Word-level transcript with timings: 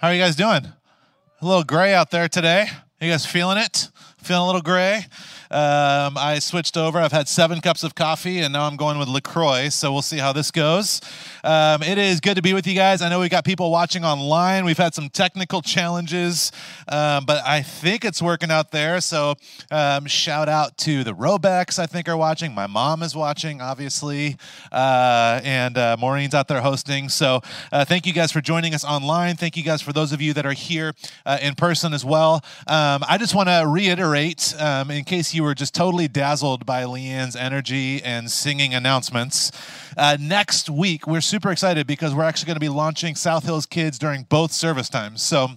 How 0.00 0.08
are 0.08 0.14
you 0.14 0.22
guys 0.22 0.34
doing? 0.34 0.64
A 1.42 1.46
little 1.46 1.62
gray 1.62 1.92
out 1.92 2.10
there 2.10 2.26
today. 2.26 2.68
You 3.02 3.10
guys 3.10 3.26
feeling 3.26 3.58
it? 3.58 3.90
Feeling 4.22 4.44
a 4.44 4.46
little 4.46 4.62
gray? 4.62 5.04
Um, 5.50 6.16
I 6.16 6.38
switched 6.38 6.76
over. 6.76 6.98
I've 6.98 7.10
had 7.10 7.26
seven 7.26 7.60
cups 7.60 7.82
of 7.82 7.96
coffee, 7.96 8.38
and 8.38 8.52
now 8.52 8.66
I'm 8.66 8.76
going 8.76 8.98
with 8.98 9.08
LaCroix. 9.08 9.70
So 9.70 9.92
we'll 9.92 10.00
see 10.02 10.18
how 10.18 10.32
this 10.32 10.50
goes. 10.52 11.00
Um, 11.42 11.82
it 11.82 11.98
is 11.98 12.20
good 12.20 12.36
to 12.36 12.42
be 12.42 12.52
with 12.54 12.66
you 12.68 12.74
guys. 12.74 13.02
I 13.02 13.08
know 13.08 13.18
we've 13.18 13.30
got 13.30 13.44
people 13.44 13.70
watching 13.70 14.04
online. 14.04 14.64
We've 14.64 14.78
had 14.78 14.94
some 14.94 15.08
technical 15.08 15.60
challenges, 15.60 16.52
um, 16.86 17.24
but 17.24 17.44
I 17.44 17.62
think 17.62 18.04
it's 18.04 18.22
working 18.22 18.50
out 18.50 18.70
there. 18.70 19.00
So 19.00 19.34
um, 19.72 20.06
shout 20.06 20.48
out 20.48 20.76
to 20.78 21.02
the 21.02 21.14
Robecks, 21.14 21.78
I 21.78 21.86
think, 21.86 22.08
are 22.08 22.16
watching. 22.16 22.54
My 22.54 22.68
mom 22.68 23.02
is 23.02 23.16
watching, 23.16 23.60
obviously, 23.60 24.36
uh, 24.70 25.40
and 25.42 25.76
uh, 25.76 25.96
Maureen's 25.98 26.34
out 26.34 26.46
there 26.46 26.60
hosting. 26.60 27.08
So 27.08 27.40
uh, 27.72 27.84
thank 27.84 28.06
you 28.06 28.12
guys 28.12 28.30
for 28.30 28.40
joining 28.40 28.74
us 28.74 28.84
online. 28.84 29.36
Thank 29.36 29.56
you 29.56 29.64
guys 29.64 29.82
for 29.82 29.92
those 29.92 30.12
of 30.12 30.20
you 30.20 30.32
that 30.34 30.46
are 30.46 30.52
here 30.52 30.94
uh, 31.26 31.38
in 31.42 31.54
person 31.54 31.92
as 31.92 32.04
well. 32.04 32.44
Um, 32.66 33.02
I 33.08 33.16
just 33.18 33.34
want 33.34 33.48
to 33.48 33.64
reiterate, 33.66 34.54
um, 34.58 34.90
in 34.90 35.04
case 35.04 35.34
you 35.34 35.39
you 35.40 35.44
were 35.44 35.54
just 35.54 35.74
totally 35.74 36.06
dazzled 36.06 36.66
by 36.66 36.82
Leanne's 36.82 37.34
energy 37.34 38.02
and 38.02 38.30
singing 38.30 38.74
announcements. 38.74 39.50
Uh, 39.96 40.18
next 40.20 40.68
week, 40.68 41.06
we're 41.06 41.22
super 41.22 41.50
excited 41.50 41.86
because 41.86 42.14
we're 42.14 42.24
actually 42.24 42.48
going 42.48 42.56
to 42.56 42.60
be 42.60 42.68
launching 42.68 43.14
South 43.14 43.44
Hills 43.44 43.64
Kids 43.64 43.98
during 43.98 44.24
both 44.24 44.52
service 44.52 44.90
times. 44.90 45.22
So, 45.22 45.48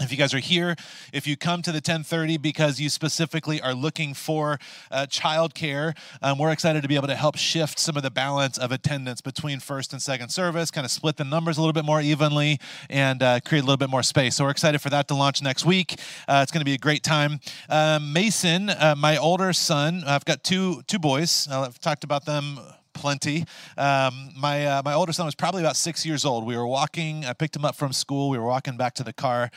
if 0.00 0.10
you 0.10 0.16
guys 0.16 0.32
are 0.32 0.38
here 0.38 0.74
if 1.12 1.26
you 1.26 1.36
come 1.36 1.62
to 1.62 1.70
the 1.70 1.76
1030 1.76 2.38
because 2.38 2.80
you 2.80 2.88
specifically 2.88 3.60
are 3.60 3.74
looking 3.74 4.14
for 4.14 4.58
uh, 4.90 5.06
childcare 5.06 5.96
um, 6.22 6.38
we're 6.38 6.50
excited 6.50 6.82
to 6.82 6.88
be 6.88 6.96
able 6.96 7.08
to 7.08 7.14
help 7.14 7.36
shift 7.36 7.78
some 7.78 7.96
of 7.96 8.02
the 8.02 8.10
balance 8.10 8.58
of 8.58 8.72
attendance 8.72 9.20
between 9.20 9.60
first 9.60 9.92
and 9.92 10.00
second 10.00 10.28
service 10.30 10.70
kind 10.70 10.84
of 10.84 10.90
split 10.90 11.16
the 11.16 11.24
numbers 11.24 11.58
a 11.58 11.60
little 11.60 11.72
bit 11.72 11.84
more 11.84 12.00
evenly 12.00 12.58
and 12.88 13.22
uh, 13.22 13.40
create 13.40 13.60
a 13.60 13.64
little 13.64 13.76
bit 13.76 13.90
more 13.90 14.02
space. 14.02 14.36
So 14.36 14.44
we're 14.44 14.50
excited 14.50 14.80
for 14.80 14.90
that 14.90 15.08
to 15.08 15.14
launch 15.14 15.42
next 15.42 15.64
week. 15.64 15.98
Uh, 16.26 16.40
it's 16.42 16.52
going 16.52 16.60
to 16.60 16.64
be 16.64 16.74
a 16.74 16.78
great 16.78 17.02
time. 17.02 17.40
Um, 17.68 18.12
mason 18.12 18.70
uh, 18.70 18.94
my 18.96 19.16
older 19.16 19.52
son 19.52 20.02
i've 20.06 20.24
got 20.24 20.42
two 20.42 20.82
two 20.86 20.98
boys. 20.98 21.48
I've 21.50 21.78
talked 21.78 22.04
about 22.04 22.24
them 22.24 22.58
plenty. 23.00 23.46
Um, 23.78 24.30
my 24.36 24.66
uh, 24.66 24.82
my 24.84 24.92
older 24.92 25.12
son 25.12 25.24
was 25.24 25.34
probably 25.34 25.62
about 25.62 25.76
six 25.76 26.04
years 26.04 26.24
old. 26.26 26.44
We 26.46 26.56
were 26.56 26.66
walking. 26.66 27.24
I 27.24 27.32
picked 27.32 27.56
him 27.56 27.64
up 27.64 27.74
from 27.74 27.92
school. 27.92 28.28
We 28.28 28.38
were 28.38 28.44
walking 28.44 28.76
back 28.76 28.94
to 28.96 29.02
the 29.02 29.14
car, 29.14 29.50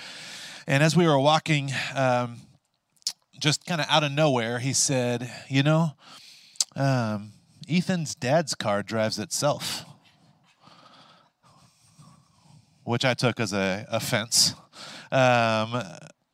and 0.66 0.82
as 0.82 0.96
we 0.96 1.06
were 1.06 1.20
walking, 1.20 1.72
um, 1.94 2.38
just 3.38 3.66
kind 3.66 3.82
of 3.82 3.88
out 3.90 4.04
of 4.04 4.14
nowhere, 4.14 4.60
he 4.60 4.72
said, 4.72 5.30
"You 5.50 5.62
know, 5.62 5.92
um, 6.76 7.34
Ethan's 7.70 8.16
dad's 8.16 8.56
car 8.56 8.82
drives 8.82 9.20
itself," 9.20 9.84
which 12.86 13.04
I 13.04 13.14
took 13.14 13.42
as 13.42 13.52
a 13.52 13.86
offense. 13.92 14.56
Um, 15.12 15.84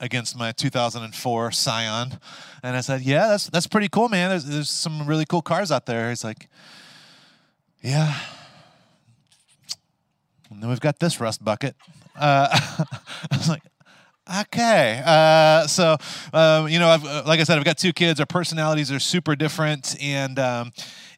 against 0.02 0.38
my 0.38 0.54
2004 0.54 1.52
Scion, 1.52 2.20
and 2.64 2.78
I 2.78 2.80
said, 2.80 3.02
"Yeah, 3.02 3.28
that's 3.28 3.50
that's 3.50 3.68
pretty 3.68 3.90
cool, 3.90 4.08
man. 4.08 4.30
There's 4.30 4.46
there's 4.46 4.70
some 4.70 5.06
really 5.06 5.26
cool 5.26 5.42
cars 5.42 5.72
out 5.72 5.86
there." 5.86 6.10
He's 6.10 6.24
like, 6.24 6.48
yeah. 7.82 8.14
And 10.50 10.62
then 10.62 10.70
we've 10.70 10.80
got 10.80 11.00
this 11.00 11.20
rust 11.20 11.44
bucket. 11.44 11.76
Uh, 12.16 12.48
I 13.32 13.38
was 13.38 13.50
like, 13.50 13.62
okay. 14.42 15.02
Uh, 15.06 15.68
so, 15.68 15.98
um, 16.34 16.68
you 16.68 16.80
know, 16.80 16.90
I've, 16.90 17.06
uh, 17.06 17.24
like 17.26 17.40
I 17.40 17.44
said, 17.44 17.58
I've 17.58 17.66
got 17.66 17.78
two 17.78 17.94
kids. 17.94 18.20
Our 18.20 18.26
personalities 18.26 18.92
are 18.92 19.00
super 19.00 19.36
different, 19.36 19.96
and 20.02 20.38
um, 20.40 20.72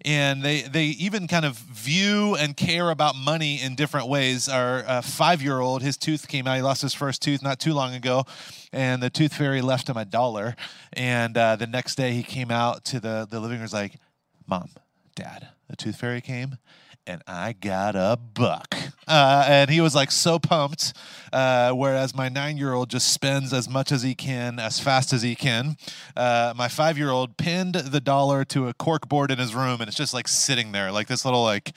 and 0.04 0.44
they 0.44 0.62
they 0.64 0.86
even 0.86 1.28
kind 1.28 1.46
of 1.46 1.56
view 1.56 2.36
and 2.36 2.56
care 2.56 2.90
about 2.90 3.16
money 3.16 3.62
in 3.62 3.76
different 3.76 4.08
ways. 4.08 4.48
Our 4.50 4.84
uh, 4.86 5.02
five 5.02 5.42
year 5.42 5.60
old, 5.60 5.82
his 5.82 5.98
tooth 5.98 6.28
came 6.28 6.48
out. 6.48 6.56
He 6.56 6.62
lost 6.62 6.82
his 6.82 6.94
first 6.94 7.22
tooth 7.22 7.42
not 7.42 7.60
too 7.60 7.74
long 7.74 7.94
ago, 7.96 8.26
and 8.72 9.02
the 9.02 9.10
tooth 9.10 9.34
fairy 9.34 9.62
left 9.62 9.90
him 9.90 9.98
a 9.98 10.06
dollar. 10.06 10.56
And 10.94 11.38
uh, 11.38 11.56
the 11.56 11.68
next 11.68 11.96
day, 11.96 12.14
he 12.14 12.24
came 12.24 12.52
out 12.52 12.86
to 12.86 13.00
the 13.00 13.28
the 13.30 13.40
living 13.40 13.58
room. 13.58 13.64
Was 13.64 13.74
like, 13.74 13.96
"Mom, 14.48 14.70
Dad." 15.16 15.50
the 15.68 15.76
tooth 15.76 15.96
fairy 15.96 16.22
came 16.22 16.58
and 17.08 17.22
I 17.28 17.54
got 17.54 17.96
a 17.96 18.18
buck. 18.18 18.76
Uh, 19.08 19.44
and 19.48 19.70
he 19.70 19.82
was 19.82 19.96
like 19.96 20.12
so 20.12 20.40
pumped. 20.40 20.94
Uh, 21.34 21.72
whereas 21.72 22.14
my 22.14 22.28
nine 22.28 22.58
year 22.58 22.74
old 22.74 22.90
just 22.90 23.12
spends 23.14 23.54
as 23.54 23.70
much 23.70 23.92
as 23.92 24.04
he 24.04 24.14
can, 24.14 24.60
as 24.60 24.80
fast 24.80 25.14
as 25.14 25.22
he 25.22 25.34
can. 25.34 25.78
Uh, 26.16 26.54
my 26.56 26.68
five 26.68 26.98
year 26.98 27.10
old 27.10 27.38
pinned 27.38 27.76
the 27.76 28.02
dollar 28.02 28.44
to 28.44 28.68
a 28.68 28.74
cork 28.74 29.08
board 29.08 29.32
in 29.32 29.40
his 29.40 29.56
room, 29.56 29.80
and 29.80 29.88
it's 29.88 29.98
just 29.98 30.14
like 30.14 30.28
sitting 30.28 30.74
there, 30.74 30.92
like 30.92 31.08
this 31.08 31.24
little, 31.24 31.44
like, 31.44 31.72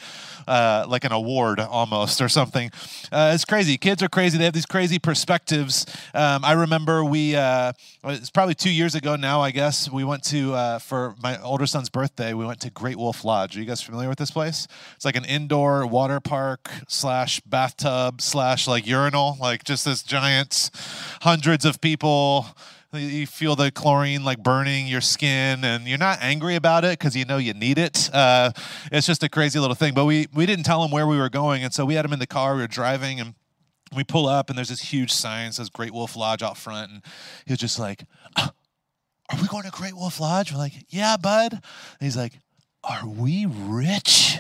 uh, 0.48 0.84
like 0.88 1.04
an 1.04 1.12
award 1.12 1.60
almost 1.60 2.20
or 2.20 2.28
something. 2.28 2.70
Uh, 3.12 3.30
it's 3.32 3.44
crazy. 3.44 3.78
Kids 3.78 4.02
are 4.02 4.08
crazy. 4.08 4.38
They 4.38 4.44
have 4.44 4.54
these 4.54 4.66
crazy 4.66 4.98
perspectives. 4.98 5.86
Um, 6.14 6.44
I 6.44 6.52
remember 6.52 7.04
we, 7.04 7.36
uh, 7.36 7.72
it's 8.04 8.30
probably 8.30 8.54
two 8.54 8.72
years 8.72 8.96
ago 8.96 9.14
now, 9.14 9.40
I 9.40 9.52
guess, 9.52 9.88
we 9.90 10.02
went 10.02 10.24
to, 10.24 10.78
for 10.80 11.14
my 11.22 11.40
older 11.42 11.66
son's 11.66 11.88
birthday, 11.88 12.34
we 12.34 12.44
went 12.44 12.60
to 12.60 12.70
Great 12.70 12.96
Wolf 12.96 13.24
Lodge. 13.24 13.56
Are 13.56 13.60
you 13.60 13.66
guys 13.66 13.80
familiar 13.80 14.08
with 14.08 14.18
this 14.18 14.32
place? 14.32 14.66
It's 14.96 15.04
like 15.04 15.13
an 15.14 15.24
indoor 15.24 15.86
water 15.86 16.20
park 16.20 16.70
slash 16.88 17.40
bathtub 17.40 18.20
slash 18.20 18.66
like 18.66 18.86
urinal, 18.86 19.36
like 19.40 19.64
just 19.64 19.84
this 19.84 20.02
giant, 20.02 20.70
hundreds 21.22 21.64
of 21.64 21.80
people. 21.80 22.46
You 22.92 23.26
feel 23.26 23.56
the 23.56 23.72
chlorine 23.72 24.24
like 24.24 24.42
burning 24.42 24.86
your 24.86 25.00
skin, 25.00 25.64
and 25.64 25.86
you're 25.86 25.98
not 25.98 26.18
angry 26.20 26.54
about 26.54 26.84
it 26.84 26.98
because 26.98 27.16
you 27.16 27.24
know 27.24 27.38
you 27.38 27.52
need 27.52 27.76
it. 27.76 28.08
Uh, 28.12 28.52
it's 28.92 29.06
just 29.06 29.24
a 29.24 29.28
crazy 29.28 29.58
little 29.58 29.74
thing. 29.74 29.94
But 29.94 30.04
we 30.04 30.26
we 30.32 30.46
didn't 30.46 30.64
tell 30.64 30.84
him 30.84 30.92
where 30.92 31.06
we 31.06 31.18
were 31.18 31.30
going, 31.30 31.64
and 31.64 31.74
so 31.74 31.84
we 31.84 31.94
had 31.94 32.04
him 32.04 32.12
in 32.12 32.20
the 32.20 32.26
car. 32.26 32.54
We 32.54 32.60
were 32.60 32.68
driving, 32.68 33.18
and 33.18 33.34
we 33.96 34.04
pull 34.04 34.28
up, 34.28 34.48
and 34.48 34.56
there's 34.56 34.68
this 34.68 34.80
huge 34.80 35.12
sign 35.12 35.50
says 35.50 35.70
Great 35.70 35.92
Wolf 35.92 36.14
Lodge 36.14 36.42
out 36.42 36.56
front, 36.56 36.92
and 36.92 37.02
he 37.46 37.52
was 37.52 37.58
just 37.58 37.78
like. 37.78 38.04
are 39.30 39.40
we 39.40 39.48
going 39.48 39.64
to 39.64 39.70
Great 39.70 39.96
Wolf 39.96 40.20
Lodge? 40.20 40.52
We're 40.52 40.58
like, 40.58 40.74
yeah, 40.90 41.16
bud. 41.16 41.52
And 41.52 41.62
he's 41.98 42.16
like, 42.16 42.34
are 42.84 43.08
we 43.08 43.46
rich? 43.46 44.38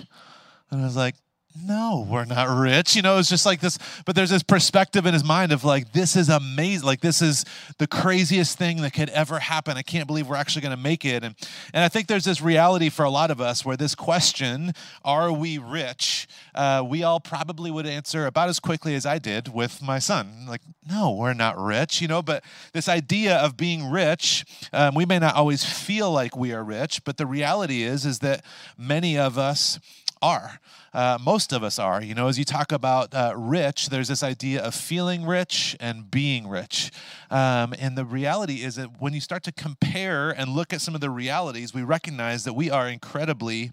And 0.70 0.80
I 0.80 0.84
was 0.84 0.96
like, 0.96 1.14
no, 1.56 2.04
we're 2.08 2.24
not 2.24 2.48
rich. 2.48 2.96
You 2.96 3.02
know, 3.02 3.18
it's 3.18 3.28
just 3.28 3.46
like 3.46 3.60
this, 3.60 3.78
but 4.04 4.16
there's 4.16 4.30
this 4.30 4.42
perspective 4.42 5.06
in 5.06 5.14
his 5.14 5.22
mind 5.22 5.52
of 5.52 5.62
like, 5.62 5.92
this 5.92 6.16
is 6.16 6.28
amazing. 6.28 6.84
Like, 6.84 7.00
this 7.00 7.22
is 7.22 7.44
the 7.78 7.86
craziest 7.86 8.58
thing 8.58 8.82
that 8.82 8.92
could 8.92 9.08
ever 9.10 9.38
happen. 9.38 9.76
I 9.76 9.82
can't 9.82 10.08
believe 10.08 10.26
we're 10.26 10.34
actually 10.34 10.62
going 10.62 10.76
to 10.76 10.82
make 10.82 11.04
it. 11.04 11.22
And, 11.22 11.36
and 11.72 11.84
I 11.84 11.88
think 11.88 12.08
there's 12.08 12.24
this 12.24 12.40
reality 12.40 12.88
for 12.88 13.04
a 13.04 13.10
lot 13.10 13.30
of 13.30 13.40
us 13.40 13.64
where 13.64 13.76
this 13.76 13.94
question, 13.94 14.72
are 15.04 15.32
we 15.32 15.58
rich? 15.58 16.26
Uh, 16.56 16.82
we 16.84 17.04
all 17.04 17.20
probably 17.20 17.70
would 17.70 17.86
answer 17.86 18.26
about 18.26 18.48
as 18.48 18.58
quickly 18.58 18.96
as 18.96 19.06
I 19.06 19.18
did 19.18 19.54
with 19.54 19.80
my 19.80 20.00
son. 20.00 20.46
Like, 20.48 20.62
no, 20.88 21.12
we're 21.12 21.34
not 21.34 21.56
rich, 21.56 22.02
you 22.02 22.08
know, 22.08 22.20
but 22.20 22.42
this 22.72 22.88
idea 22.88 23.36
of 23.36 23.56
being 23.56 23.88
rich, 23.88 24.44
um, 24.72 24.96
we 24.96 25.06
may 25.06 25.20
not 25.20 25.36
always 25.36 25.64
feel 25.64 26.10
like 26.10 26.36
we 26.36 26.52
are 26.52 26.64
rich, 26.64 27.04
but 27.04 27.16
the 27.16 27.26
reality 27.26 27.84
is, 27.84 28.04
is 28.04 28.18
that 28.20 28.44
many 28.76 29.16
of 29.16 29.38
us 29.38 29.78
are. 30.22 30.58
Uh, 30.92 31.18
most 31.20 31.52
of 31.52 31.62
us 31.62 31.78
are. 31.78 32.02
You 32.02 32.14
know, 32.14 32.28
as 32.28 32.38
you 32.38 32.44
talk 32.44 32.72
about 32.72 33.14
uh, 33.14 33.34
rich, 33.36 33.88
there's 33.88 34.08
this 34.08 34.22
idea 34.22 34.62
of 34.62 34.74
feeling 34.74 35.26
rich 35.26 35.76
and 35.80 36.10
being 36.10 36.48
rich. 36.48 36.90
Um, 37.30 37.74
and 37.78 37.96
the 37.96 38.04
reality 38.04 38.62
is 38.62 38.76
that 38.76 39.00
when 39.00 39.12
you 39.12 39.20
start 39.20 39.42
to 39.44 39.52
compare 39.52 40.30
and 40.30 40.50
look 40.50 40.72
at 40.72 40.80
some 40.80 40.94
of 40.94 41.00
the 41.00 41.10
realities, 41.10 41.74
we 41.74 41.82
recognize 41.82 42.44
that 42.44 42.54
we 42.54 42.70
are 42.70 42.88
incredibly. 42.88 43.72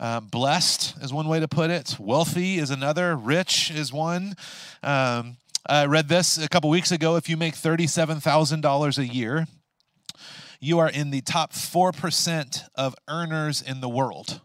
Uh, 0.00 0.20
blessed 0.20 0.96
is 1.02 1.12
one 1.12 1.28
way 1.28 1.40
to 1.40 1.48
put 1.48 1.70
it. 1.70 1.96
Wealthy 1.98 2.58
is 2.58 2.70
another. 2.70 3.16
Rich 3.16 3.70
is 3.70 3.92
one. 3.92 4.34
Um, 4.82 5.36
I 5.66 5.86
read 5.86 6.08
this 6.08 6.36
a 6.36 6.48
couple 6.48 6.68
weeks 6.68 6.92
ago. 6.92 7.16
If 7.16 7.28
you 7.28 7.36
make 7.36 7.54
$37,000 7.54 8.98
a 8.98 9.06
year, 9.06 9.46
you 10.60 10.78
are 10.78 10.88
in 10.88 11.10
the 11.10 11.20
top 11.20 11.52
4% 11.52 12.62
of 12.74 12.94
earners 13.08 13.62
in 13.62 13.80
the 13.80 13.88
world 13.88 14.40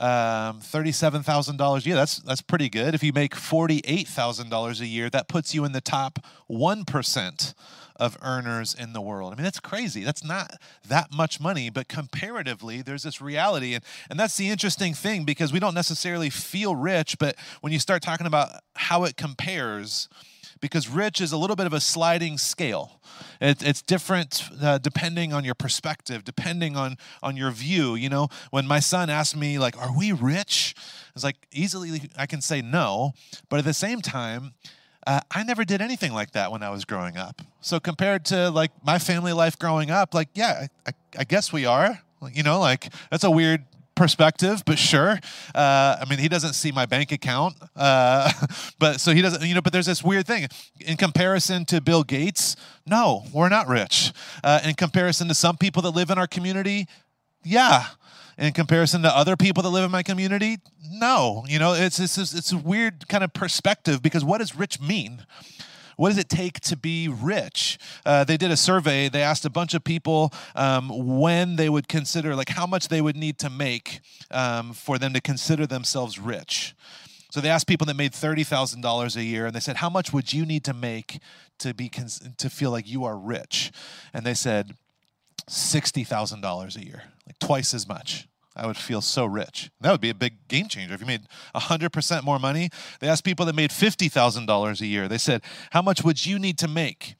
um, 0.00 0.60
$37,000 0.60 1.84
a 1.84 1.86
year. 1.86 1.94
That's, 1.94 2.16
that's 2.20 2.40
pretty 2.40 2.70
good. 2.70 2.94
If 2.94 3.02
you 3.02 3.12
make 3.12 3.34
$48,000 3.34 4.80
a 4.80 4.86
year, 4.86 5.10
that 5.10 5.28
puts 5.28 5.54
you 5.54 5.64
in 5.66 5.72
the 5.72 5.82
top 5.82 6.24
1% 6.50 7.54
of 7.96 8.16
earners 8.22 8.74
in 8.74 8.94
the 8.94 9.00
world. 9.02 9.32
I 9.32 9.36
mean, 9.36 9.44
that's 9.44 9.60
crazy. 9.60 10.02
That's 10.02 10.24
not 10.24 10.52
that 10.88 11.12
much 11.12 11.38
money, 11.38 11.68
but 11.68 11.86
comparatively, 11.86 12.80
there's 12.80 13.02
this 13.02 13.20
reality. 13.20 13.74
And, 13.74 13.84
and 14.08 14.18
that's 14.18 14.38
the 14.38 14.48
interesting 14.48 14.94
thing 14.94 15.24
because 15.24 15.52
we 15.52 15.60
don't 15.60 15.74
necessarily 15.74 16.30
feel 16.30 16.74
rich, 16.74 17.18
but 17.18 17.36
when 17.60 17.74
you 17.74 17.78
start 17.78 18.00
talking 18.00 18.26
about 18.26 18.48
how 18.74 19.04
it 19.04 19.18
compares, 19.18 20.08
because 20.60 20.88
rich 20.88 21.20
is 21.20 21.32
a 21.32 21.36
little 21.36 21.56
bit 21.56 21.66
of 21.66 21.72
a 21.72 21.80
sliding 21.80 22.38
scale. 22.38 23.00
It, 23.40 23.62
it's 23.62 23.82
different 23.82 24.44
uh, 24.60 24.78
depending 24.78 25.32
on 25.32 25.44
your 25.44 25.54
perspective, 25.54 26.24
depending 26.24 26.76
on 26.76 26.96
on 27.22 27.36
your 27.36 27.50
view. 27.50 27.94
You 27.94 28.08
know, 28.08 28.28
when 28.50 28.66
my 28.66 28.80
son 28.80 29.10
asked 29.10 29.36
me 29.36 29.58
like, 29.58 29.76
"Are 29.78 29.96
we 29.96 30.12
rich?" 30.12 30.74
It's 31.14 31.24
like 31.24 31.36
easily 31.52 32.10
I 32.16 32.26
can 32.26 32.40
say 32.40 32.62
no, 32.62 33.12
but 33.48 33.58
at 33.58 33.64
the 33.64 33.74
same 33.74 34.00
time. 34.00 34.52
Uh, 35.06 35.18
I 35.30 35.42
never 35.44 35.64
did 35.64 35.80
anything 35.80 36.12
like 36.12 36.32
that 36.32 36.52
when 36.52 36.62
I 36.62 36.68
was 36.68 36.84
growing 36.84 37.16
up. 37.16 37.40
So 37.62 37.80
compared 37.80 38.26
to 38.26 38.50
like 38.50 38.70
my 38.84 38.98
family 38.98 39.32
life 39.32 39.58
growing 39.58 39.90
up, 39.90 40.12
like 40.12 40.28
yeah, 40.34 40.66
I, 40.86 40.92
I, 41.18 41.24
guess 41.24 41.54
we 41.54 41.64
are. 41.64 42.02
You 42.30 42.42
know, 42.42 42.60
like 42.60 42.92
that's 43.10 43.24
a 43.24 43.30
weird 43.30 43.64
perspective, 44.00 44.62
but 44.64 44.78
sure. 44.78 45.20
Uh, 45.54 45.96
I 46.00 46.06
mean, 46.08 46.18
he 46.18 46.28
doesn't 46.28 46.54
see 46.54 46.72
my 46.72 46.86
bank 46.86 47.12
account, 47.12 47.54
uh, 47.76 48.32
but 48.78 48.98
so 48.98 49.12
he 49.12 49.20
doesn't, 49.20 49.46
you 49.46 49.54
know. 49.54 49.60
But 49.60 49.74
there's 49.74 49.84
this 49.84 50.02
weird 50.02 50.26
thing 50.26 50.48
in 50.80 50.96
comparison 50.96 51.66
to 51.66 51.82
Bill 51.82 52.02
Gates. 52.02 52.56
No, 52.86 53.24
we're 53.30 53.50
not 53.50 53.68
rich. 53.68 54.12
Uh, 54.42 54.60
in 54.64 54.74
comparison 54.74 55.28
to 55.28 55.34
some 55.34 55.58
people 55.58 55.82
that 55.82 55.90
live 55.90 56.08
in 56.08 56.16
our 56.16 56.26
community, 56.26 56.88
yeah. 57.44 57.88
In 58.38 58.54
comparison 58.54 59.02
to 59.02 59.14
other 59.14 59.36
people 59.36 59.62
that 59.64 59.68
live 59.68 59.84
in 59.84 59.90
my 59.90 60.02
community, 60.02 60.56
no. 60.90 61.44
You 61.46 61.58
know, 61.58 61.74
it's 61.74 62.00
it's 62.00 62.16
it's 62.16 62.52
a 62.52 62.56
weird 62.56 63.06
kind 63.08 63.22
of 63.22 63.34
perspective 63.34 64.00
because 64.00 64.24
what 64.24 64.38
does 64.38 64.56
rich 64.56 64.80
mean? 64.80 65.26
What 66.00 66.08
does 66.08 66.16
it 66.16 66.30
take 66.30 66.60
to 66.60 66.78
be 66.78 67.08
rich? 67.08 67.78
Uh, 68.06 68.24
they 68.24 68.38
did 68.38 68.50
a 68.50 68.56
survey. 68.56 69.10
They 69.10 69.20
asked 69.22 69.44
a 69.44 69.50
bunch 69.50 69.74
of 69.74 69.84
people 69.84 70.32
um, 70.54 70.88
when 71.18 71.56
they 71.56 71.68
would 71.68 71.88
consider, 71.88 72.34
like, 72.34 72.48
how 72.48 72.66
much 72.66 72.88
they 72.88 73.02
would 73.02 73.16
need 73.16 73.38
to 73.40 73.50
make 73.50 74.00
um, 74.30 74.72
for 74.72 74.98
them 74.98 75.12
to 75.12 75.20
consider 75.20 75.66
themselves 75.66 76.18
rich. 76.18 76.74
So 77.30 77.42
they 77.42 77.50
asked 77.50 77.66
people 77.66 77.86
that 77.86 77.96
made 77.96 78.14
thirty 78.14 78.44
thousand 78.44 78.80
dollars 78.80 79.14
a 79.14 79.22
year, 79.22 79.44
and 79.44 79.54
they 79.54 79.60
said, 79.60 79.76
"How 79.76 79.90
much 79.90 80.10
would 80.10 80.32
you 80.32 80.46
need 80.46 80.64
to 80.64 80.72
make 80.72 81.20
to 81.58 81.74
be 81.74 81.90
cons- 81.90 82.22
to 82.38 82.48
feel 82.48 82.70
like 82.70 82.88
you 82.88 83.04
are 83.04 83.18
rich?" 83.18 83.70
And 84.14 84.24
they 84.24 84.32
said, 84.34 84.72
sixty 85.48 86.02
thousand 86.02 86.40
dollars 86.40 86.76
a 86.76 86.84
year, 86.84 87.02
like 87.26 87.38
twice 87.38 87.74
as 87.74 87.86
much. 87.86 88.26
I 88.56 88.66
would 88.66 88.76
feel 88.76 89.00
so 89.00 89.26
rich. 89.26 89.70
That 89.80 89.92
would 89.92 90.00
be 90.00 90.10
a 90.10 90.14
big 90.14 90.48
game 90.48 90.68
changer. 90.68 90.94
If 90.94 91.00
you 91.00 91.06
made 91.06 91.22
100% 91.54 92.24
more 92.24 92.38
money, 92.38 92.70
they 92.98 93.08
asked 93.08 93.24
people 93.24 93.46
that 93.46 93.54
made 93.54 93.70
$50,000 93.70 94.80
a 94.80 94.86
year. 94.86 95.08
They 95.08 95.18
said, 95.18 95.42
How 95.70 95.82
much 95.82 96.02
would 96.02 96.26
you 96.26 96.38
need 96.38 96.58
to 96.58 96.68
make? 96.68 97.14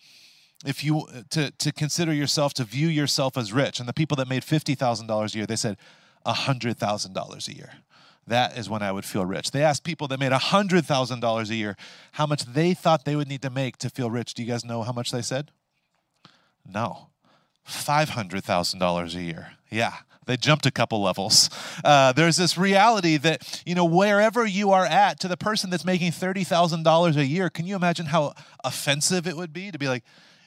If 0.65 0.85
you 0.85 1.07
to, 1.31 1.51
to 1.51 1.73
consider 1.73 2.13
yourself 2.13 2.53
to 2.55 2.65
view 2.65 2.89
yourself 2.89 3.39
as 3.39 3.53
rich, 3.53 3.81
and 3.81 3.89
the 3.89 3.95
people 3.95 4.17
that 4.17 4.29
made 4.29 4.45
fifty 4.45 4.75
thousand 4.75 5.07
dollars 5.07 5.35
a 5.35 5.39
year, 5.39 5.47
they 5.47 5.57
said 5.57 5.79
hundred 6.27 6.77
thousand 6.77 7.15
dollars 7.15 7.49
a 7.49 7.57
year. 7.57 7.73
That 8.27 8.59
is 8.59 8.69
when 8.69 8.83
I 8.83 8.93
would 8.93 9.07
feel 9.07 9.25
rich. 9.25 9.53
They 9.53 9.63
asked 9.63 9.85
people 9.85 10.07
that 10.09 10.21
made 10.21 10.33
hundred 10.33 10.85
thousand 10.85 11.21
dollars 11.21 11.49
a 11.49 11.55
year 11.55 11.77
how 12.13 12.27
much 12.27 12.45
they 12.45 12.75
thought 12.75 13.07
they 13.07 13.17
would 13.17 13.27
need 13.27 13.41
to 13.41 13.49
make 13.49 13.79
to 13.79 13.89
feel 13.89 14.11
rich. 14.11 14.35
Do 14.35 14.43
you 14.43 14.49
guys 14.49 14.63
know 14.63 14.83
how 14.83 14.93
much 14.93 15.11
they 15.11 15.23
said? 15.23 15.51
No, 16.67 17.09
five 17.65 18.11
hundred 18.11 18.45
thousand 18.45 18.81
dollars 18.81 19.15
a 19.15 19.23
year. 19.23 19.53
Yeah, 19.71 19.95
they 20.31 20.37
jumped 20.37 20.65
a 20.65 20.71
couple 20.71 21.03
levels. 21.03 21.51
Uh, 21.85 22.13
there's 22.13 22.37
this 22.37 22.57
reality 22.57 23.17
that, 23.17 23.63
you 23.67 23.75
know, 23.75 23.85
wherever 23.85 24.47
you 24.47 24.71
are 24.71 24.87
at, 24.87 25.19
to 25.21 25.29
the 25.29 25.37
person 25.37 25.71
that's 25.71 25.85
making 25.85 26.13
$30,000 26.13 27.17
a 27.17 27.27
year, 27.27 27.51
can 27.51 27.67
you 27.67 27.75
imagine 27.75 28.07
how 28.07 28.35
offensive 28.63 29.27
it 29.27 29.37
would 29.37 29.53
be 29.53 29.71
to 29.71 29.79
be 29.79 29.89
like, 29.89 30.05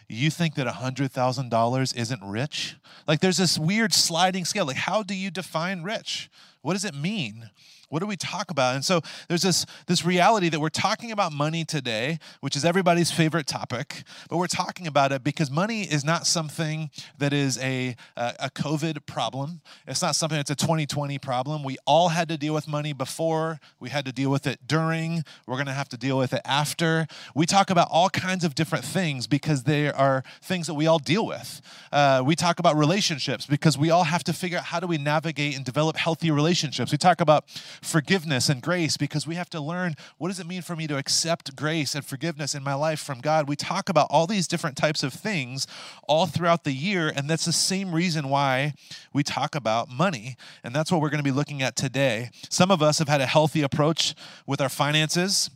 you 0.07 0.29
think 0.29 0.55
that 0.55 0.67
$100,000 0.67 1.95
isn't 1.97 2.23
rich? 2.23 2.75
Like, 3.07 3.19
there's 3.19 3.37
this 3.37 3.59
weird 3.59 3.93
sliding 3.93 4.45
scale. 4.45 4.65
Like, 4.65 4.77
how 4.77 5.03
do 5.03 5.15
you 5.15 5.29
define 5.29 5.83
rich? 5.83 6.29
What 6.61 6.73
does 6.73 6.85
it 6.85 6.95
mean? 6.95 7.49
What 7.93 7.99
do 7.99 8.07
we 8.07 8.15
talk 8.15 8.49
about? 8.49 8.73
And 8.73 8.83
so 8.83 9.01
there's 9.27 9.43
this, 9.43 9.67
this 9.85 10.03
reality 10.03 10.49
that 10.49 10.59
we're 10.59 10.69
talking 10.69 11.11
about 11.11 11.31
money 11.31 11.63
today, 11.63 12.17
which 12.41 12.55
is 12.55 12.65
everybody's 12.65 13.11
favorite 13.11 13.45
topic, 13.45 14.01
but 14.31 14.37
we're 14.37 14.47
talking 14.47 14.87
about 14.87 15.11
it 15.11 15.23
because 15.23 15.51
money 15.51 15.83
is 15.83 16.03
not 16.03 16.25
something 16.25 16.89
that 17.19 17.33
is 17.33 17.59
a, 17.59 17.95
a, 18.17 18.33
a 18.39 18.49
COVID 18.49 19.05
problem. 19.05 19.61
It's 19.85 20.01
not 20.01 20.15
something 20.15 20.37
that's 20.37 20.49
a 20.49 20.55
2020 20.55 21.19
problem. 21.19 21.63
We 21.63 21.77
all 21.85 22.09
had 22.09 22.29
to 22.29 22.37
deal 22.37 22.55
with 22.55 22.67
money 22.67 22.93
before, 22.93 23.59
we 23.79 23.89
had 23.89 24.05
to 24.05 24.11
deal 24.11 24.31
with 24.31 24.47
it 24.47 24.65
during, 24.65 25.23
we're 25.45 25.57
going 25.57 25.67
to 25.67 25.73
have 25.73 25.89
to 25.89 25.97
deal 25.97 26.17
with 26.17 26.33
it 26.33 26.41
after. 26.45 27.05
We 27.35 27.45
talk 27.45 27.69
about 27.69 27.89
all 27.91 28.09
kinds 28.09 28.43
of 28.43 28.55
different 28.55 28.85
things 28.85 29.27
because 29.27 29.65
they 29.65 29.91
are 29.91 30.23
things 30.41 30.65
that 30.65 30.73
we 30.73 30.87
all 30.87 30.97
deal 30.97 31.27
with. 31.27 31.61
Uh, 31.91 32.23
we 32.25 32.35
talk 32.35 32.57
about 32.57 32.75
relationships 32.75 33.45
because 33.45 33.77
we 33.77 33.91
all 33.91 34.05
have 34.05 34.23
to 34.23 34.33
figure 34.33 34.57
out 34.57 34.63
how 34.63 34.79
do 34.79 34.87
we 34.87 34.97
navigate 34.97 35.55
and 35.55 35.63
develop 35.63 35.95
healthy 35.95 36.31
relationships. 36.31 36.91
We 36.91 36.97
talk 36.97 37.21
about 37.21 37.45
forgiveness 37.85 38.49
and 38.49 38.61
grace 38.61 38.97
because 38.97 39.27
we 39.27 39.35
have 39.35 39.49
to 39.51 39.59
learn 39.59 39.95
what 40.17 40.29
does 40.29 40.39
it 40.39 40.47
mean 40.47 40.61
for 40.61 40.75
me 40.75 40.87
to 40.87 40.97
accept 40.97 41.55
grace 41.55 41.95
and 41.95 42.05
forgiveness 42.05 42.55
in 42.55 42.63
my 42.63 42.73
life 42.73 42.99
from 42.99 43.21
God. 43.21 43.47
We 43.47 43.55
talk 43.55 43.89
about 43.89 44.07
all 44.09 44.27
these 44.27 44.47
different 44.47 44.77
types 44.77 45.03
of 45.03 45.13
things 45.13 45.67
all 46.07 46.25
throughout 46.25 46.63
the 46.63 46.71
year, 46.71 47.11
and 47.15 47.29
that's 47.29 47.45
the 47.45 47.53
same 47.53 47.93
reason 47.93 48.29
why 48.29 48.73
we 49.13 49.23
talk 49.23 49.55
about 49.55 49.89
money. 49.89 50.35
And 50.63 50.75
that's 50.75 50.91
what 50.91 51.01
we're 51.01 51.09
going 51.09 51.23
to 51.23 51.23
be 51.23 51.31
looking 51.31 51.61
at 51.61 51.75
today. 51.75 52.29
Some 52.49 52.71
of 52.71 52.81
us 52.81 52.99
have 52.99 53.09
had 53.09 53.21
a 53.21 53.25
healthy 53.25 53.61
approach 53.61 54.15
with 54.45 54.61
our 54.61 54.69
finances 54.69 55.49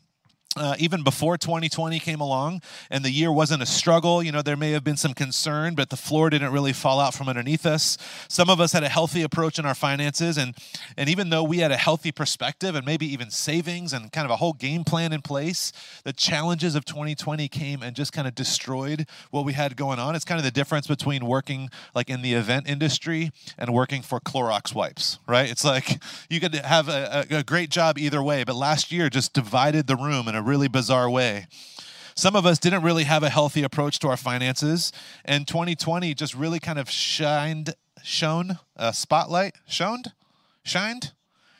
uh, 0.59 0.75
even 0.79 1.03
before 1.03 1.37
2020 1.37 1.99
came 1.99 2.19
along 2.19 2.61
and 2.89 3.03
the 3.03 3.11
year 3.11 3.31
wasn't 3.31 3.61
a 3.61 3.65
struggle, 3.65 4.21
you 4.23 4.31
know, 4.31 4.41
there 4.41 4.57
may 4.57 4.71
have 4.71 4.83
been 4.83 4.97
some 4.97 5.13
concern, 5.13 5.75
but 5.75 5.89
the 5.89 5.97
floor 5.97 6.29
didn't 6.29 6.51
really 6.51 6.73
fall 6.73 6.99
out 6.99 7.13
from 7.13 7.29
underneath 7.29 7.65
us. 7.65 7.97
Some 8.27 8.49
of 8.49 8.59
us 8.59 8.71
had 8.71 8.83
a 8.83 8.89
healthy 8.89 9.21
approach 9.21 9.59
in 9.59 9.65
our 9.65 9.75
finances, 9.75 10.37
and, 10.37 10.55
and 10.97 11.09
even 11.09 11.29
though 11.29 11.43
we 11.43 11.59
had 11.59 11.71
a 11.71 11.77
healthy 11.77 12.11
perspective 12.11 12.75
and 12.75 12.85
maybe 12.85 13.05
even 13.05 13.29
savings 13.29 13.93
and 13.93 14.11
kind 14.11 14.25
of 14.25 14.31
a 14.31 14.37
whole 14.37 14.53
game 14.53 14.83
plan 14.83 15.13
in 15.13 15.21
place, 15.21 15.71
the 16.03 16.13
challenges 16.13 16.75
of 16.75 16.85
2020 16.85 17.47
came 17.47 17.81
and 17.81 17.95
just 17.95 18.13
kind 18.13 18.27
of 18.27 18.35
destroyed 18.35 19.07
what 19.31 19.45
we 19.45 19.53
had 19.53 19.75
going 19.75 19.99
on. 19.99 20.15
It's 20.15 20.25
kind 20.25 20.39
of 20.39 20.45
the 20.45 20.51
difference 20.51 20.87
between 20.87 21.25
working 21.25 21.69
like 21.93 22.09
in 22.09 22.21
the 22.21 22.33
event 22.33 22.67
industry 22.67 23.31
and 23.57 23.73
working 23.73 24.01
for 24.01 24.19
Clorox 24.19 24.73
wipes, 24.73 25.19
right? 25.27 25.49
It's 25.49 25.63
like 25.63 26.01
you 26.29 26.39
could 26.39 26.55
have 26.55 26.89
a, 26.89 27.25
a, 27.29 27.37
a 27.37 27.43
great 27.43 27.69
job 27.69 27.97
either 27.97 28.21
way, 28.23 28.43
but 28.43 28.55
last 28.55 28.91
year 28.91 29.09
just 29.09 29.33
divided 29.33 29.87
the 29.87 29.95
room 29.95 30.27
in 30.27 30.35
a 30.35 30.41
really 30.47 30.67
bizarre 30.67 31.09
way. 31.09 31.47
Some 32.15 32.35
of 32.35 32.45
us 32.47 32.57
didn't 32.57 32.81
really 32.81 33.03
have 33.03 33.21
a 33.21 33.29
healthy 33.29 33.61
approach 33.61 33.99
to 33.99 34.07
our 34.07 34.17
finances, 34.17 34.91
and 35.23 35.47
2020 35.47 36.15
just 36.15 36.33
really 36.33 36.59
kind 36.59 36.79
of 36.79 36.89
shined, 36.89 37.75
shone 38.01 38.57
a 38.75 38.91
spotlight, 38.93 39.55
shoned, 39.67 40.13
shined, 40.63 41.11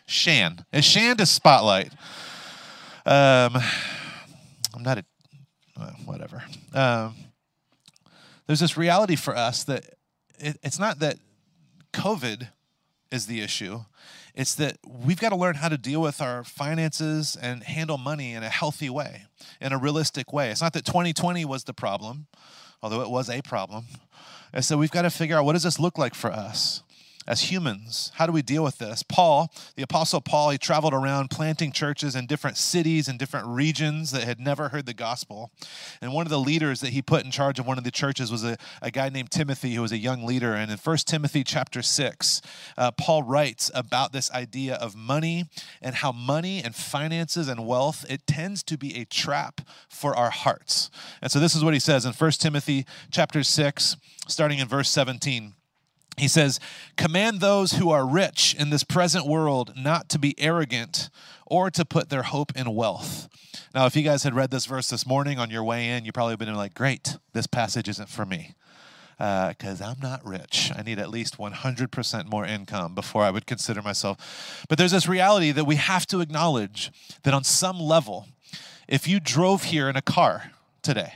shan. 0.07 0.66
It 0.74 0.84
shined 0.84 1.22
a 1.22 1.28
spotlight. 1.28 1.92
Um, 3.06 3.57
I'm 4.74 4.84
not 4.84 4.98
a, 4.98 5.06
uh, 5.79 5.91
whatever. 6.06 6.44
Um, 6.74 7.13
there's 8.48 8.62
this 8.62 8.77
reality 8.77 9.15
for 9.15 9.36
us 9.36 9.63
that 9.65 9.86
it, 10.39 10.58
it's 10.63 10.79
not 10.79 11.00
that 11.00 11.17
COVID 11.94 12.48
is 13.12 13.27
the 13.27 13.41
issue. 13.41 13.82
It's 14.38 14.53
that 14.53 14.77
we've 14.86 15.20
got 15.20 15.29
to 15.29 15.36
learn 15.36 15.56
how 15.56 15.67
to 15.67 15.79
deal 15.79 16.00
with 16.00 16.22
our 16.22 16.44
finances 16.44 17.36
and 17.41 17.63
handle 17.63 17.98
money 17.98 18.34
in 18.34 18.44
a 18.44 18.50
healthy 18.50 18.88
way, 18.88 19.24
in 19.60 19.74
a 19.74 19.79
realistic 19.79 20.32
way. 20.32 20.51
It's 20.51 20.62
not 20.62 20.74
that 20.74 20.86
2020 20.86 21.44
was 21.44 21.63
the 21.63 21.74
problem, 21.74 22.27
although 22.84 23.01
it 23.01 23.10
was 23.10 23.32
a 23.32 23.41
problem. 23.41 23.86
And 24.53 24.63
so 24.63 24.77
we've 24.77 24.91
got 24.91 25.01
to 25.01 25.10
figure 25.10 25.38
out 25.38 25.46
what 25.46 25.53
does 25.53 25.63
this 25.63 25.79
look 25.79 25.98
like 25.98 26.13
for 26.13 26.32
us? 26.32 26.84
As 27.27 27.51
humans? 27.51 28.12
How 28.15 28.25
do 28.25 28.31
we 28.31 28.41
deal 28.41 28.63
with 28.63 28.77
this? 28.77 29.03
Paul, 29.03 29.51
the 29.75 29.84
Apostle 29.84 30.22
Paul, 30.22 30.51
he 30.51 30.57
traveled 30.57 30.93
around 30.93 31.29
planting 31.29 31.72
churches 31.72 32.15
in 32.15 32.25
different 32.25 32.57
cities 32.57 33.07
and 33.07 33.19
different 33.19 33.48
regions 33.48 34.12
that 34.12 34.24
had 34.24 34.39
never 34.39 34.69
heard 34.69 34.86
the 34.86 34.93
gospel. 34.93 35.51
And 36.01 36.13
one 36.13 36.25
of 36.25 36.29
the 36.29 36.39
leaders 36.39 36.79
that 36.79 36.91
he 36.91 37.01
put 37.01 37.25
in 37.25 37.31
charge 37.31 37.60
of 37.60 37.67
one 37.67 37.77
of 37.77 37.84
the 37.84 37.91
churches 37.91 38.31
was 38.31 38.46
a, 38.46 38.57
a 38.81 38.91
guy 38.91 39.10
named 39.10 39.31
Timothy, 39.31 39.74
who 39.74 39.81
was 39.81 39.91
a 39.91 39.98
young 39.98 40.25
leader. 40.25 40.53
And 40.53 40.72
in 40.72 40.77
1 40.77 40.98
Timothy 41.05 41.43
chapter 41.43 41.81
6, 41.81 42.41
uh, 42.77 42.91
Paul 42.91 43.24
writes 43.24 43.69
about 43.74 44.13
this 44.13 44.31
idea 44.31 44.75
of 44.75 44.96
money 44.96 45.50
and 45.81 45.96
how 45.96 46.13
money 46.13 46.63
and 46.63 46.74
finances 46.74 47.50
and 47.50 47.67
wealth, 47.67 48.05
it 48.10 48.25
tends 48.25 48.63
to 48.63 48.77
be 48.77 48.98
a 48.98 49.05
trap 49.05 49.62
for 49.89 50.15
our 50.15 50.29
hearts. 50.29 50.89
And 51.22 51.31
so 51.31 51.39
this 51.39 51.55
is 51.55 51.63
what 51.63 51.74
he 51.74 51.79
says 51.79 52.05
in 52.05 52.13
1 52.13 52.31
Timothy 52.31 52.86
chapter 53.12 53.43
6, 53.43 53.98
starting 54.27 54.60
in 54.60 54.67
verse 54.67 54.89
17. 54.89 55.53
He 56.17 56.27
says, 56.27 56.59
Command 56.97 57.39
those 57.39 57.74
who 57.74 57.91
are 57.91 58.05
rich 58.05 58.55
in 58.57 58.71
this 58.71 58.83
present 58.83 59.27
world 59.27 59.74
not 59.77 60.09
to 60.09 60.19
be 60.19 60.36
arrogant 60.39 61.09
or 61.45 61.69
to 61.69 61.86
put 61.86 62.09
their 62.09 62.24
hope 62.24 62.51
in 62.55 62.74
wealth. 62.74 63.29
Now, 63.74 63.86
if 63.86 63.95
you 63.95 64.01
guys 64.01 64.24
had 64.24 64.33
read 64.33 64.50
this 64.50 64.65
verse 64.65 64.89
this 64.89 65.05
morning 65.05 65.38
on 65.38 65.51
your 65.51 65.63
way 65.63 65.89
in, 65.89 66.05
you 66.05 66.12
probably 66.12 66.33
would 66.33 66.41
have 66.41 66.47
been 66.47 66.55
like, 66.55 66.74
Great, 66.74 67.17
this 67.33 67.45
passage 67.45 67.88
isn't 67.88 68.09
for 68.09 68.25
me. 68.25 68.55
Because 69.17 69.81
uh, 69.81 69.86
I'm 69.86 70.00
not 70.00 70.24
rich. 70.25 70.71
I 70.75 70.83
need 70.83 71.00
at 71.00 71.09
least 71.09 71.38
100% 71.38 72.29
more 72.29 72.45
income 72.45 72.93
before 72.93 73.24
I 73.24 73.31
would 73.31 73.47
consider 73.47 73.81
myself. 73.81 74.65
But 74.69 74.77
there's 74.77 74.91
this 74.91 75.07
reality 75.07 75.51
that 75.51 75.65
we 75.65 75.75
have 75.75 76.05
to 76.07 76.21
acknowledge 76.21 76.91
that 77.24 77.33
on 77.33 77.43
some 77.43 77.79
level, 77.79 78.27
if 78.88 79.07
you 79.07 79.19
drove 79.19 79.63
here 79.63 79.89
in 79.89 79.95
a 79.95 80.03
car 80.03 80.51
today, 80.83 81.15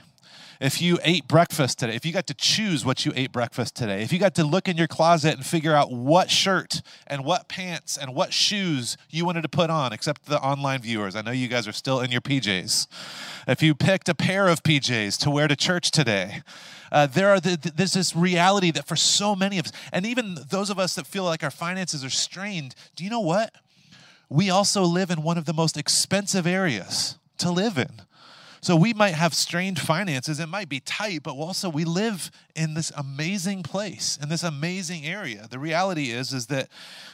if 0.61 0.79
you 0.79 0.99
ate 1.03 1.27
breakfast 1.27 1.79
today, 1.79 1.95
if 1.95 2.05
you 2.05 2.13
got 2.13 2.27
to 2.27 2.35
choose 2.35 2.85
what 2.85 3.03
you 3.03 3.11
ate 3.15 3.31
breakfast 3.31 3.75
today, 3.75 4.03
if 4.03 4.13
you 4.13 4.19
got 4.19 4.35
to 4.35 4.43
look 4.43 4.67
in 4.67 4.77
your 4.77 4.87
closet 4.87 5.35
and 5.35 5.43
figure 5.43 5.73
out 5.73 5.91
what 5.91 6.29
shirt 6.29 6.83
and 7.07 7.25
what 7.25 7.49
pants 7.49 7.97
and 7.97 8.13
what 8.13 8.31
shoes 8.31 8.95
you 9.09 9.25
wanted 9.25 9.41
to 9.41 9.49
put 9.49 9.71
on, 9.71 9.91
except 9.91 10.27
the 10.27 10.39
online 10.39 10.79
viewers, 10.79 11.15
I 11.15 11.21
know 11.21 11.31
you 11.31 11.47
guys 11.47 11.67
are 11.67 11.71
still 11.71 11.99
in 11.99 12.11
your 12.11 12.21
PJs. 12.21 12.85
If 13.47 13.63
you 13.63 13.73
picked 13.73 14.07
a 14.07 14.13
pair 14.13 14.47
of 14.47 14.61
PJs 14.61 15.17
to 15.21 15.31
wear 15.31 15.47
to 15.47 15.55
church 15.55 15.89
today, 15.89 16.43
uh, 16.91 17.07
there 17.07 17.29
are 17.29 17.39
the, 17.39 17.71
there's 17.75 17.93
this 17.93 18.15
reality 18.15 18.69
that 18.69 18.87
for 18.87 18.95
so 18.95 19.35
many 19.35 19.57
of 19.57 19.65
us, 19.65 19.71
and 19.91 20.05
even 20.05 20.37
those 20.49 20.69
of 20.69 20.77
us 20.77 20.93
that 20.93 21.07
feel 21.07 21.23
like 21.23 21.43
our 21.43 21.49
finances 21.49 22.05
are 22.05 22.09
strained, 22.11 22.75
do 22.95 23.03
you 23.03 23.09
know 23.09 23.19
what? 23.19 23.55
We 24.29 24.51
also 24.51 24.83
live 24.83 25.09
in 25.09 25.23
one 25.23 25.39
of 25.39 25.45
the 25.45 25.53
most 25.53 25.75
expensive 25.75 26.45
areas 26.45 27.17
to 27.39 27.49
live 27.49 27.79
in. 27.79 28.03
So 28.61 28.75
we 28.75 28.93
might 28.93 29.15
have 29.15 29.33
strained 29.33 29.79
finances. 29.79 30.39
It 30.39 30.47
might 30.47 30.69
be 30.69 30.79
tight, 30.79 31.23
but 31.23 31.33
also 31.33 31.67
we 31.67 31.83
live 31.83 32.29
in 32.55 32.75
this 32.75 32.91
amazing 32.95 33.63
place, 33.63 34.19
in 34.21 34.29
this 34.29 34.43
amazing 34.43 35.05
area. 35.05 35.47
The 35.49 35.57
reality 35.57 36.11
is, 36.11 36.31
is 36.31 36.45
that 36.47 36.69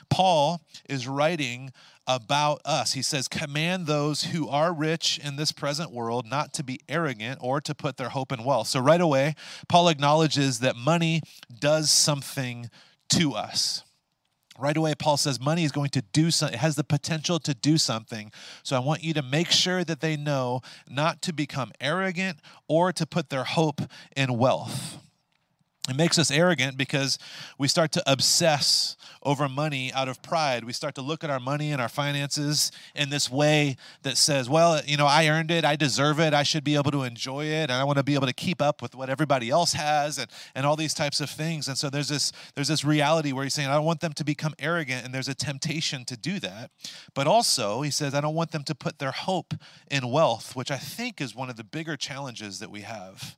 Paul 0.10 0.62
is 0.89 1.08
writing 1.08 1.72
about 2.06 2.62
us. 2.66 2.94
He 2.94 3.01
says, 3.01 3.30
Command 3.30 3.86
those 3.86 4.24
who 4.25 4.50
are 4.50 4.74
rich 4.74 5.20
in 5.24 5.38
this 5.38 5.54
present 5.54 5.92
world 5.92 6.25
not 6.25 6.54
to 6.54 6.63
be 6.63 6.82
arrogant 6.89 7.39
or 7.42 7.62
to 7.62 7.74
put 7.74 7.96
their 7.96 8.10
hope 8.10 8.34
in 8.34 8.44
wealth. 8.44 8.68
So 8.68 8.82
right 8.82 9.01
away, 9.01 9.36
Paul 9.70 9.88
acknowledges 9.88 10.60
that 10.60 10.75
money 10.75 11.22
does 11.60 11.89
something 11.89 12.70
to 13.10 13.34
us. 13.34 13.84
Right 14.60 14.76
away, 14.76 14.96
Paul 14.96 15.18
says 15.18 15.40
money 15.40 15.64
is 15.64 15.72
going 15.72 15.90
to 15.92 16.02
do 16.02 16.32
something, 16.32 16.58
has 16.58 16.76
the 16.76 16.84
potential 16.84 17.40
to 17.40 17.54
do 17.54 17.78
something. 17.78 18.32
So 18.64 18.76
I 18.76 18.80
want 18.80 19.04
you 19.04 19.14
to 19.14 19.22
make 19.22 19.52
sure 19.52 19.84
that 19.84 20.02
they 20.02 20.18
know 20.18 20.62
not 20.90 21.22
to 21.24 21.34
become 21.34 21.72
arrogant 21.80 22.40
or 22.68 22.92
to 22.94 23.06
put 23.06 23.30
their 23.30 23.44
hope 23.44 23.82
in 24.16 24.38
wealth. 24.38 24.98
It 25.88 25.96
makes 25.96 26.20
us 26.20 26.29
arrogant 26.32 26.77
because 26.77 27.17
we 27.58 27.70
start 27.70 27.94
to 27.94 28.03
obsess 28.12 28.98
over 29.24 29.48
money 29.48 29.91
out 29.94 30.10
of 30.10 30.22
pride. 30.22 30.65
We 30.65 30.74
start 30.74 30.96
to 30.96 31.01
look 31.01 31.24
at 31.24 31.29
our 31.29 31.39
money 31.39 31.72
and 31.72 31.82
our 31.82 31.89
finances 31.89 32.72
in 32.94 33.10
this 33.10 33.32
way 33.32 33.77
that 34.03 34.17
says, 34.17 34.50
well, 34.50 34.82
you 34.86 34.98
know, 34.98 35.06
I 35.06 35.27
earned 35.27 35.50
it, 35.50 35.63
I 35.63 35.75
deserve 35.77 36.20
it, 36.20 36.34
I 36.34 36.44
should 36.44 36.63
be 36.63 36.75
able 36.75 36.91
to 36.91 37.03
enjoy 37.03 37.46
it, 37.46 37.70
and 37.70 37.74
I 37.74 37.86
want 37.86 37.98
to 37.98 38.03
be 38.03 38.15
able 38.15 38.27
to 38.27 38.34
keep 38.34 38.62
up 38.62 38.82
with 38.82 38.96
what 38.96 39.10
everybody 39.10 39.50
else 39.50 39.74
has 39.74 40.17
and, 40.17 40.27
and 40.56 40.65
all 40.65 40.75
these 40.75 40.94
types 40.94 41.22
of 41.22 41.29
things. 41.29 41.67
And 41.67 41.77
so 41.77 41.89
there's 41.89 42.10
this 42.10 42.32
there's 42.56 42.67
this 42.67 42.84
reality 42.84 43.32
where 43.32 43.44
he's 43.44 43.53
saying, 43.53 43.70
I 43.70 43.75
don't 43.75 43.86
want 43.86 44.01
them 44.01 44.13
to 44.13 44.25
become 44.25 44.53
arrogant, 44.60 45.06
and 45.06 45.13
there's 45.13 45.29
a 45.29 45.36
temptation 45.36 46.03
to 46.06 46.17
do 46.17 46.39
that. 46.39 46.72
But 47.13 47.27
also, 47.27 47.82
he 47.82 47.91
says, 47.91 48.13
I 48.13 48.22
don't 48.22 48.36
want 48.36 48.51
them 48.51 48.63
to 48.63 48.75
put 48.75 49.00
their 49.00 49.12
hope 49.12 49.53
in 49.89 50.10
wealth, 50.10 50.56
which 50.56 50.72
I 50.72 50.77
think 50.77 51.22
is 51.22 51.34
one 51.34 51.50
of 51.50 51.56
the 51.56 51.63
bigger 51.63 51.96
challenges 51.96 52.60
that 52.60 52.70
we 52.70 52.82
have 52.82 53.38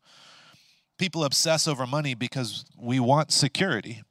people 0.99 1.23
obsess 1.23 1.67
over 1.67 1.87
money 1.87 2.13
because 2.13 2.65
we 2.77 2.99
want 2.99 3.31
security. 3.31 4.03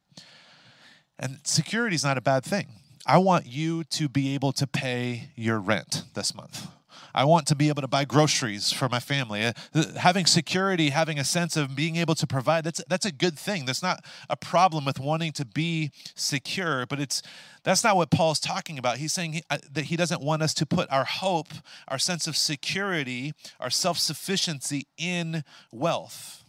And 1.18 1.38
security 1.44 1.94
is 1.94 2.02
not 2.02 2.18
a 2.18 2.20
bad 2.20 2.44
thing. 2.44 2.68
I 3.06 3.18
want 3.18 3.46
you 3.46 3.84
to 3.84 4.08
be 4.08 4.34
able 4.34 4.52
to 4.52 4.66
pay 4.66 5.30
your 5.36 5.60
rent 5.60 6.04
this 6.14 6.34
month. 6.34 6.66
I 7.14 7.24
want 7.24 7.46
to 7.48 7.56
be 7.56 7.68
able 7.68 7.82
to 7.82 7.88
buy 7.88 8.04
groceries 8.04 8.70
for 8.70 8.88
my 8.88 9.00
family. 9.00 9.44
Uh, 9.44 9.52
having 9.96 10.26
security, 10.26 10.90
having 10.90 11.18
a 11.18 11.24
sense 11.24 11.56
of 11.56 11.74
being 11.74 11.96
able 11.96 12.14
to 12.14 12.26
provide, 12.26 12.64
that's, 12.64 12.82
that's 12.88 13.06
a 13.06 13.12
good 13.12 13.38
thing. 13.38 13.64
That's 13.64 13.82
not 13.82 14.04
a 14.28 14.36
problem 14.36 14.84
with 14.84 15.00
wanting 15.00 15.32
to 15.32 15.44
be 15.44 15.90
secure, 16.14 16.86
but 16.86 17.00
it's 17.00 17.22
that's 17.64 17.82
not 17.82 17.96
what 17.96 18.10
Paul's 18.10 18.40
talking 18.40 18.78
about. 18.78 18.98
He's 18.98 19.12
saying 19.12 19.42
uh, 19.50 19.58
that 19.72 19.86
he 19.86 19.96
doesn't 19.96 20.22
want 20.22 20.42
us 20.42 20.54
to 20.54 20.66
put 20.66 20.90
our 20.92 21.04
hope, 21.04 21.48
our 21.88 21.98
sense 21.98 22.26
of 22.26 22.36
security, 22.36 23.32
our 23.58 23.70
self 23.70 23.98
sufficiency 23.98 24.86
in 24.96 25.44
wealth. 25.72 26.44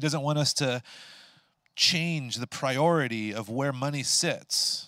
He 0.00 0.02
doesn't 0.06 0.22
want 0.22 0.38
us 0.38 0.54
to 0.54 0.82
change 1.76 2.36
the 2.36 2.46
priority 2.46 3.34
of 3.34 3.50
where 3.50 3.70
money 3.70 4.02
sits. 4.02 4.86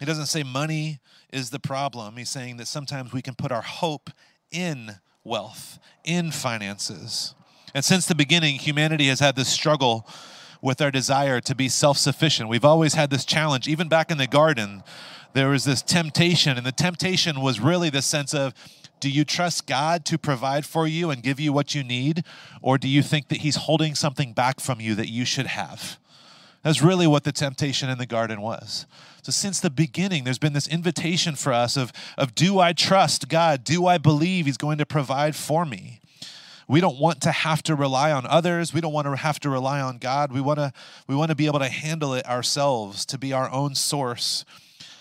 He 0.00 0.06
doesn't 0.06 0.26
say 0.26 0.42
money 0.42 1.00
is 1.30 1.50
the 1.50 1.58
problem. 1.60 2.16
He's 2.16 2.30
saying 2.30 2.56
that 2.56 2.66
sometimes 2.66 3.12
we 3.12 3.20
can 3.20 3.34
put 3.34 3.52
our 3.52 3.60
hope 3.60 4.08
in 4.50 4.92
wealth, 5.24 5.78
in 6.04 6.30
finances. 6.30 7.34
And 7.74 7.84
since 7.84 8.06
the 8.06 8.14
beginning, 8.14 8.56
humanity 8.56 9.08
has 9.08 9.20
had 9.20 9.36
this 9.36 9.48
struggle 9.48 10.08
with 10.62 10.80
our 10.80 10.90
desire 10.90 11.42
to 11.42 11.54
be 11.54 11.68
self 11.68 11.98
sufficient. 11.98 12.48
We've 12.48 12.64
always 12.64 12.94
had 12.94 13.10
this 13.10 13.26
challenge. 13.26 13.68
Even 13.68 13.88
back 13.88 14.10
in 14.10 14.16
the 14.16 14.26
garden, 14.26 14.82
there 15.34 15.50
was 15.50 15.64
this 15.64 15.82
temptation, 15.82 16.56
and 16.56 16.66
the 16.66 16.72
temptation 16.72 17.42
was 17.42 17.60
really 17.60 17.90
the 17.90 18.00
sense 18.00 18.32
of 18.32 18.54
do 19.04 19.10
you 19.10 19.26
trust 19.26 19.66
God 19.66 20.06
to 20.06 20.16
provide 20.16 20.64
for 20.64 20.86
you 20.86 21.10
and 21.10 21.22
give 21.22 21.38
you 21.38 21.52
what 21.52 21.74
you 21.74 21.84
need? 21.84 22.24
Or 22.62 22.78
do 22.78 22.88
you 22.88 23.02
think 23.02 23.28
that 23.28 23.40
He's 23.40 23.56
holding 23.56 23.94
something 23.94 24.32
back 24.32 24.60
from 24.60 24.80
you 24.80 24.94
that 24.94 25.10
you 25.10 25.26
should 25.26 25.48
have? 25.48 25.98
That's 26.62 26.80
really 26.80 27.06
what 27.06 27.24
the 27.24 27.30
temptation 27.30 27.90
in 27.90 27.98
the 27.98 28.06
garden 28.06 28.40
was. 28.40 28.86
So, 29.20 29.30
since 29.30 29.60
the 29.60 29.68
beginning, 29.68 30.24
there's 30.24 30.38
been 30.38 30.54
this 30.54 30.66
invitation 30.66 31.34
for 31.34 31.52
us 31.52 31.76
of, 31.76 31.92
of 32.16 32.34
do 32.34 32.60
I 32.60 32.72
trust 32.72 33.28
God? 33.28 33.62
Do 33.62 33.84
I 33.84 33.98
believe 33.98 34.46
He's 34.46 34.56
going 34.56 34.78
to 34.78 34.86
provide 34.86 35.36
for 35.36 35.66
me? 35.66 36.00
We 36.66 36.80
don't 36.80 36.98
want 36.98 37.20
to 37.20 37.30
have 37.30 37.62
to 37.64 37.74
rely 37.74 38.10
on 38.10 38.24
others. 38.24 38.72
We 38.72 38.80
don't 38.80 38.94
want 38.94 39.06
to 39.06 39.16
have 39.16 39.38
to 39.40 39.50
rely 39.50 39.82
on 39.82 39.98
God. 39.98 40.32
We 40.32 40.40
want 40.40 40.60
to, 40.60 40.72
we 41.06 41.14
want 41.14 41.28
to 41.28 41.34
be 41.34 41.44
able 41.44 41.58
to 41.58 41.68
handle 41.68 42.14
it 42.14 42.24
ourselves, 42.24 43.04
to 43.04 43.18
be 43.18 43.34
our 43.34 43.50
own 43.50 43.74
source. 43.74 44.46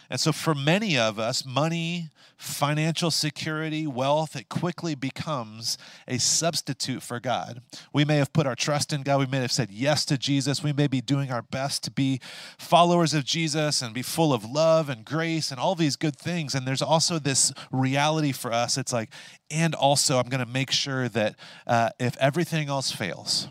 And 0.10 0.20
so, 0.20 0.34
for 0.34 0.54
many 0.54 0.98
of 0.98 1.20
us, 1.20 1.46
money, 1.46 2.10
financial 2.44 3.10
security, 3.10 3.88
wealth, 3.88 4.36
it 4.36 4.50
quickly 4.50 4.96
becomes 4.96 5.78
a 6.08 6.18
substitute 6.18 7.02
for 7.02 7.20
God. 7.20 7.62
We 7.94 8.06
may 8.06 8.18
have 8.18 8.34
put 8.34 8.46
our 8.46 8.56
trust 8.56 8.92
in 8.92 9.02
God. 9.02 9.20
We 9.20 9.26
may 9.26 9.40
have 9.40 9.52
said 9.52 9.72
yes 9.72 10.04
to 10.06 10.18
Jesus. 10.18 10.62
We 10.62 10.74
may 10.74 10.88
be 10.88 11.02
doing 11.02 11.32
our 11.32 11.42
best 11.42 11.84
to 11.86 11.92
be 11.92 12.20
followers 12.58 13.14
of 13.14 13.24
Jesus 13.24 13.82
and 13.82 13.94
be 13.94 14.02
full 14.02 14.34
of 14.34 14.44
love 14.44 14.90
and 14.90 15.06
grace 15.06 15.52
and 15.52 15.60
all 15.60 15.76
these 15.76 15.96
good 15.96 16.18
things. 16.18 16.54
And 16.54 16.68
there's 16.68 16.82
also 16.82 17.18
this 17.18 17.54
reality 17.72 18.32
for 18.32 18.52
us. 18.52 18.78
It's 18.78 18.94
like, 18.94 19.10
and 19.50 19.74
also, 19.74 20.20
I'm 20.20 20.30
going 20.30 20.46
to 20.46 20.52
make 20.52 20.72
sure 20.72 21.08
that 21.10 21.36
uh, 21.66 21.90
if 22.00 22.18
everything 22.18 22.68
else 22.68 22.92
fails, 22.92 23.48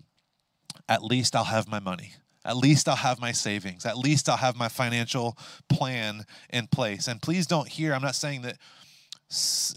at 0.88 1.02
least 1.02 1.34
I'll 1.34 1.44
have 1.44 1.66
my 1.66 1.80
money. 1.80 2.12
At 2.44 2.56
least 2.56 2.88
I'll 2.88 2.96
have 2.96 3.20
my 3.20 3.32
savings. 3.32 3.86
At 3.86 3.96
least 3.96 4.28
I'll 4.28 4.36
have 4.36 4.56
my 4.56 4.68
financial 4.68 5.38
plan 5.68 6.24
in 6.50 6.66
place. 6.66 7.06
And 7.06 7.22
please 7.22 7.46
don't 7.46 7.68
hear, 7.68 7.94
I'm 7.94 8.02
not 8.02 8.16
saying 8.16 8.42
that 8.42 8.58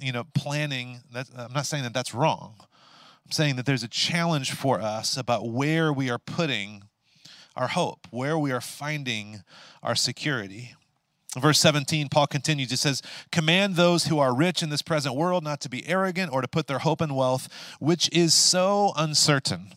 you 0.01 0.11
know, 0.11 0.25
planning, 0.33 1.01
that, 1.13 1.27
I'm 1.35 1.53
not 1.53 1.65
saying 1.65 1.83
that 1.83 1.93
that's 1.93 2.13
wrong. 2.13 2.55
I'm 3.25 3.31
saying 3.31 3.55
that 3.55 3.65
there's 3.65 3.83
a 3.83 3.87
challenge 3.87 4.51
for 4.51 4.79
us 4.79 5.17
about 5.17 5.49
where 5.49 5.91
we 5.91 6.09
are 6.09 6.19
putting 6.19 6.83
our 7.55 7.67
hope, 7.67 8.07
where 8.11 8.37
we 8.37 8.51
are 8.51 8.61
finding 8.61 9.43
our 9.81 9.95
security. 9.95 10.75
Verse 11.37 11.59
17, 11.59 12.07
Paul 12.09 12.27
continues. 12.27 12.69
He 12.69 12.75
says, 12.75 13.01
Command 13.31 13.75
those 13.75 14.05
who 14.05 14.19
are 14.19 14.33
rich 14.33 14.63
in 14.63 14.69
this 14.69 14.81
present 14.81 15.15
world 15.15 15.43
not 15.43 15.59
to 15.61 15.69
be 15.69 15.87
arrogant 15.87 16.31
or 16.31 16.41
to 16.41 16.47
put 16.47 16.67
their 16.67 16.79
hope 16.79 17.01
in 17.01 17.13
wealth, 17.13 17.49
which 17.79 18.09
is 18.13 18.33
so 18.33 18.93
uncertain. 18.95 19.73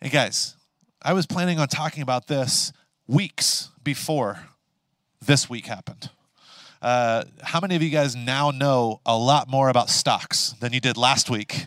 Hey, 0.00 0.10
guys, 0.10 0.56
I 1.02 1.12
was 1.12 1.26
planning 1.26 1.58
on 1.58 1.68
talking 1.68 2.02
about 2.02 2.26
this 2.26 2.72
weeks 3.06 3.70
before 3.82 4.40
this 5.20 5.48
week 5.48 5.66
happened. 5.66 6.10
Uh, 6.82 7.24
how 7.42 7.60
many 7.60 7.76
of 7.76 7.82
you 7.82 7.90
guys 7.90 8.16
now 8.16 8.50
know 8.50 9.00
a 9.04 9.16
lot 9.16 9.48
more 9.48 9.68
about 9.68 9.90
stocks 9.90 10.54
than 10.60 10.72
you 10.72 10.80
did 10.80 10.96
last 10.96 11.28
week? 11.28 11.66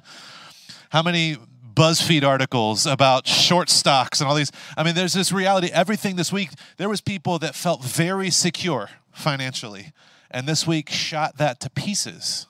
How 0.89 1.03
many 1.03 1.38
BuzzFeed 1.74 2.24
articles 2.24 2.86
about 2.88 3.27
short 3.27 3.70
stocks 3.70 4.22
and 4.22 4.29
all 4.29 4.36
these? 4.36 4.51
I 4.75 4.84
mean, 4.84 4.96
there's 4.96 5.13
this 5.13 5.32
reality. 5.32 5.70
Everything 5.72 6.15
this 6.15 6.32
week, 6.32 6.50
there 6.77 6.89
was 6.89 7.00
people 7.00 7.38
that 7.39 7.53
felt 7.53 7.84
very 7.84 8.32
secure 8.32 8.89
financially, 9.12 9.91
and 10.32 10.48
this 10.48 10.65
week 10.65 10.89
shot 10.89 11.38
that 11.38 11.60
to 11.60 11.70
pieces. 11.70 12.48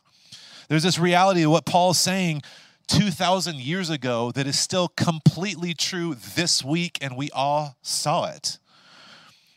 There's 0.70 0.84
this 0.84 0.98
reality 0.98 1.44
of 1.44 1.52
what 1.52 1.66
Paul's 1.66 2.00
saying 2.00 2.44
2,000 2.88 3.58
years 3.58 3.90
ago 3.90 4.32
that 4.32 4.48
is 4.48 4.58
still 4.58 4.88
completely 4.88 5.74
true 5.74 6.16
this 6.16 6.64
week, 6.64 6.98
and 7.02 7.18
we 7.18 7.30
all 7.32 7.76
saw 7.82 8.30
it. 8.30 8.58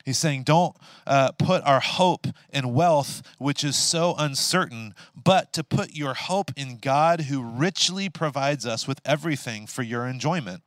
He's 0.07 0.19
saying, 0.19 0.45
don't 0.45 0.77
uh, 1.05 1.33
put 1.33 1.65
our 1.65 1.81
hope 1.81 2.29
in 2.53 2.73
wealth, 2.73 3.23
which 3.39 3.65
is 3.65 3.75
so 3.75 4.15
uncertain, 4.17 4.95
but 5.15 5.53
to 5.55 5.65
put 5.65 5.97
your 5.97 6.15
hope 6.15 6.53
in 6.57 6.79
God 6.79 7.23
who 7.23 7.43
richly 7.43 8.09
provides 8.09 8.65
us 8.65 8.87
with 8.87 9.01
everything 9.05 9.67
for 9.67 9.83
your 9.83 10.07
enjoyment 10.07 10.63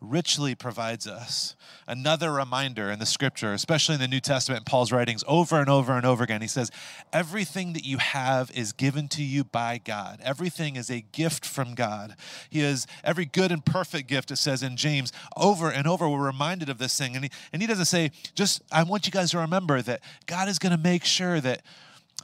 richly 0.00 0.54
provides 0.54 1.06
us. 1.06 1.56
Another 1.86 2.30
reminder 2.30 2.90
in 2.90 2.98
the 2.98 3.06
scripture, 3.06 3.52
especially 3.52 3.94
in 3.94 4.00
the 4.00 4.08
New 4.08 4.20
Testament, 4.20 4.66
Paul's 4.66 4.92
writings 4.92 5.24
over 5.26 5.58
and 5.58 5.70
over 5.70 5.96
and 5.96 6.04
over 6.04 6.22
again. 6.22 6.42
He 6.42 6.48
says, 6.48 6.70
Everything 7.12 7.72
that 7.72 7.84
you 7.84 7.98
have 7.98 8.50
is 8.52 8.72
given 8.72 9.08
to 9.08 9.22
you 9.22 9.44
by 9.44 9.80
God. 9.82 10.20
Everything 10.22 10.76
is 10.76 10.90
a 10.90 11.00
gift 11.00 11.46
from 11.46 11.74
God. 11.74 12.16
He 12.50 12.60
is 12.60 12.86
every 13.02 13.24
good 13.24 13.50
and 13.50 13.64
perfect 13.64 14.08
gift, 14.08 14.30
it 14.30 14.36
says 14.36 14.62
in 14.62 14.76
James. 14.76 15.12
Over 15.36 15.70
and 15.70 15.86
over, 15.86 16.08
we're 16.08 16.26
reminded 16.26 16.68
of 16.68 16.78
this 16.78 16.96
thing. 16.98 17.14
And 17.14 17.24
he, 17.24 17.30
and 17.52 17.62
he 17.62 17.68
doesn't 17.68 17.86
say, 17.86 18.10
just, 18.34 18.62
I 18.70 18.82
want 18.82 19.06
you 19.06 19.12
guys 19.12 19.30
to 19.30 19.38
remember 19.38 19.80
that 19.82 20.02
God 20.26 20.48
is 20.48 20.58
going 20.58 20.76
to 20.76 20.82
make 20.82 21.04
sure 21.04 21.40
that, 21.40 21.62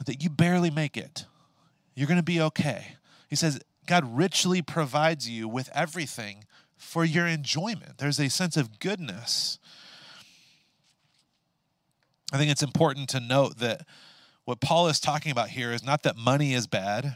that 0.05 0.23
you 0.23 0.29
barely 0.29 0.69
make 0.69 0.95
it. 0.95 1.25
You're 1.95 2.07
going 2.07 2.17
to 2.17 2.23
be 2.23 2.41
okay. 2.41 2.95
He 3.29 3.35
says, 3.35 3.59
God 3.85 4.15
richly 4.15 4.61
provides 4.61 5.27
you 5.29 5.47
with 5.47 5.69
everything 5.73 6.45
for 6.83 7.03
your 7.03 7.25
enjoyment. 7.25 7.97
There's 7.97 8.19
a 8.19 8.29
sense 8.29 8.57
of 8.57 8.79
goodness. 8.79 9.57
I 12.31 12.37
think 12.37 12.51
it's 12.51 12.63
important 12.63 13.09
to 13.09 13.19
note 13.19 13.57
that 13.59 13.85
what 14.45 14.59
Paul 14.59 14.87
is 14.87 14.99
talking 14.99 15.31
about 15.31 15.49
here 15.49 15.71
is 15.71 15.83
not 15.83 16.03
that 16.03 16.17
money 16.17 16.53
is 16.53 16.67
bad. 16.67 17.15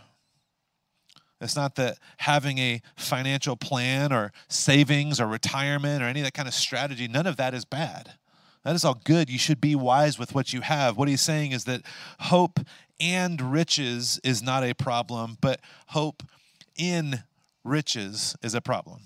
It's 1.39 1.55
not 1.55 1.75
that 1.75 1.99
having 2.17 2.57
a 2.57 2.81
financial 2.95 3.55
plan 3.55 4.11
or 4.11 4.31
savings 4.47 5.19
or 5.19 5.27
retirement 5.27 6.01
or 6.01 6.05
any 6.05 6.21
of 6.21 6.25
that 6.25 6.33
kind 6.33 6.47
of 6.47 6.53
strategy, 6.53 7.07
none 7.07 7.27
of 7.27 7.37
that 7.37 7.53
is 7.53 7.65
bad. 7.65 8.13
That 8.63 8.75
is 8.75 8.83
all 8.83 8.99
good. 9.03 9.29
You 9.29 9.37
should 9.37 9.61
be 9.61 9.75
wise 9.75 10.17
with 10.17 10.33
what 10.33 10.53
you 10.53 10.61
have. 10.61 10.97
What 10.97 11.07
he's 11.07 11.21
saying 11.21 11.51
is 11.51 11.65
that 11.65 11.83
hope 12.21 12.59
and 12.99 13.39
riches 13.39 14.19
is 14.23 14.41
not 14.41 14.63
a 14.63 14.73
problem, 14.73 15.37
but 15.39 15.61
hope 15.87 16.23
in 16.75 17.23
riches 17.63 18.35
is 18.41 18.55
a 18.55 18.61
problem. 18.61 19.01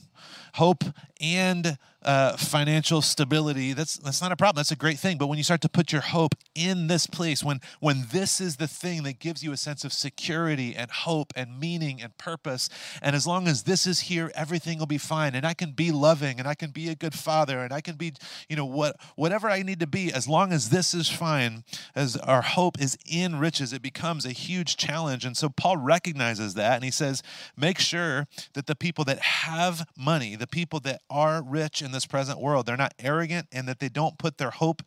Hope 0.56 0.84
and 1.22 1.78
uh, 2.04 2.36
financial 2.36 3.02
stability, 3.02 3.74
that's, 3.74 3.98
that's 3.98 4.22
not 4.22 4.32
a 4.32 4.36
problem. 4.36 4.60
That's 4.60 4.72
a 4.72 4.76
great 4.76 4.98
thing. 4.98 5.20
But 5.20 5.28
when 5.28 5.38
you 5.38 5.44
start 5.44 5.62
to 5.62 5.70
put 5.70 5.92
your 5.92 6.02
hope 6.02 6.34
in 6.56 6.88
this 6.88 7.06
place, 7.06 7.44
when, 7.44 7.62
when 7.80 8.08
this 8.12 8.42
is 8.42 8.56
the 8.56 8.68
thing 8.68 9.04
that 9.04 9.20
gives 9.20 9.44
you 9.44 9.52
a 9.52 9.58
sense 9.58 9.84
of 9.84 9.94
security 9.94 10.76
and 10.76 10.90
hope 10.90 11.32
and 11.36 11.60
meaning 11.60 12.02
and 12.02 12.18
purpose, 12.18 12.70
and 13.04 13.16
as 13.16 13.28
long 13.28 13.48
as 13.48 13.64
this 13.64 13.86
is 13.86 14.02
here, 14.02 14.32
everything 14.34 14.80
will 14.80 14.88
be 14.88 14.98
fine. 14.98 15.36
And 15.36 15.46
I 15.46 15.54
can 15.54 15.74
be 15.74 15.92
loving 15.92 16.40
and 16.40 16.48
I 16.48 16.56
can 16.56 16.72
be 16.72 16.90
a 16.90 16.96
good 16.96 17.14
father 17.14 17.60
and 17.60 17.72
I 17.72 17.82
can 17.82 17.96
be, 17.96 18.14
you 18.50 18.56
know, 18.56 18.66
what, 18.66 18.96
whatever 19.16 19.48
I 19.48 19.62
need 19.62 19.80
to 19.82 19.88
be, 19.88 20.12
as 20.12 20.28
long 20.28 20.52
as 20.52 20.70
this 20.70 20.96
is 20.96 21.08
fine, 21.08 21.64
as 21.94 22.18
our 22.18 22.42
hope 22.42 22.82
is 22.82 22.98
in 23.08 23.38
riches, 23.38 23.74
it 23.74 23.84
becomes 23.84 24.26
a 24.26 24.32
huge 24.32 24.76
challenge. 24.76 25.24
And 25.24 25.38
so 25.38 25.50
Paul 25.50 25.78
recognizes 25.78 26.56
that 26.56 26.76
and 26.76 26.84
he 26.84 26.92
says, 26.92 27.22
make 27.56 27.78
sure 27.78 28.28
that 28.54 28.66
the 28.66 28.76
people 28.76 29.06
that 29.06 29.20
have 29.20 29.86
money, 29.96 30.36
the 30.36 30.48
people 30.48 30.80
that 30.80 31.02
are 31.12 31.44
rich 31.44 31.82
in 31.82 31.92
this 31.92 32.06
present 32.06 32.40
world. 32.40 32.66
They're 32.66 32.78
not 32.78 32.96
arrogant 32.98 33.48
and 33.52 33.68
that 33.68 33.80
they 33.80 33.90
don't 33.90 34.18
put 34.18 34.38
their 34.38 34.50
hope 34.50 34.82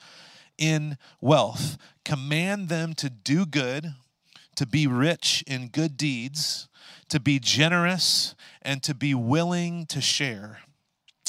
in 0.58 0.96
wealth. 1.20 1.76
Command 2.04 2.68
them 2.68 2.94
to 2.94 3.10
do 3.10 3.46
good, 3.46 3.94
to 4.56 4.66
be 4.66 4.86
rich 4.86 5.44
in 5.46 5.68
good 5.68 5.96
deeds, 5.96 6.68
to 7.08 7.20
be 7.20 7.38
generous, 7.38 8.34
and 8.62 8.82
to 8.82 8.94
be 8.94 9.14
willing 9.14 9.86
to 9.86 10.00
share. 10.00 10.60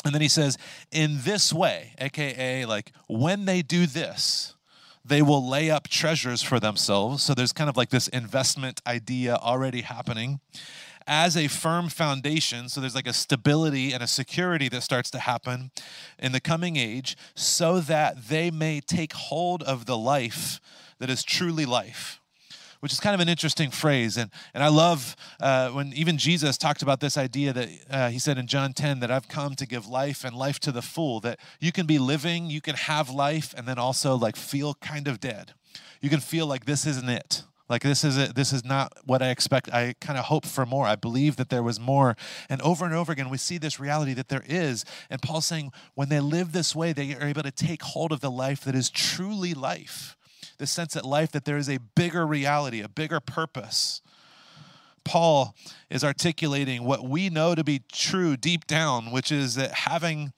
And 0.03 0.13
then 0.13 0.21
he 0.21 0.27
says, 0.27 0.57
in 0.91 1.21
this 1.23 1.51
way, 1.51 1.93
aka, 1.97 2.65
like 2.65 2.91
when 3.07 3.45
they 3.45 3.61
do 3.61 3.85
this, 3.87 4.55
they 5.03 5.21
will 5.21 5.47
lay 5.47 5.69
up 5.69 5.87
treasures 5.87 6.41
for 6.41 6.59
themselves. 6.59 7.23
So 7.23 7.33
there's 7.33 7.53
kind 7.53 7.69
of 7.69 7.77
like 7.77 7.89
this 7.89 8.07
investment 8.07 8.81
idea 8.87 9.35
already 9.35 9.81
happening 9.81 10.39
as 11.07 11.38
a 11.38 11.47
firm 11.47 11.89
foundation. 11.89 12.69
So 12.69 12.81
there's 12.81 12.95
like 12.95 13.07
a 13.07 13.13
stability 13.13 13.93
and 13.93 14.01
a 14.01 14.07
security 14.07 14.69
that 14.69 14.81
starts 14.81 15.09
to 15.12 15.19
happen 15.19 15.71
in 16.19 16.31
the 16.31 16.39
coming 16.39 16.75
age 16.77 17.15
so 17.35 17.79
that 17.81 18.27
they 18.29 18.51
may 18.51 18.81
take 18.81 19.13
hold 19.13 19.63
of 19.63 19.85
the 19.85 19.97
life 19.97 20.59
that 21.00 21.09
is 21.09 21.24
truly 21.24 21.65
life 21.65 22.19
which 22.85 22.93
is 22.93 23.00
kind 23.00 23.15
of 23.15 23.19
an 23.19 23.27
interesting 23.27 23.71
phrase. 23.71 24.15
And, 24.15 24.29
and 24.53 24.63
I 24.63 24.67
love 24.67 25.15
uh, 25.39 25.69
when 25.69 25.91
even 25.93 26.19
Jesus 26.19 26.55
talked 26.55 26.83
about 26.83 27.00
this 27.00 27.17
idea 27.17 27.51
that 27.51 27.69
uh, 27.89 28.09
he 28.09 28.19
said 28.19 28.38
in 28.38 28.45
John 28.45 28.74
10 28.74 29.00
that 29.00 29.09
I've 29.09 29.27
come 29.27 29.55
to 29.55 29.65
give 29.65 29.88
life 29.88 30.24
and 30.24 30.35
life 30.35 30.59
to 30.59 30.71
the 30.71 30.83
full, 30.83 31.19
that 31.21 31.39
you 31.59 31.71
can 31.71 31.88
be 31.88 31.97
living, 31.97 32.47
you 32.51 32.62
can 32.62 32.75
have 32.75 33.09
life, 33.09 33.55
and 33.57 33.67
then 33.67 33.79
also 33.79 34.13
like 34.15 34.35
feel 34.35 34.75
kind 34.75 35.07
of 35.07 35.19
dead. 35.19 35.53
You 36.00 36.12
can 36.12 36.19
feel 36.19 36.45
like 36.45 36.65
this 36.65 36.85
isn't 36.85 37.09
it. 37.09 37.41
Like 37.67 37.81
this 37.81 38.03
is 38.03 38.15
it. 38.17 38.36
This 38.36 38.53
is 38.53 38.63
not 38.63 38.93
what 39.05 39.22
I 39.22 39.29
expect. 39.29 39.74
I 39.74 39.95
kind 40.00 40.19
of 40.19 40.25
hope 40.25 40.45
for 40.45 40.65
more. 40.65 40.86
I 40.86 40.95
believe 40.95 41.36
that 41.38 41.50
there 41.50 41.63
was 41.63 41.79
more. 41.79 42.15
And 42.48 42.62
over 42.62 42.86
and 42.86 42.93
over 42.93 43.12
again, 43.12 43.29
we 43.29 43.38
see 43.38 43.57
this 43.57 43.79
reality 43.79 44.13
that 44.13 44.29
there 44.29 44.43
is. 44.45 44.86
And 45.10 45.22
Paul's 45.22 45.48
saying, 45.48 45.72
when 45.95 46.10
they 46.10 46.19
live 46.19 46.51
this 46.51 46.75
way, 46.75 46.93
they 46.93 47.15
are 47.15 47.27
able 47.27 47.43
to 47.43 47.51
take 47.51 47.81
hold 47.81 48.12
of 48.12 48.22
the 48.22 48.29
life 48.29 48.62
that 48.65 48.75
is 48.75 48.89
truly 48.89 49.53
life. 49.53 50.15
The 50.57 50.67
sense 50.67 50.93
that 50.93 51.05
life, 51.05 51.31
that 51.31 51.45
there 51.45 51.57
is 51.57 51.69
a 51.69 51.79
bigger 51.95 52.25
reality, 52.25 52.81
a 52.81 52.88
bigger 52.88 53.19
purpose. 53.19 54.01
Paul 55.03 55.55
is 55.89 56.03
articulating 56.03 56.84
what 56.84 57.07
we 57.07 57.30
know 57.30 57.56
to 57.56 57.63
be 57.63 57.84
true 57.91 58.38
deep 58.38 58.65
down, 58.67 59.12
which 59.12 59.32
is 59.32 59.56
that 59.56 59.71
having 59.71 60.34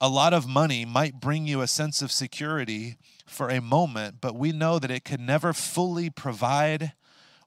a 0.00 0.08
lot 0.08 0.32
of 0.32 0.48
money 0.48 0.84
might 0.84 1.20
bring 1.20 1.46
you 1.46 1.60
a 1.60 1.66
sense 1.66 2.00
of 2.00 2.10
security 2.10 2.96
for 3.26 3.48
a 3.48 3.60
moment, 3.60 4.16
but 4.20 4.34
we 4.34 4.50
know 4.50 4.78
that 4.78 4.90
it 4.90 5.04
can 5.04 5.26
never 5.26 5.52
fully 5.52 6.08
provide 6.08 6.92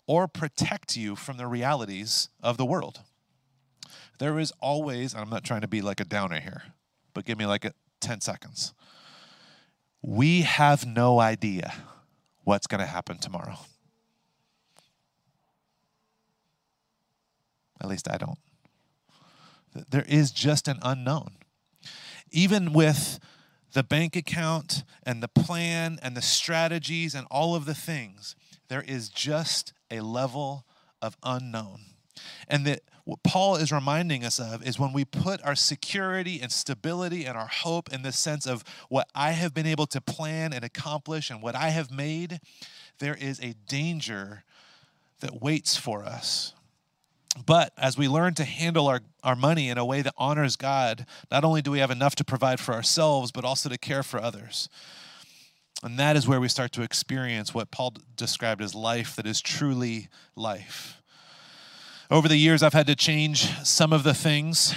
or 0.06 0.28
protect 0.28 0.96
you 0.96 1.16
from 1.16 1.38
the 1.38 1.48
realities 1.48 2.30
of 2.42 2.58
the 2.58 2.66
world. 2.66 3.02
There 4.20 4.38
is 4.38 4.54
always, 4.60 5.16
I'm 5.16 5.30
not 5.30 5.44
trying 5.44 5.62
to 5.62 5.68
be 5.68 5.82
like 5.82 6.00
a 6.00 6.06
downer 6.06 6.40
here, 6.40 6.64
but 7.14 7.26
give 7.26 7.38
me 7.38 7.46
like 7.46 7.66
a 7.66 7.74
10 8.02 8.22
seconds. 8.22 8.74
We 10.02 10.42
have 10.42 10.86
no 10.86 11.20
idea 11.20 11.74
what's 12.44 12.68
going 12.68 12.82
to 12.82 12.86
happen 12.86 13.18
tomorrow. 13.18 13.58
At 17.82 17.90
least 17.90 18.10
I 18.10 18.18
don't. 18.18 18.40
There 19.90 20.06
is 20.08 20.32
just 20.32 20.68
an 20.68 20.78
unknown. 20.84 21.38
Even 22.34 22.74
with 22.74 23.20
the 23.72 23.84
bank 23.84 24.16
account 24.16 24.84
and 25.04 25.24
the 25.24 25.28
plan 25.28 26.00
and 26.02 26.18
the 26.18 26.22
strategies 26.22 27.16
and 27.16 27.26
all 27.32 27.56
of 27.56 27.66
the 27.66 27.76
things, 27.76 28.36
there 28.68 28.84
is 28.86 29.08
just 29.08 29.72
a 29.90 30.02
level 30.02 30.66
of 31.02 31.16
unknown. 31.24 31.82
And 32.48 32.66
that 32.66 32.82
what 33.06 33.22
Paul 33.24 33.58
is 33.58 33.72
reminding 33.72 34.24
us 34.24 34.40
of 34.40 34.66
is 34.66 34.80
when 34.80 34.94
we 34.94 35.06
put 35.06 35.44
our 35.44 35.56
security 35.56 36.40
and 36.42 36.52
stability 36.52 37.26
and 37.26 37.38
our 37.38 37.48
hope 37.48 37.92
in 37.92 38.02
the 38.02 38.12
sense 38.12 38.48
of 38.48 38.64
what 38.90 39.08
I 39.14 39.32
have 39.32 39.54
been 39.54 39.68
able 39.68 39.88
to 39.88 40.02
plan 40.02 40.54
and 40.54 40.64
accomplish 40.64 41.30
and 41.30 41.42
what 41.42 41.56
I 41.56 41.70
have 41.70 41.92
made, 41.92 42.40
there 43.00 43.16
is 43.16 43.40
a 43.42 43.56
danger 43.68 44.44
that 45.20 45.42
waits 45.42 45.76
for 45.76 46.04
us. 46.04 46.54
But 47.46 47.74
as 47.78 47.98
we 47.98 48.08
learn 48.08 48.36
to 48.36 48.46
handle 48.46 48.88
our, 48.88 49.02
our 49.24 49.36
money 49.36 49.70
in 49.70 49.78
a 49.78 49.86
way 49.86 50.02
that 50.02 50.14
honors 50.18 50.56
God, 50.56 51.06
not 51.32 51.44
only 51.44 51.62
do 51.62 51.72
we 51.72 51.80
have 51.80 51.92
enough 51.92 52.16
to 52.16 52.24
provide 52.24 52.60
for 52.60 52.74
ourselves, 52.74 53.32
but 53.32 53.44
also 53.44 53.70
to 53.70 53.78
care 53.78 54.04
for 54.04 54.22
others. 54.22 54.70
And 55.82 55.98
that 56.00 56.16
is 56.16 56.28
where 56.28 56.40
we 56.40 56.48
start 56.48 56.72
to 56.74 56.84
experience 56.84 57.54
what 57.54 57.72
Paul 57.72 57.96
described 58.16 58.62
as 58.62 58.76
life 58.76 59.16
that 59.16 59.26
is 59.26 59.42
truly 59.42 60.10
life. 60.36 61.02
Over 62.12 62.28
the 62.28 62.38
years, 62.38 62.62
I've 62.62 62.74
had 62.74 62.88
to 62.88 62.96
change 62.96 63.50
some 63.66 63.92
of 63.92 64.04
the 64.04 64.14
things, 64.14 64.76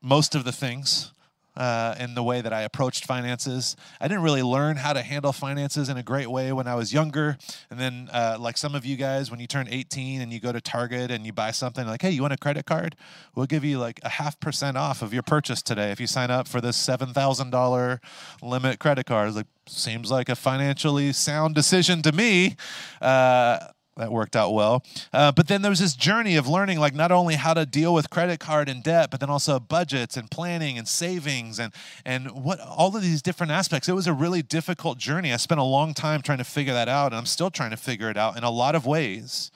most 0.00 0.34
of 0.34 0.44
the 0.44 0.52
things 0.52 1.12
uh, 1.58 1.96
in 1.98 2.14
the 2.14 2.22
way 2.22 2.40
that 2.40 2.52
I 2.52 2.62
approached 2.62 3.04
finances. 3.04 3.76
I 4.00 4.06
didn't 4.06 4.22
really 4.22 4.42
learn 4.42 4.76
how 4.76 4.92
to 4.92 5.02
handle 5.02 5.32
finances 5.32 5.88
in 5.88 5.96
a 5.96 6.02
great 6.02 6.30
way 6.30 6.52
when 6.52 6.68
I 6.68 6.76
was 6.76 6.92
younger. 6.92 7.36
And 7.68 7.78
then, 7.78 8.08
uh, 8.12 8.36
like 8.38 8.56
some 8.56 8.74
of 8.74 8.86
you 8.86 8.96
guys, 8.96 9.30
when 9.30 9.40
you 9.40 9.48
turn 9.48 9.66
18 9.68 10.20
and 10.20 10.32
you 10.32 10.38
go 10.38 10.52
to 10.52 10.60
Target 10.60 11.10
and 11.10 11.26
you 11.26 11.32
buy 11.32 11.50
something, 11.50 11.86
like, 11.86 12.00
hey, 12.00 12.10
you 12.10 12.22
want 12.22 12.32
a 12.32 12.38
credit 12.38 12.64
card? 12.64 12.94
We'll 13.34 13.46
give 13.46 13.64
you 13.64 13.78
like 13.78 14.00
a 14.04 14.08
half 14.08 14.38
percent 14.38 14.76
off 14.76 15.02
of 15.02 15.12
your 15.12 15.24
purchase 15.24 15.60
today 15.60 15.90
if 15.90 16.00
you 16.00 16.06
sign 16.06 16.30
up 16.30 16.46
for 16.46 16.60
this 16.60 16.78
$7,000 16.78 17.98
limit 18.40 18.78
credit 18.78 19.06
card. 19.06 19.28
It's 19.28 19.36
like, 19.36 19.46
seems 19.66 20.10
like 20.10 20.28
a 20.28 20.36
financially 20.36 21.12
sound 21.12 21.54
decision 21.54 22.00
to 22.02 22.12
me. 22.12 22.56
Uh, 23.02 23.58
that 23.98 24.10
worked 24.10 24.34
out 24.34 24.52
well. 24.52 24.82
Uh, 25.12 25.30
but 25.32 25.48
then 25.48 25.62
there 25.62 25.70
was 25.70 25.80
this 25.80 25.94
journey 25.94 26.36
of 26.36 26.48
learning, 26.48 26.78
like 26.80 26.94
not 26.94 27.12
only 27.12 27.34
how 27.34 27.54
to 27.54 27.66
deal 27.66 27.92
with 27.92 28.10
credit 28.10 28.40
card 28.40 28.68
and 28.68 28.82
debt, 28.82 29.10
but 29.10 29.20
then 29.20 29.28
also 29.28 29.60
budgets 29.60 30.16
and 30.16 30.30
planning 30.30 30.78
and 30.78 30.88
savings 30.88 31.58
and 31.58 31.72
and 32.04 32.30
what 32.30 32.60
all 32.60 32.94
of 32.96 33.02
these 33.02 33.22
different 33.22 33.52
aspects. 33.52 33.88
It 33.88 33.94
was 33.94 34.06
a 34.06 34.12
really 34.12 34.42
difficult 34.42 34.98
journey. 34.98 35.32
I 35.32 35.36
spent 35.36 35.60
a 35.60 35.64
long 35.64 35.94
time 35.94 36.22
trying 36.22 36.38
to 36.38 36.44
figure 36.44 36.72
that 36.72 36.88
out, 36.88 37.12
and 37.12 37.16
I'm 37.16 37.26
still 37.26 37.50
trying 37.50 37.70
to 37.70 37.76
figure 37.76 38.10
it 38.10 38.16
out 38.16 38.36
in 38.36 38.44
a 38.44 38.50
lot 38.50 38.74
of 38.74 38.86
ways. 38.86 39.50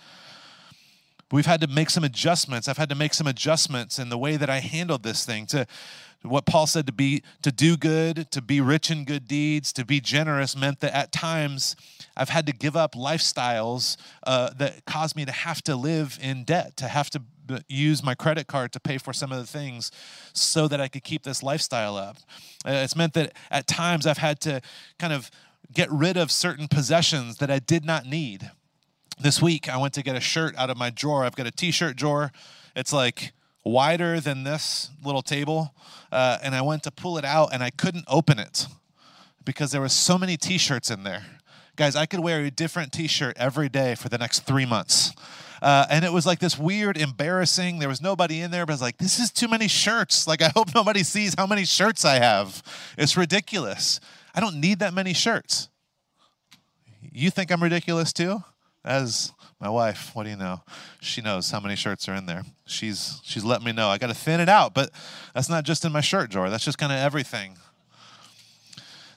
We've 1.31 1.47
had 1.47 1.63
to 1.63 1.67
make 1.67 1.89
some 1.89 2.05
adjustments. 2.05 2.69
I've 2.69 2.77
had 2.77 2.91
to 2.91 2.95
make 2.95 3.15
some 3.15 3.27
adjustments 3.27 3.99
in 3.99 4.11
the 4.11 4.19
way 4.19 4.37
that 4.37 4.51
I 4.51 4.59
handled 4.59 5.03
this 5.03 5.25
thing 5.25 5.47
to 5.47 5.67
what 6.23 6.47
Paul 6.47 6.67
said 6.67 6.87
to 6.87 6.93
be 6.93 7.23
to 7.43 7.51
do 7.51 7.77
good, 7.77 8.31
to 8.31 8.41
be 8.41 8.61
rich 8.61 8.91
in 8.91 9.05
good 9.05 9.27
deeds, 9.27 9.73
to 9.75 9.85
be 9.85 10.01
generous 10.01 10.57
meant 10.57 10.81
that 10.81 10.95
at 10.95 11.13
times 11.13 11.77
I've 12.17 12.29
had 12.29 12.47
to 12.47 12.53
give 12.53 12.77
up 12.77 12.95
lifestyles 12.95 13.97
uh, 14.25 14.51
that 14.59 14.85
caused 14.85 15.17
me 15.17 15.25
to 15.25 15.33
have 15.33 15.63
to 15.63 15.77
live 15.77 16.19
in 16.23 16.45
debt, 16.45 16.77
to 16.79 16.89
have 16.89 17.11
to 17.11 17.23
use 17.69 18.03
my 18.03 18.15
credit 18.15 18.47
card 18.47 18.73
to 18.73 18.81
pay 18.81 18.99
for 18.99 19.13
some 19.13 19.33
of 19.33 19.39
the 19.39 19.47
things 19.47 19.91
so 20.33 20.69
that 20.69 20.81
I 20.81 20.89
could 20.89 21.03
keep 21.03 21.25
this 21.25 21.43
lifestyle 21.43 21.97
up. 21.97 22.17
Uh, 22.65 22.73
it's 22.73 22.97
meant 22.97 23.15
that 23.15 23.33
at 23.51 23.67
times 23.67 24.07
I've 24.07 24.19
had 24.19 24.41
to 24.43 24.61
kind 24.99 25.13
of 25.13 25.31
get 25.73 25.91
rid 25.91 26.17
of 26.17 26.31
certain 26.31 26.69
possessions 26.69 27.39
that 27.39 27.51
I 27.51 27.59
did 27.59 27.85
not 27.85 28.07
need. 28.07 28.51
This 29.19 29.43
week 29.43 29.69
I 29.69 29.77
went 29.77 29.95
to 29.95 30.03
get 30.03 30.17
a 30.17 30.21
shirt 30.21 30.57
out 30.57 30.71
of 30.71 30.77
my 30.77 30.91
drawer. 30.91 31.25
I've 31.25 31.37
got 31.37 31.47
a 31.47 31.51
t-shirt 31.51 31.97
drawer. 31.97 32.33
It's 32.77 32.93
like 32.93 33.33
wider 33.65 34.21
than 34.21 34.45
this 34.45 34.91
little 35.05 35.23
table, 35.23 35.75
uh, 36.11 36.39
and 36.43 36.55
I 36.55 36.63
went 36.63 36.83
to 36.85 36.91
pull 36.91 37.19
it 37.19 37.25
out 37.25 37.51
and 37.53 37.63
I 37.63 37.71
couldn't 37.71 38.05
open 38.09 38.39
it 38.39 38.67
because 39.45 39.71
there 39.71 39.81
were 39.81 39.89
so 39.89 40.19
many 40.19 40.37
t-shirts 40.37 40.91
in 40.91 41.05
there. 41.05 41.25
Guys, 41.77 41.97
I 41.97 42.07
could 42.07 42.21
wear 42.21 42.41
a 42.41 42.51
different 42.51 42.93
t 42.93 43.07
shirt 43.07 43.37
every 43.39 43.69
day 43.69 43.95
for 43.95 44.09
the 44.09 44.19
next 44.19 44.41
three 44.41 44.67
months. 44.67 45.13
Uh, 45.63 45.87
and 45.89 46.05
it 46.05 46.13
was 46.13 46.27
like 46.27 46.41
this 46.41 46.59
weird, 46.59 46.99
embarrassing. 46.99 47.79
There 47.79 47.89
was 47.89 48.03
nobody 48.03 48.41
in 48.41 48.51
there, 48.51 48.67
but 48.67 48.73
I 48.73 48.75
was 48.75 48.83
like, 48.83 48.99
this 48.99 49.19
is 49.21 49.31
too 49.31 49.49
many 49.49 49.69
shirts. 49.69 50.27
Like, 50.27 50.43
I 50.43 50.49
hope 50.55 50.75
nobody 50.75 51.03
sees 51.03 51.35
how 51.39 51.47
many 51.47 51.65
shirts 51.65 52.05
I 52.05 52.17
have. 52.17 52.63
It's 52.99 53.17
ridiculous. 53.17 54.01
I 54.35 54.41
don't 54.41 54.61
need 54.61 54.81
that 54.81 54.93
many 54.93 55.15
shirts. 55.15 55.69
You 57.13 57.31
think 57.31 57.51
I'm 57.51 57.63
ridiculous 57.63 58.13
too? 58.13 58.43
As 58.85 59.33
my 59.63 59.71
wife, 59.71 60.11
what 60.15 60.25
do 60.25 60.31
you 60.31 60.37
know? 60.37 60.61
She 61.01 61.23
knows 61.23 61.53
how 61.53 61.61
many 61.61 61.77
shirts 61.77 62.09
are 62.09 62.15
in 62.15 62.27
there. 62.27 62.43
She's 62.67 63.21
she's 63.23 63.45
let 63.45 63.63
me 63.63 63.71
know. 63.71 63.89
I 63.89 63.97
got 63.97 64.09
to 64.09 64.15
thin 64.15 64.41
it 64.41 64.49
out, 64.49 64.75
but 64.75 64.91
that's 65.35 65.49
not 65.49 65.63
just 65.63 65.85
in 65.85 65.93
my 65.93 66.01
shirt 66.01 66.31
drawer. 66.31 66.51
That's 66.51 66.65
just 66.65 66.79
kind 66.79 66.93
of 66.93 66.99
everything. 66.99 67.57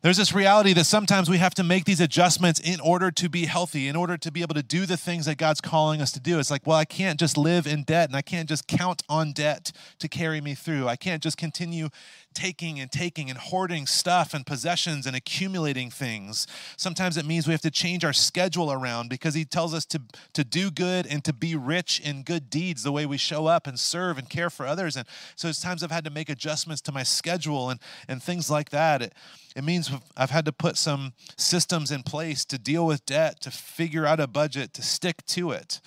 There's 0.04 0.18
this 0.18 0.36
reality 0.36 0.74
that 0.74 0.84
sometimes 0.84 1.32
we 1.32 1.40
have 1.40 1.56
to 1.56 1.64
make 1.64 1.86
these 1.86 2.00
adjustments 2.00 2.60
in 2.60 2.80
order 2.80 3.10
to 3.10 3.28
be 3.28 3.46
healthy, 3.46 3.88
in 3.88 3.96
order 3.96 4.18
to 4.18 4.32
be 4.32 4.44
able 4.44 4.54
to 4.54 4.62
do 4.62 4.86
the 4.86 4.98
things 4.98 5.26
that 5.26 5.40
God's 5.40 5.62
calling 5.62 6.00
us 6.00 6.12
to 6.12 6.20
do. 6.20 6.38
It's 6.38 6.52
like, 6.52 6.68
well, 6.68 6.78
I 6.78 6.86
can't 6.86 7.20
just 7.20 7.40
live 7.40 7.66
in 7.66 7.82
debt 7.82 8.10
and 8.10 8.16
I 8.16 8.22
can't 8.22 8.48
just 8.48 8.68
count 8.68 9.02
on 9.10 9.32
debt 9.32 9.72
to 9.98 10.08
carry 10.08 10.42
me 10.42 10.54
through. 10.54 10.88
I 10.88 10.96
can't 10.96 11.24
just 11.24 11.38
continue 11.38 11.90
taking 12.36 12.80
and 12.80 12.92
taking 12.92 13.30
and 13.30 13.40
hoarding 13.40 13.88
stuff 13.88 14.34
and 14.34 14.46
possessions 14.46 15.08
and 15.08 15.16
accumulating 15.16 15.90
things. 15.90 16.46
Sometimes 16.78 17.18
it 17.18 17.26
means 17.26 17.48
we 17.48 17.54
have 17.54 17.62
to 17.62 17.72
change 17.72 18.04
our 18.04 18.14
schedule 18.14 18.72
around 18.72 19.10
because 19.10 19.34
he 19.34 19.46
tells 19.46 19.74
us 19.74 19.86
to, 19.86 20.02
to 20.34 20.44
do 20.44 20.70
good 20.70 21.08
and 21.08 21.24
to 21.24 21.34
be 21.34 21.56
rich 21.56 22.00
in 22.00 22.22
good 22.24 22.50
deeds, 22.50 22.84
the 22.84 22.92
way 22.92 23.06
we 23.06 23.18
show 23.18 23.48
up 23.48 23.66
and 23.66 23.80
serve 23.80 24.18
and 24.18 24.30
care 24.30 24.50
for 24.50 24.68
others. 24.68 24.96
And 24.96 25.08
so 25.36 25.48
it's 25.48 25.62
times 25.62 25.82
I've 25.82 25.92
had 25.92 26.04
to 26.04 26.12
make 26.12 26.30
adjustments 26.30 26.82
to 26.84 26.92
my 26.92 27.04
schedule 27.04 27.70
and, 27.70 27.80
and 28.08 28.22
things 28.22 28.50
like 28.52 28.70
that. 28.70 29.02
It, 29.02 29.14
it 29.56 29.64
means 29.64 29.90
I've 30.18 30.32
had 30.32 30.46
to 30.46 30.52
put 30.52 30.76
some 30.78 31.14
systems 31.38 31.90
in 31.90 32.04
place 32.04 32.44
to 32.46 32.58
deal 32.58 32.86
with 32.86 33.06
debt, 33.06 33.40
to 33.42 33.52
figure 33.52 34.06
out 34.06 34.20
a 34.20 34.28
budget, 34.28 34.74
to 34.74 34.82
stick 34.82 35.26
to 35.28 35.52
it. 35.52 35.80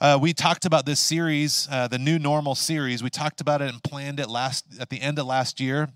Uh, 0.00 0.18
we 0.20 0.32
talked 0.32 0.64
about 0.66 0.84
this 0.84 1.00
series, 1.00 1.68
uh, 1.70 1.88
the 1.88 1.98
new 1.98 2.18
normal 2.18 2.54
series. 2.54 3.02
We 3.02 3.10
talked 3.10 3.40
about 3.40 3.62
it 3.62 3.70
and 3.70 3.82
planned 3.82 4.20
it 4.20 4.28
last 4.28 4.66
at 4.78 4.90
the 4.90 5.00
end 5.00 5.18
of 5.18 5.26
last 5.26 5.58
year. 5.58 5.88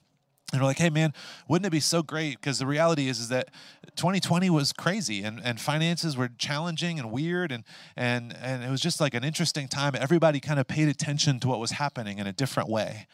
And 0.53 0.61
we're 0.61 0.67
like, 0.67 0.79
hey 0.79 0.91
man, 0.91 1.13
wouldn't 1.49 1.67
it 1.67 1.71
be 1.71 1.81
so 1.81 2.03
great? 2.03 2.41
Because 2.41 2.59
the 2.59 2.67
reality 2.67 3.09
is, 3.09 3.21
is 3.21 3.29
that 3.29 3.51
2020 3.97 4.51
was 4.51 4.73
crazy 4.73 5.23
and, 5.23 5.41
and 5.45 5.61
finances 5.61 6.17
were 6.17 6.29
challenging 6.39 6.99
and 6.99 7.13
weird 7.13 7.53
and 7.53 7.63
and 7.95 8.35
and 8.41 8.65
it 8.65 8.71
was 8.71 8.81
just 8.81 9.01
like 9.01 9.15
an 9.15 9.23
interesting 9.23 9.69
time. 9.69 9.95
Everybody 9.95 10.41
kind 10.41 10.59
of 10.59 10.67
paid 10.67 10.89
attention 10.89 11.39
to 11.41 11.49
what 11.49 11.61
was 11.61 11.73
happening 11.73 12.19
in 12.19 12.27
a 12.27 12.33
different 12.33 12.69
way. 12.69 13.07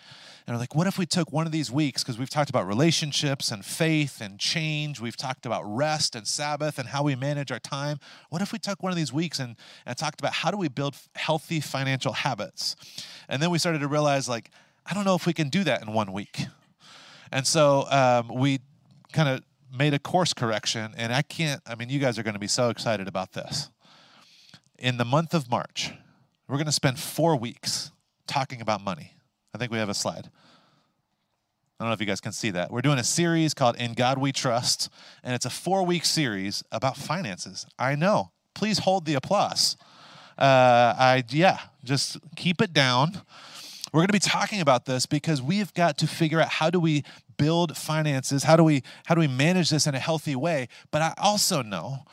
And 0.47 0.55
we're 0.55 0.61
like, 0.61 0.77
what 0.77 0.87
if 0.87 0.97
we 0.97 1.07
took 1.07 1.33
one 1.33 1.45
of 1.45 1.51
these 1.51 1.73
weeks? 1.73 2.05
Because 2.05 2.19
we've 2.19 2.31
talked 2.31 2.51
about 2.51 2.69
relationships 2.69 3.51
and 3.51 3.65
faith 3.65 4.21
and 4.21 4.39
change. 4.39 5.01
We've 5.01 5.17
talked 5.17 5.45
about 5.45 5.63
rest 5.65 6.15
and 6.15 6.25
Sabbath 6.25 6.79
and 6.79 6.89
how 6.89 7.03
we 7.03 7.17
manage 7.17 7.51
our 7.51 7.59
time. 7.59 7.99
What 8.31 8.43
if 8.43 8.53
we 8.53 8.61
took 8.61 8.81
one 8.81 8.93
of 8.93 8.97
these 8.97 9.13
weeks 9.13 9.41
and, 9.41 9.57
and 9.85 9.97
talked 9.97 10.21
about 10.21 10.35
how 10.35 10.53
do 10.53 10.57
we 10.57 10.69
build 10.69 10.95
healthy 11.17 11.59
financial 11.59 12.13
habits? 12.13 12.77
And 13.29 13.43
then 13.43 13.51
we 13.51 13.59
started 13.59 13.81
to 13.81 13.89
realize, 13.89 14.29
like, 14.29 14.53
I 14.89 14.95
don't 14.95 15.05
know 15.05 15.17
if 15.17 15.27
we 15.27 15.33
can 15.33 15.49
do 15.49 15.65
that 15.65 15.83
in 15.83 15.93
one 15.93 16.13
week. 16.13 16.47
And 17.33 17.45
so 17.45 17.91
um, 17.91 18.29
we 18.29 18.61
kind 19.13 19.29
of 19.29 19.43
made 19.77 19.95
a 19.95 19.99
course 19.99 20.33
correction. 20.33 20.95
And 20.97 21.13
I 21.13 21.23
can't, 21.23 21.61
I 21.67 21.75
mean, 21.75 21.89
you 21.89 21.99
guys 21.99 22.21
are 22.21 22.23
going 22.23 22.35
to 22.35 22.41
be 22.41 22.47
so 22.47 22.69
excited 22.69 23.09
about 23.09 23.33
this. 23.33 23.69
In 24.79 24.97
the 24.97 25.05
month 25.05 25.35
of 25.35 25.51
March, 25.51 25.93
we're 26.47 26.57
going 26.57 26.67
to 26.67 26.73
spend 26.73 27.01
four 27.01 27.35
weeks 27.35 27.91
talking 28.29 28.61
about 28.61 28.81
money. 28.81 29.16
I 29.57 29.59
think 29.59 29.73
we 29.73 29.79
have 29.79 29.89
a 29.89 29.95
slide. 29.95 30.29
I 31.81 31.85
don't 31.85 31.89
know 31.89 31.95
if 31.95 32.01
you 32.01 32.07
guys 32.07 32.21
can 32.21 32.33
see 32.33 32.51
that. 32.51 32.71
We're 32.71 32.83
doing 32.83 32.99
a 32.99 33.05
series 33.05 33.55
called 33.55 33.77
In 33.77 33.95
God 33.95 34.19
We 34.19 34.31
Trust, 34.31 34.91
and 35.25 35.35
it's 35.35 35.47
a 35.47 35.51
four 35.51 35.83
week 35.83 36.05
series 36.05 36.63
about 36.71 36.99
finances. 36.99 37.65
I 37.79 37.95
know. 37.95 38.33
Please 38.55 38.81
hold 38.81 39.07
the 39.07 39.15
applause. 39.15 39.79
Uh, 40.37 40.93
I 40.99 41.25
yeah, 41.31 41.61
just 41.85 42.19
keep 42.37 42.61
it 42.61 42.75
down. 42.75 43.23
We're 43.95 44.01
going 44.01 44.09
to 44.09 44.13
be 44.13 44.19
talking 44.19 44.61
about 44.61 44.85
this 44.85 45.07
because 45.07 45.41
we've 45.41 45.73
got 45.73 45.97
to 45.99 46.07
figure 46.07 46.39
out 46.39 46.51
how 46.51 46.69
do 46.69 46.79
we 46.79 47.03
build 47.39 47.79
finances, 47.79 48.43
how 48.43 48.57
do 48.57 48.63
we 48.63 48.83
how 49.07 49.15
do 49.15 49.21
we 49.23 49.29
manage 49.29 49.71
this 49.71 49.87
in 49.87 49.95
a 49.95 50.01
healthy 50.01 50.37
way. 50.37 50.69
But 50.91 51.01
I 51.01 51.15
also 51.17 51.63
know 51.63 52.05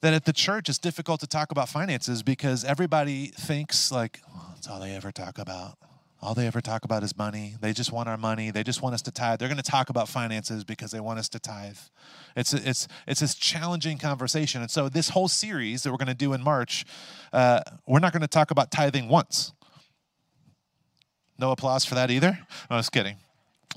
that 0.00 0.14
at 0.14 0.24
the 0.24 0.32
church 0.32 0.70
it's 0.70 0.78
difficult 0.78 1.20
to 1.20 1.26
talk 1.26 1.52
about 1.52 1.68
finances 1.68 2.22
because 2.22 2.64
everybody 2.64 3.26
thinks 3.26 3.92
like 3.92 4.20
oh, 4.34 4.52
that's 4.54 4.66
all 4.66 4.80
they 4.80 4.96
ever 4.96 5.12
talk 5.12 5.36
about 5.36 5.76
all 6.20 6.34
they 6.34 6.46
ever 6.46 6.60
talk 6.60 6.84
about 6.84 7.04
is 7.04 7.16
money. 7.16 7.54
They 7.60 7.72
just 7.72 7.92
want 7.92 8.08
our 8.08 8.16
money. 8.16 8.50
They 8.50 8.64
just 8.64 8.82
want 8.82 8.94
us 8.94 9.02
to 9.02 9.12
tithe. 9.12 9.38
They're 9.38 9.48
going 9.48 9.62
to 9.62 9.70
talk 9.70 9.88
about 9.88 10.08
finances 10.08 10.64
because 10.64 10.90
they 10.90 10.98
want 10.98 11.20
us 11.20 11.28
to 11.30 11.38
tithe. 11.38 11.78
It's 12.34 12.52
it's 12.52 12.88
it's 13.06 13.20
this 13.20 13.36
challenging 13.36 13.98
conversation. 13.98 14.60
And 14.60 14.70
so 14.70 14.88
this 14.88 15.10
whole 15.10 15.28
series 15.28 15.84
that 15.84 15.92
we're 15.92 15.96
going 15.96 16.08
to 16.08 16.14
do 16.14 16.32
in 16.32 16.42
March, 16.42 16.84
uh, 17.32 17.60
we're 17.86 18.00
not 18.00 18.12
going 18.12 18.22
to 18.22 18.28
talk 18.28 18.50
about 18.50 18.72
tithing 18.72 19.08
once. 19.08 19.52
No 21.38 21.52
applause 21.52 21.84
for 21.84 21.94
that 21.94 22.10
either. 22.10 22.38
I 22.68 22.76
was 22.76 22.90
kidding. 22.90 23.16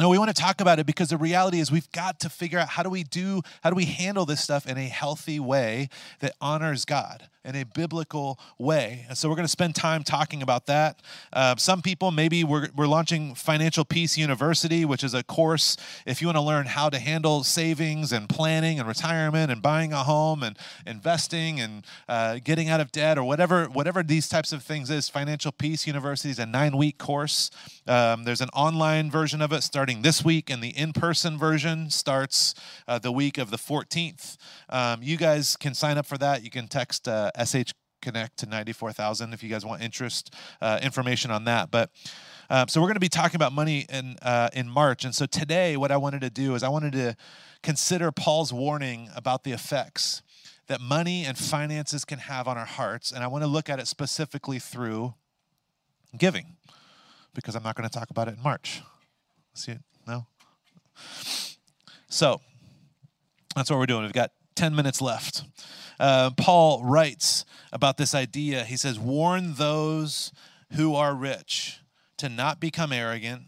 No, 0.02 0.10
we 0.10 0.18
want 0.18 0.36
to 0.36 0.42
talk 0.42 0.62
about 0.62 0.80
it 0.80 0.88
because 0.88 1.10
the 1.10 1.18
reality 1.18 1.60
is 1.60 1.72
we've 1.72 1.92
got 1.92 2.22
to 2.22 2.30
figure 2.30 2.58
out 2.58 2.70
how 2.70 2.82
do 2.82 2.90
we 2.90 3.04
do, 3.04 3.44
how 3.62 3.70
do 3.70 3.76
we 3.76 3.86
handle 3.86 4.26
this 4.26 4.42
stuff 4.42 4.66
in 4.66 4.76
a 4.76 4.86
healthy 4.86 5.40
way 5.40 5.90
that 6.22 6.34
honors 6.42 6.86
God 6.86 7.30
in 7.44 7.56
a 7.56 7.64
biblical 7.64 8.40
way. 8.60 9.06
And 9.10 9.18
so 9.18 9.28
we're 9.28 9.36
going 9.36 9.46
to 9.46 9.52
spend 9.52 9.74
time 9.76 10.04
talking 10.04 10.44
about 10.44 10.68
that. 10.68 11.02
Uh, 11.34 11.56
some 11.56 11.82
people, 11.82 12.12
maybe 12.12 12.44
we're, 12.44 12.68
we're 12.76 12.88
launching 12.88 13.34
Financial 13.34 13.84
Peace 13.84 14.16
University, 14.18 14.86
which 14.86 15.04
is 15.04 15.16
a 15.16 15.24
course 15.24 15.76
if 16.06 16.22
you 16.22 16.28
want 16.28 16.38
to 16.38 16.42
learn 16.42 16.68
how 16.68 16.90
to 16.90 17.00
handle 17.00 17.44
savings 17.44 18.12
and 18.12 18.30
planning 18.30 18.80
and 18.80 18.88
retirement 18.88 19.52
and 19.52 19.62
buying 19.62 19.92
a 19.92 20.04
home 20.04 20.44
and 20.44 20.56
investing 20.86 21.60
and 21.60 21.84
uh, 22.08 22.38
getting 22.44 22.70
out 22.70 22.80
of 22.80 22.92
debt 22.92 23.18
or 23.18 23.24
whatever, 23.24 23.66
whatever 23.66 24.04
these 24.04 24.30
types 24.30 24.54
of 24.54 24.62
things 24.62 24.92
is. 24.92 25.10
Financial 25.10 25.52
Peace 25.52 25.88
University 25.88 26.30
is 26.30 26.40
a 26.40 26.46
nine 26.46 26.78
week 26.78 27.00
course. 27.00 27.50
Um, 27.88 28.24
there's 28.24 28.42
an 28.42 28.50
online 28.50 29.10
version 29.10 29.42
of 29.42 29.52
it 29.52 29.64
starting 29.64 29.91
this 30.00 30.24
week, 30.24 30.50
and 30.50 30.64
the 30.64 30.70
in 30.70 30.94
person 30.94 31.38
version 31.38 31.90
starts 31.90 32.56
uh, 32.88 32.98
the 32.98 33.12
week 33.12 33.38
of 33.38 33.52
the 33.52 33.58
14th. 33.58 34.38
Um, 34.70 35.04
you 35.04 35.18
guys 35.18 35.58
can 35.58 35.74
sign 35.74 35.98
up 35.98 36.06
for 36.06 36.18
that. 36.20 36.44
You 36.44 36.50
can 36.50 36.70
text 36.70 37.10
uh, 37.10 37.32
SH 37.44 37.74
Connect 38.02 38.38
to 38.38 38.48
94,000 38.48 39.34
if 39.34 39.44
you 39.44 39.50
guys 39.50 39.64
want 39.64 39.84
interest 39.84 40.34
uh, 40.60 40.80
information 40.82 41.30
on 41.30 41.44
that. 41.44 41.70
But 41.70 41.92
um, 42.50 42.68
so 42.68 42.82
we're 42.82 42.88
going 42.88 42.96
to 42.96 43.02
be 43.02 43.10
talking 43.10 43.36
about 43.36 43.54
money 43.54 43.86
in 43.90 44.16
uh, 44.22 44.50
in 44.54 44.70
March, 44.70 45.06
and 45.06 45.14
so 45.14 45.26
today 45.26 45.78
what 45.78 45.92
I 45.92 45.98
wanted 45.98 46.22
to 46.22 46.30
do 46.30 46.56
is 46.56 46.64
I 46.64 46.70
wanted 46.70 46.94
to 46.94 47.16
consider 47.62 48.12
Paul's 48.12 48.52
warning 48.52 49.10
about 49.16 49.44
the 49.44 49.52
effects 49.52 50.24
that 50.68 50.82
money 50.82 51.26
and 51.26 51.38
finances 51.38 52.06
can 52.06 52.20
have 52.20 52.48
on 52.48 52.58
our 52.58 52.66
hearts, 52.66 53.12
and 53.12 53.24
I 53.24 53.28
want 53.28 53.44
to 53.44 53.48
look 53.48 53.70
at 53.70 53.80
it 53.80 53.88
specifically 53.88 54.58
through 54.58 55.14
giving, 56.18 56.56
because 57.34 57.56
I'm 57.56 57.64
not 57.64 57.76
going 57.76 57.88
to 57.88 57.94
talk 57.94 58.10
about 58.10 58.28
it 58.28 58.36
in 58.36 58.42
March. 58.42 58.82
See 59.54 59.74
it? 59.74 59.82
No. 60.08 60.26
So 62.10 62.42
that's 63.56 63.70
what 63.70 63.80
we're 63.80 63.86
doing. 63.86 64.04
We've 64.04 64.14
got 64.14 64.32
10 64.56 64.76
minutes 64.76 65.02
left 65.02 65.44
uh, 66.02 66.32
Paul 66.32 66.84
writes 66.84 67.46
about 67.72 67.98
this 67.98 68.16
idea. 68.16 68.64
He 68.64 68.76
says, 68.76 69.00
Warn 69.00 69.54
those 69.54 70.34
who 70.72 70.96
are 70.96 71.14
rich 71.14 71.80
to 72.18 72.28
not 72.28 72.60
become 72.60 72.92
arrogant, 72.92 73.44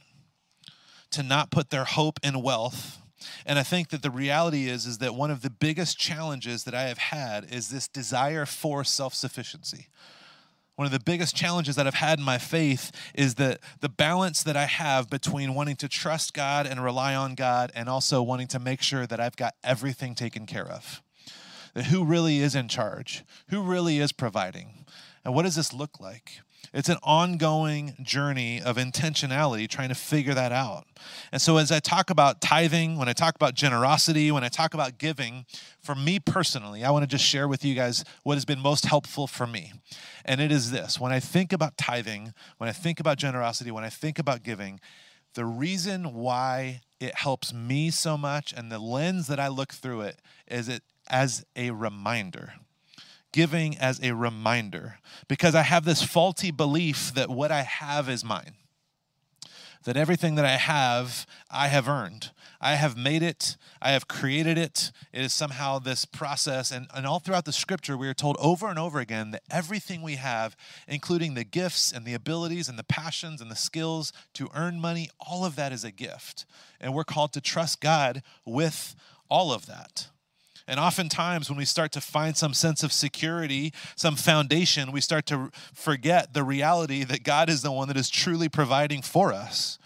to 1.10 1.24
not 1.24 1.50
put 1.50 1.72
their 1.72 1.84
hope 1.84 2.20
in 2.22 2.44
wealth. 2.44 3.02
And 3.46 3.58
I 3.58 3.63
think 3.63 3.89
that 3.89 4.04
the 4.04 4.12
reality 4.12 4.70
is 4.70 4.86
is 4.86 5.00
that 5.00 5.16
one 5.16 5.32
of 5.32 5.42
the 5.42 5.50
biggest 5.50 5.98
challenges 5.98 6.63
that 6.66 6.76
I 6.76 6.84
have 6.84 7.00
had 7.00 7.52
is 7.52 7.70
this 7.70 7.88
desire 7.88 8.46
for 8.46 8.84
self-sufficiency. 8.84 9.88
One 10.75 10.88
of 10.88 10.91
the 10.91 10.99
biggest 10.99 11.36
challenges 11.36 11.75
that 11.75 11.86
I've 11.86 11.93
had 11.93 12.17
in 12.17 12.25
my 12.25 12.39
faith 12.39 12.91
is 13.13 13.36
that 13.36 13.59
the 13.81 13.89
balance 13.89 14.41
that 14.41 14.57
I 14.57 14.65
have 14.65 15.07
between 15.07 15.53
wanting 15.53 15.75
to 15.77 15.88
trust 15.88 16.33
God 16.33 16.65
and 16.65 16.83
rely 16.83 17.13
on 17.13 17.36
God 17.36 17.71
and 17.75 17.88
also 17.88 18.23
wanting 18.23 18.47
to 18.47 18.59
make 18.59 18.81
sure 18.81 19.05
that 19.05 19.19
I've 19.19 19.36
got 19.36 19.53
everything 19.63 20.15
taken 20.15 20.47
care 20.47 20.67
of. 20.67 21.03
That 21.75 21.86
who 21.86 22.03
really 22.03 22.39
is 22.39 22.55
in 22.55 22.67
charge, 22.67 23.23
who 23.49 23.62
really 23.62 23.99
is 23.99 24.12
providing, 24.12 24.86
and 25.23 25.36
what 25.36 25.43
does 25.43 25.55
this 25.55 25.73
look 25.73 25.99
like? 25.99 26.39
It's 26.73 26.89
an 26.89 26.97
ongoing 27.04 27.95
journey 28.02 28.62
of 28.62 28.78
intentionality 28.78 29.67
trying 29.67 29.89
to 29.89 29.95
figure 29.95 30.34
that 30.34 30.52
out. 30.52 30.88
And 31.32 31.41
so, 31.41 31.58
as 31.58 31.71
I 31.71 31.80
talk 31.80 32.10
about 32.10 32.41
tithing, 32.41 32.97
when 32.97 33.10
I 33.10 33.13
talk 33.13 33.36
about 33.36 33.54
generosity, 33.54 34.32
when 34.32 34.43
I 34.43 34.49
talk 34.49 34.73
about 34.73 34.97
giving, 34.97 35.45
for 35.82 35.93
me 35.93 36.19
personally, 36.19 36.84
I 36.84 36.91
want 36.91 37.04
to 37.04 37.08
just 37.08 37.26
share 37.26 37.47
with 37.47 37.63
you 37.65 37.76
guys 37.76 38.04
what 38.23 38.36
has 38.36 38.45
been 38.45 38.60
most 38.60 38.86
helpful 38.86 39.28
for 39.28 39.45
me. 39.45 39.73
And 40.26 40.41
it 40.41 40.52
is 40.52 40.71
this 40.71 40.99
when 40.99 41.12
I 41.12 41.19
think 41.19 41.54
about 41.54 41.78
tithing, 41.78 42.34
when 42.58 42.69
I 42.69 42.73
think 42.73 42.99
about 42.99 43.17
generosity, 43.17 43.71
when 43.71 43.84
I 43.84 43.89
think 43.89 44.17
about 44.17 44.43
giving, 44.43 44.80
the 45.36 45.45
reason 45.45 46.13
why 46.13 46.82
it 46.99 47.15
helps 47.15 47.54
me 47.54 47.89
so 47.89 48.17
much 48.17 48.54
and 48.56 48.71
the 48.71 48.80
lens 48.80 49.28
that 49.28 49.39
I 49.39 49.47
look 49.47 49.73
through 49.73 50.02
it 50.02 50.19
is 50.47 50.69
it 50.69 50.84
as 51.10 51.45
a 51.56 51.71
reminder. 51.71 52.54
Giving 53.34 53.78
as 53.78 54.00
a 54.02 54.15
reminder. 54.15 55.00
Because 55.28 55.56
I 55.56 55.63
have 55.63 55.84
this 55.84 56.02
faulty 56.02 56.52
belief 56.52 57.13
that 57.13 57.30
what 57.30 57.52
I 57.52 57.63
have 57.63 58.08
is 58.08 58.24
mine. 58.24 58.54
that 59.84 59.98
everything 59.98 60.36
that 60.36 60.46
I 60.46 60.58
have, 60.58 61.26
I 61.52 61.67
have 61.67 61.88
earned. 61.88 62.32
I 62.62 62.76
have 62.76 62.96
made 62.96 63.22
it, 63.22 63.58
I 63.82 63.91
have 63.91 64.08
created 64.08 64.58
it. 64.58 64.91
It 65.12 65.22
is 65.22 65.34
somehow 65.34 65.80
this 65.80 66.06
process. 66.06 66.72
And, 66.72 66.88
and 66.96 67.06
all 67.06 67.19
throughout 67.19 67.43
the 67.43 67.52
scripture, 67.52 67.98
we 67.98 68.08
are 68.08 68.13
told 68.13 68.38
over 68.39 68.69
and 68.69 68.80
over 68.80 69.00
again 69.00 69.32
that 69.32 69.43
everything 69.52 70.02
we 70.02 70.15
have, 70.15 70.56
including 70.88 71.34
the 71.34 71.43
gifts 71.43 71.91
and 71.91 72.06
the 72.06 72.13
abilities 72.13 72.69
and 72.69 72.80
the 72.80 72.86
passions 72.86 73.41
and 73.41 73.52
the 73.52 73.56
skills 73.58 74.13
to 74.36 74.48
earn 74.56 74.80
money, 74.80 75.10
all 75.19 75.43
of 75.43 75.58
that 75.58 75.74
is 75.74 75.84
a 75.84 75.91
gift. 75.91 76.46
And 76.80 76.93
we're 76.93 77.04
called 77.04 77.34
to 77.34 77.41
trust 77.41 77.82
God 77.82 78.24
with 78.46 78.96
all 79.30 79.52
of 79.52 79.65
that. 79.65 80.08
And 80.67 80.80
oftentimes, 80.80 81.49
when 81.49 81.58
we 81.58 81.65
start 81.65 81.91
to 81.93 82.02
find 82.02 82.38
some 82.38 82.54
sense 82.54 82.84
of 82.84 82.93
security, 82.93 83.73
some 83.95 84.15
foundation, 84.15 84.91
we 84.91 85.02
start 85.02 85.26
to 85.28 85.52
forget 85.73 86.34
the 86.34 86.43
reality 86.43 87.04
that 87.04 87.23
God 87.23 87.49
is 87.49 87.62
the 87.62 87.71
one 87.71 87.89
that 87.89 87.97
is 87.97 88.10
truly 88.10 88.47
providing 88.47 89.02
for 89.02 89.34
us. 89.34 89.78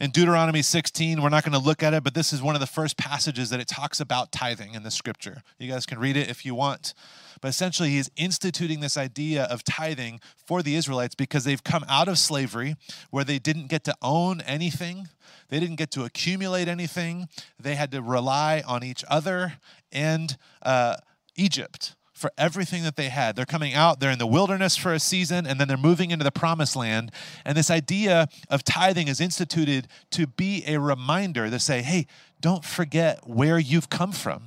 In 0.00 0.12
Deuteronomy 0.12 0.62
16, 0.62 1.20
we're 1.20 1.28
not 1.28 1.44
going 1.44 1.52
to 1.52 1.58
look 1.58 1.82
at 1.82 1.92
it, 1.92 2.02
but 2.02 2.14
this 2.14 2.32
is 2.32 2.40
one 2.40 2.54
of 2.54 2.60
the 2.62 2.66
first 2.66 2.96
passages 2.96 3.50
that 3.50 3.60
it 3.60 3.68
talks 3.68 4.00
about 4.00 4.32
tithing 4.32 4.72
in 4.72 4.82
the 4.82 4.90
scripture. 4.90 5.42
You 5.58 5.70
guys 5.70 5.84
can 5.84 5.98
read 5.98 6.16
it 6.16 6.30
if 6.30 6.46
you 6.46 6.54
want. 6.54 6.94
But 7.42 7.48
essentially, 7.48 7.90
he's 7.90 8.10
instituting 8.16 8.80
this 8.80 8.96
idea 8.96 9.44
of 9.44 9.62
tithing 9.62 10.20
for 10.46 10.62
the 10.62 10.74
Israelites 10.74 11.14
because 11.14 11.44
they've 11.44 11.62
come 11.62 11.84
out 11.86 12.08
of 12.08 12.16
slavery 12.16 12.76
where 13.10 13.24
they 13.24 13.38
didn't 13.38 13.66
get 13.66 13.84
to 13.84 13.94
own 14.00 14.40
anything, 14.40 15.08
they 15.50 15.60
didn't 15.60 15.76
get 15.76 15.90
to 15.90 16.04
accumulate 16.04 16.66
anything. 16.66 17.28
They 17.58 17.74
had 17.74 17.92
to 17.92 18.00
rely 18.00 18.62
on 18.66 18.82
each 18.82 19.04
other 19.06 19.58
and 19.92 20.34
uh, 20.62 20.96
Egypt 21.36 21.94
for 22.20 22.30
everything 22.36 22.82
that 22.82 22.96
they 22.96 23.08
had. 23.08 23.34
They're 23.34 23.46
coming 23.46 23.72
out, 23.72 23.98
they're 23.98 24.10
in 24.10 24.18
the 24.18 24.26
wilderness 24.26 24.76
for 24.76 24.92
a 24.92 25.00
season, 25.00 25.46
and 25.46 25.58
then 25.58 25.68
they're 25.68 25.78
moving 25.78 26.10
into 26.10 26.22
the 26.24 26.30
promised 26.30 26.76
land. 26.76 27.10
And 27.44 27.56
this 27.56 27.70
idea 27.70 28.28
of 28.50 28.62
tithing 28.62 29.08
is 29.08 29.20
instituted 29.20 29.88
to 30.10 30.26
be 30.26 30.62
a 30.66 30.78
reminder 30.78 31.48
to 31.48 31.58
say, 31.58 31.80
hey, 31.80 32.06
don't 32.40 32.64
forget 32.64 33.26
where 33.26 33.58
you've 33.58 33.88
come 33.88 34.12
from. 34.12 34.42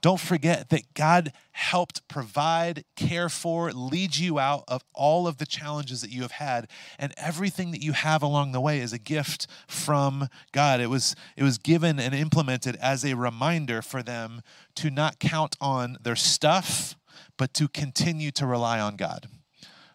Don't 0.00 0.20
forget 0.20 0.68
that 0.68 0.94
God 0.94 1.32
helped 1.52 2.06
provide, 2.08 2.84
care 2.96 3.28
for, 3.28 3.72
lead 3.72 4.16
you 4.16 4.38
out 4.38 4.64
of 4.68 4.82
all 4.94 5.26
of 5.26 5.38
the 5.38 5.46
challenges 5.46 6.00
that 6.02 6.10
you 6.10 6.22
have 6.22 6.32
had. 6.32 6.68
And 6.98 7.12
everything 7.16 7.70
that 7.72 7.82
you 7.82 7.92
have 7.92 8.22
along 8.22 8.52
the 8.52 8.60
way 8.60 8.80
is 8.80 8.92
a 8.92 8.98
gift 8.98 9.46
from 9.66 10.28
God. 10.52 10.80
It 10.80 10.88
was, 10.88 11.16
it 11.36 11.42
was 11.42 11.58
given 11.58 11.98
and 11.98 12.14
implemented 12.14 12.76
as 12.76 13.04
a 13.04 13.14
reminder 13.14 13.82
for 13.82 14.02
them 14.02 14.42
to 14.76 14.90
not 14.90 15.18
count 15.18 15.56
on 15.60 15.96
their 16.02 16.16
stuff, 16.16 16.96
but 17.36 17.54
to 17.54 17.68
continue 17.68 18.30
to 18.32 18.46
rely 18.46 18.78
on 18.78 18.96
God. 18.96 19.28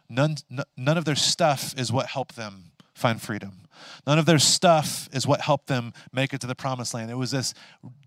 None, 0.09 0.37
none 0.75 0.97
of 0.97 1.05
their 1.05 1.15
stuff 1.15 1.73
is 1.77 1.91
what 1.91 2.07
helped 2.07 2.35
them 2.35 2.71
find 2.93 3.21
freedom. 3.21 3.61
None 4.05 4.19
of 4.19 4.25
their 4.25 4.39
stuff 4.39 5.09
is 5.11 5.27
what 5.27 5.41
helped 5.41 5.67
them 5.67 5.93
make 6.11 6.33
it 6.33 6.41
to 6.41 6.47
the 6.47 6.55
promised 6.55 6.93
land. 6.93 7.11
It 7.11 7.15
was 7.15 7.31
this 7.31 7.53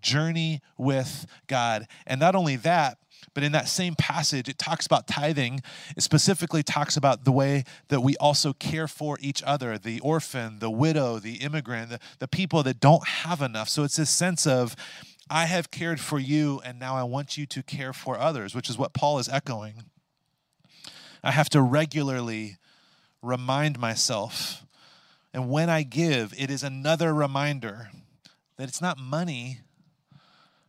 journey 0.01 0.61
with 0.77 1.27
God. 1.47 1.87
And 2.07 2.21
not 2.21 2.35
only 2.35 2.57
that, 2.57 2.99
but 3.33 3.43
in 3.43 3.53
that 3.53 3.69
same 3.69 3.95
passage, 3.95 4.49
it 4.49 4.59
talks 4.59 4.87
about 4.87 5.09
tithing. 5.09 5.61
It 5.97 6.03
specifically 6.03 6.63
talks 6.63 6.97
about 6.97 7.25
the 7.25 7.33
way 7.33 7.65
that 7.89 8.01
we 8.01 8.17
also 8.19 8.53
care 8.53 8.87
for 8.87 9.19
each 9.21 9.43
other 9.45 9.79
the 9.79 10.01
orphan, 10.01 10.59
the 10.59 10.71
widow, 10.71 11.19
the 11.19 11.37
immigrant, 11.37 11.91
the, 11.91 11.99
the 12.19 12.29
people 12.29 12.63
that 12.63 12.81
don't 12.81 13.07
have 13.07 13.41
enough. 13.41 13.69
So 13.69 13.83
it's 13.83 13.97
this 13.97 14.11
sense 14.11 14.47
of, 14.47 14.77
I 15.31 15.47
have 15.47 15.71
cared 15.71 16.01
for 16.01 16.19
you, 16.19 16.61
and 16.65 16.79
now 16.79 16.97
I 16.97 17.03
want 17.03 17.39
you 17.39 17.47
to 17.47 17.63
care 17.63 17.93
for 17.93 18.19
others, 18.19 18.55
which 18.55 18.69
is 18.69 18.77
what 18.77 18.93
Paul 18.93 19.19
is 19.19 19.29
echoing. 19.29 19.85
I 21.23 21.31
have 21.31 21.49
to 21.51 21.63
regularly 21.63 22.59
remind 23.23 23.79
myself 23.79 24.64
and 25.35 25.51
when 25.51 25.69
I 25.69 25.83
give, 25.83 26.33
it 26.39 26.49
is 26.49 26.63
another 26.63 27.13
reminder 27.13 27.91
that 28.57 28.69
it's 28.69 28.81
not 28.81 28.99
money 28.99 29.59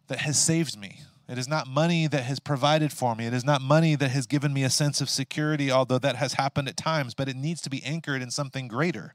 that 0.07 0.19
has 0.19 0.41
saved 0.41 0.77
me. 0.77 1.01
It 1.29 1.37
is 1.37 1.47
not 1.47 1.67
money 1.67 2.07
that 2.07 2.23
has 2.23 2.39
provided 2.39 2.91
for 2.91 3.15
me. 3.15 3.27
It 3.27 3.33
is 3.33 3.45
not 3.45 3.61
money 3.61 3.93
that 3.95 4.09
has 4.09 4.25
given 4.25 4.53
me 4.53 4.63
a 4.63 4.69
sense 4.71 5.01
of 5.01 5.09
security, 5.09 5.71
although 5.71 5.99
that 5.99 6.15
has 6.15 6.33
happened 6.33 6.67
at 6.67 6.77
times, 6.77 7.13
but 7.13 7.29
it 7.29 7.35
needs 7.35 7.61
to 7.61 7.69
be 7.69 7.83
anchored 7.83 8.23
in 8.23 8.31
something 8.31 8.67
greater. 8.67 9.13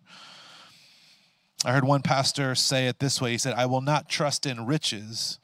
I 1.64 1.72
heard 1.72 1.84
one 1.84 2.02
pastor 2.02 2.54
say 2.54 2.86
it 2.86 3.00
this 3.00 3.20
way 3.20 3.32
He 3.32 3.38
said, 3.38 3.54
I 3.54 3.66
will 3.66 3.80
not 3.80 4.08
trust 4.08 4.46
in 4.46 4.66
riches, 4.66 5.40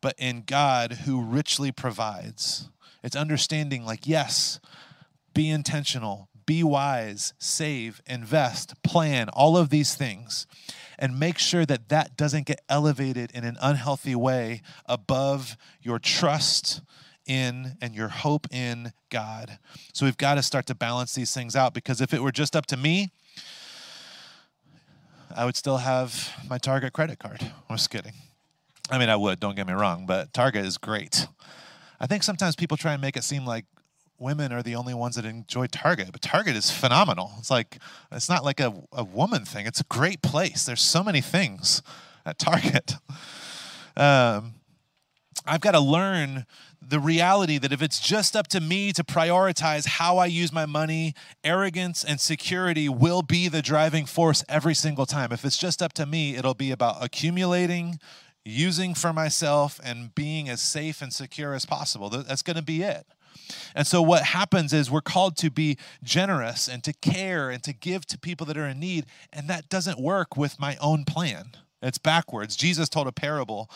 but 0.00 0.14
in 0.16 0.42
God 0.46 0.92
who 1.04 1.20
richly 1.20 1.72
provides. 1.72 2.68
It's 3.02 3.16
understanding, 3.16 3.84
like, 3.84 4.06
yes, 4.06 4.60
be 5.34 5.50
intentional, 5.50 6.28
be 6.46 6.62
wise, 6.62 7.34
save, 7.38 8.02
invest, 8.06 8.82
plan, 8.82 9.28
all 9.30 9.56
of 9.56 9.70
these 9.70 9.94
things. 9.94 10.46
And 10.98 11.18
make 11.18 11.38
sure 11.38 11.66
that 11.66 11.88
that 11.88 12.16
doesn't 12.16 12.46
get 12.46 12.60
elevated 12.68 13.30
in 13.32 13.44
an 13.44 13.56
unhealthy 13.60 14.14
way 14.14 14.62
above 14.86 15.56
your 15.82 15.98
trust 15.98 16.80
in 17.26 17.76
and 17.80 17.94
your 17.94 18.08
hope 18.08 18.46
in 18.52 18.92
God. 19.10 19.58
So 19.92 20.06
we've 20.06 20.16
got 20.16 20.34
to 20.34 20.42
start 20.42 20.66
to 20.66 20.74
balance 20.74 21.14
these 21.14 21.32
things 21.34 21.56
out 21.56 21.74
because 21.74 22.00
if 22.00 22.12
it 22.14 22.22
were 22.22 22.32
just 22.32 22.54
up 22.54 22.66
to 22.66 22.76
me, 22.76 23.10
I 25.34 25.44
would 25.44 25.56
still 25.56 25.78
have 25.78 26.32
my 26.48 26.58
Target 26.58 26.92
credit 26.92 27.18
card. 27.18 27.40
I'm 27.68 27.76
just 27.76 27.90
kidding. 27.90 28.12
I 28.90 28.98
mean, 28.98 29.08
I 29.08 29.16
would, 29.16 29.40
don't 29.40 29.56
get 29.56 29.66
me 29.66 29.72
wrong, 29.72 30.06
but 30.06 30.32
Target 30.32 30.64
is 30.64 30.78
great. 30.78 31.26
I 31.98 32.06
think 32.06 32.22
sometimes 32.22 32.54
people 32.54 32.76
try 32.76 32.92
and 32.92 33.00
make 33.00 33.16
it 33.16 33.24
seem 33.24 33.46
like 33.46 33.64
women 34.18 34.52
are 34.52 34.62
the 34.62 34.74
only 34.74 34.94
ones 34.94 35.16
that 35.16 35.24
enjoy 35.24 35.66
Target, 35.66 36.10
but 36.12 36.22
Target 36.22 36.56
is 36.56 36.70
phenomenal. 36.70 37.32
It's 37.38 37.50
like 37.50 37.78
it's 38.12 38.28
not 38.28 38.44
like 38.44 38.60
a, 38.60 38.72
a 38.92 39.04
woman 39.04 39.44
thing. 39.44 39.66
It's 39.66 39.80
a 39.80 39.84
great 39.84 40.22
place. 40.22 40.64
There's 40.64 40.82
so 40.82 41.02
many 41.02 41.20
things 41.20 41.82
at 42.24 42.38
Target. 42.38 42.94
Um, 43.96 44.54
I've 45.46 45.60
got 45.60 45.72
to 45.72 45.80
learn 45.80 46.46
the 46.80 46.98
reality 46.98 47.58
that 47.58 47.72
if 47.72 47.82
it's 47.82 48.00
just 48.00 48.36
up 48.36 48.46
to 48.48 48.60
me 48.60 48.92
to 48.92 49.04
prioritize 49.04 49.86
how 49.86 50.18
I 50.18 50.26
use 50.26 50.52
my 50.52 50.66
money, 50.66 51.14
arrogance 51.42 52.04
and 52.04 52.20
security 52.20 52.88
will 52.88 53.22
be 53.22 53.48
the 53.48 53.62
driving 53.62 54.06
force 54.06 54.44
every 54.48 54.74
single 54.74 55.06
time. 55.06 55.32
If 55.32 55.44
it's 55.44 55.56
just 55.56 55.82
up 55.82 55.92
to 55.94 56.06
me, 56.06 56.36
it'll 56.36 56.54
be 56.54 56.70
about 56.70 57.02
accumulating, 57.02 57.98
using 58.44 58.94
for 58.94 59.12
myself, 59.12 59.80
and 59.82 60.14
being 60.14 60.48
as 60.48 60.60
safe 60.60 61.00
and 61.00 61.12
secure 61.12 61.54
as 61.54 61.64
possible. 61.64 62.10
That's 62.10 62.42
going 62.42 62.56
to 62.56 62.62
be 62.62 62.82
it. 62.82 63.06
And 63.74 63.86
so, 63.86 64.02
what 64.02 64.24
happens 64.24 64.72
is 64.72 64.90
we're 64.90 65.00
called 65.00 65.36
to 65.38 65.50
be 65.50 65.76
generous 66.02 66.68
and 66.68 66.82
to 66.84 66.92
care 66.92 67.50
and 67.50 67.62
to 67.62 67.72
give 67.72 68.06
to 68.06 68.18
people 68.18 68.46
that 68.46 68.56
are 68.56 68.66
in 68.66 68.80
need. 68.80 69.06
And 69.32 69.48
that 69.48 69.68
doesn't 69.68 70.00
work 70.00 70.36
with 70.36 70.60
my 70.60 70.76
own 70.80 71.04
plan. 71.04 71.52
It's 71.82 71.98
backwards. 71.98 72.56
Jesus 72.56 72.88
told 72.88 73.06
a 73.06 73.12
parable. 73.12 73.70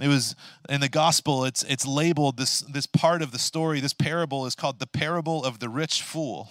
It 0.00 0.08
was 0.08 0.36
in 0.68 0.82
the 0.82 0.90
gospel, 0.90 1.46
it's, 1.46 1.62
it's 1.62 1.86
labeled 1.86 2.36
this, 2.36 2.60
this 2.60 2.86
part 2.86 3.22
of 3.22 3.30
the 3.30 3.38
story. 3.38 3.80
This 3.80 3.94
parable 3.94 4.44
is 4.44 4.54
called 4.54 4.78
the 4.78 4.86
parable 4.86 5.42
of 5.42 5.58
the 5.58 5.70
rich 5.70 6.02
fool. 6.02 6.50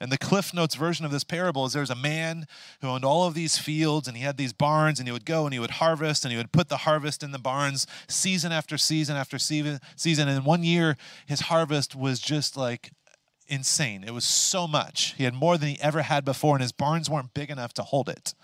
And 0.00 0.12
the 0.12 0.18
Cliff 0.18 0.52
Notes 0.52 0.74
version 0.74 1.06
of 1.06 1.10
this 1.10 1.24
parable 1.24 1.64
is 1.64 1.72
there's 1.72 1.90
a 1.90 1.94
man 1.94 2.46
who 2.80 2.88
owned 2.88 3.04
all 3.04 3.26
of 3.26 3.34
these 3.34 3.56
fields 3.56 4.06
and 4.06 4.16
he 4.16 4.22
had 4.22 4.36
these 4.36 4.52
barns 4.52 4.98
and 4.98 5.08
he 5.08 5.12
would 5.12 5.24
go 5.24 5.44
and 5.44 5.54
he 5.54 5.58
would 5.58 5.72
harvest 5.72 6.24
and 6.24 6.32
he 6.32 6.36
would 6.36 6.52
put 6.52 6.68
the 6.68 6.78
harvest 6.78 7.22
in 7.22 7.32
the 7.32 7.38
barns 7.38 7.86
season 8.08 8.52
after 8.52 8.76
season 8.76 9.16
after 9.16 9.38
season. 9.38 9.80
And 10.04 10.30
in 10.30 10.44
one 10.44 10.62
year, 10.62 10.96
his 11.26 11.40
harvest 11.42 11.96
was 11.96 12.20
just 12.20 12.56
like 12.56 12.90
insane. 13.48 14.04
It 14.04 14.12
was 14.12 14.24
so 14.24 14.66
much. 14.66 15.14
He 15.16 15.24
had 15.24 15.34
more 15.34 15.56
than 15.56 15.68
he 15.68 15.80
ever 15.80 16.02
had 16.02 16.24
before, 16.24 16.56
and 16.56 16.62
his 16.62 16.72
barns 16.72 17.08
weren't 17.08 17.32
big 17.32 17.50
enough 17.50 17.72
to 17.74 17.82
hold 17.82 18.08
it. 18.08 18.34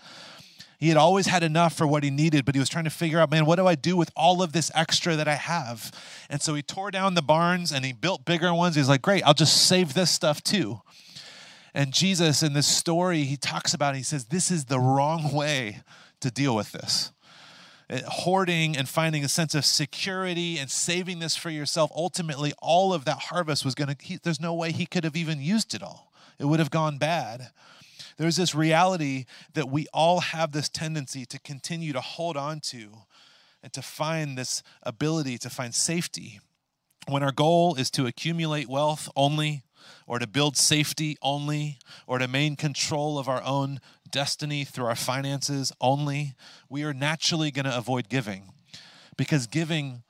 He 0.79 0.89
had 0.89 0.97
always 0.97 1.27
had 1.27 1.43
enough 1.43 1.73
for 1.73 1.87
what 1.87 2.03
he 2.03 2.09
needed, 2.09 2.43
but 2.43 2.55
he 2.55 2.59
was 2.59 2.67
trying 2.67 2.83
to 2.83 2.89
figure 2.89 3.19
out, 3.19 3.31
man, 3.31 3.45
what 3.45 3.55
do 3.55 3.65
I 3.65 3.75
do 3.75 3.95
with 3.95 4.11
all 4.17 4.41
of 4.41 4.51
this 4.51 4.69
extra 4.75 5.15
that 5.15 5.29
I 5.29 5.35
have? 5.35 5.91
And 6.29 6.41
so 6.41 6.55
he 6.55 6.61
tore 6.61 6.91
down 6.91 7.13
the 7.13 7.21
barns 7.21 7.71
and 7.71 7.85
he 7.85 7.93
built 7.93 8.25
bigger 8.25 8.53
ones. 8.53 8.75
He's 8.75 8.89
like, 8.89 9.01
great, 9.01 9.23
I'll 9.23 9.33
just 9.33 9.67
save 9.67 9.93
this 9.93 10.11
stuff 10.11 10.43
too. 10.43 10.81
And 11.73 11.91
Jesus, 11.91 12.43
in 12.43 12.53
this 12.53 12.67
story, 12.67 13.23
he 13.23 13.35
talks 13.35 13.73
about, 13.73 13.95
he 13.95 14.03
says, 14.03 14.25
this 14.25 14.51
is 14.51 14.65
the 14.65 14.79
wrong 14.79 15.33
way 15.33 15.81
to 16.19 16.29
deal 16.29 16.55
with 16.55 16.71
this. 16.71 17.11
Uh, 17.89 17.99
hoarding 18.07 18.77
and 18.77 18.87
finding 18.87 19.23
a 19.23 19.27
sense 19.27 19.55
of 19.55 19.65
security 19.65 20.57
and 20.57 20.69
saving 20.69 21.19
this 21.19 21.35
for 21.35 21.49
yourself, 21.49 21.91
ultimately, 21.95 22.53
all 22.61 22.93
of 22.93 23.05
that 23.05 23.17
harvest 23.17 23.65
was 23.65 23.75
going 23.75 23.93
to, 23.93 24.19
there's 24.23 24.39
no 24.39 24.53
way 24.53 24.71
he 24.71 24.85
could 24.85 25.03
have 25.03 25.15
even 25.15 25.41
used 25.41 25.73
it 25.73 25.83
all. 25.83 26.11
It 26.39 26.45
would 26.45 26.59
have 26.59 26.71
gone 26.71 26.97
bad. 26.97 27.49
There's 28.17 28.35
this 28.35 28.53
reality 28.53 29.25
that 29.53 29.69
we 29.69 29.87
all 29.93 30.19
have 30.19 30.51
this 30.51 30.69
tendency 30.69 31.25
to 31.25 31.39
continue 31.39 31.93
to 31.93 32.01
hold 32.01 32.37
on 32.37 32.59
to 32.61 32.89
and 33.63 33.73
to 33.73 33.81
find 33.81 34.37
this 34.37 34.61
ability 34.83 35.37
to 35.39 35.49
find 35.49 35.73
safety. 35.73 36.39
When 37.07 37.23
our 37.23 37.31
goal 37.31 37.75
is 37.75 37.89
to 37.91 38.05
accumulate 38.05 38.69
wealth 38.69 39.09
only, 39.15 39.63
or 40.07 40.19
to 40.19 40.27
build 40.27 40.57
safety 40.57 41.17
only, 41.21 41.79
or 42.07 42.19
to 42.19 42.27
maintain 42.27 42.55
control 42.55 43.17
of 43.17 43.27
our 43.27 43.41
own 43.43 43.79
destiny 44.09 44.63
through 44.63 44.85
our 44.85 44.95
finances 44.95 45.71
only, 45.81 46.33
we 46.69 46.83
are 46.83 46.93
naturally 46.93 47.51
going 47.51 47.65
to 47.65 47.75
avoid 47.75 48.09
giving 48.09 48.53
because 49.17 49.47
giving 49.47 50.03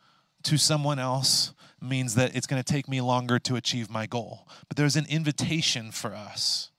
to 0.43 0.57
someone 0.57 0.99
else 0.99 1.53
means 1.81 2.15
that 2.15 2.35
it's 2.35 2.47
going 2.47 2.61
to 2.61 2.73
take 2.73 2.87
me 2.87 3.01
longer 3.01 3.39
to 3.39 3.55
achieve 3.55 3.89
my 3.89 4.05
goal. 4.05 4.47
But 4.67 4.77
there's 4.77 4.95
an 4.95 5.05
invitation 5.09 5.91
for 5.91 6.13
us 6.13 6.71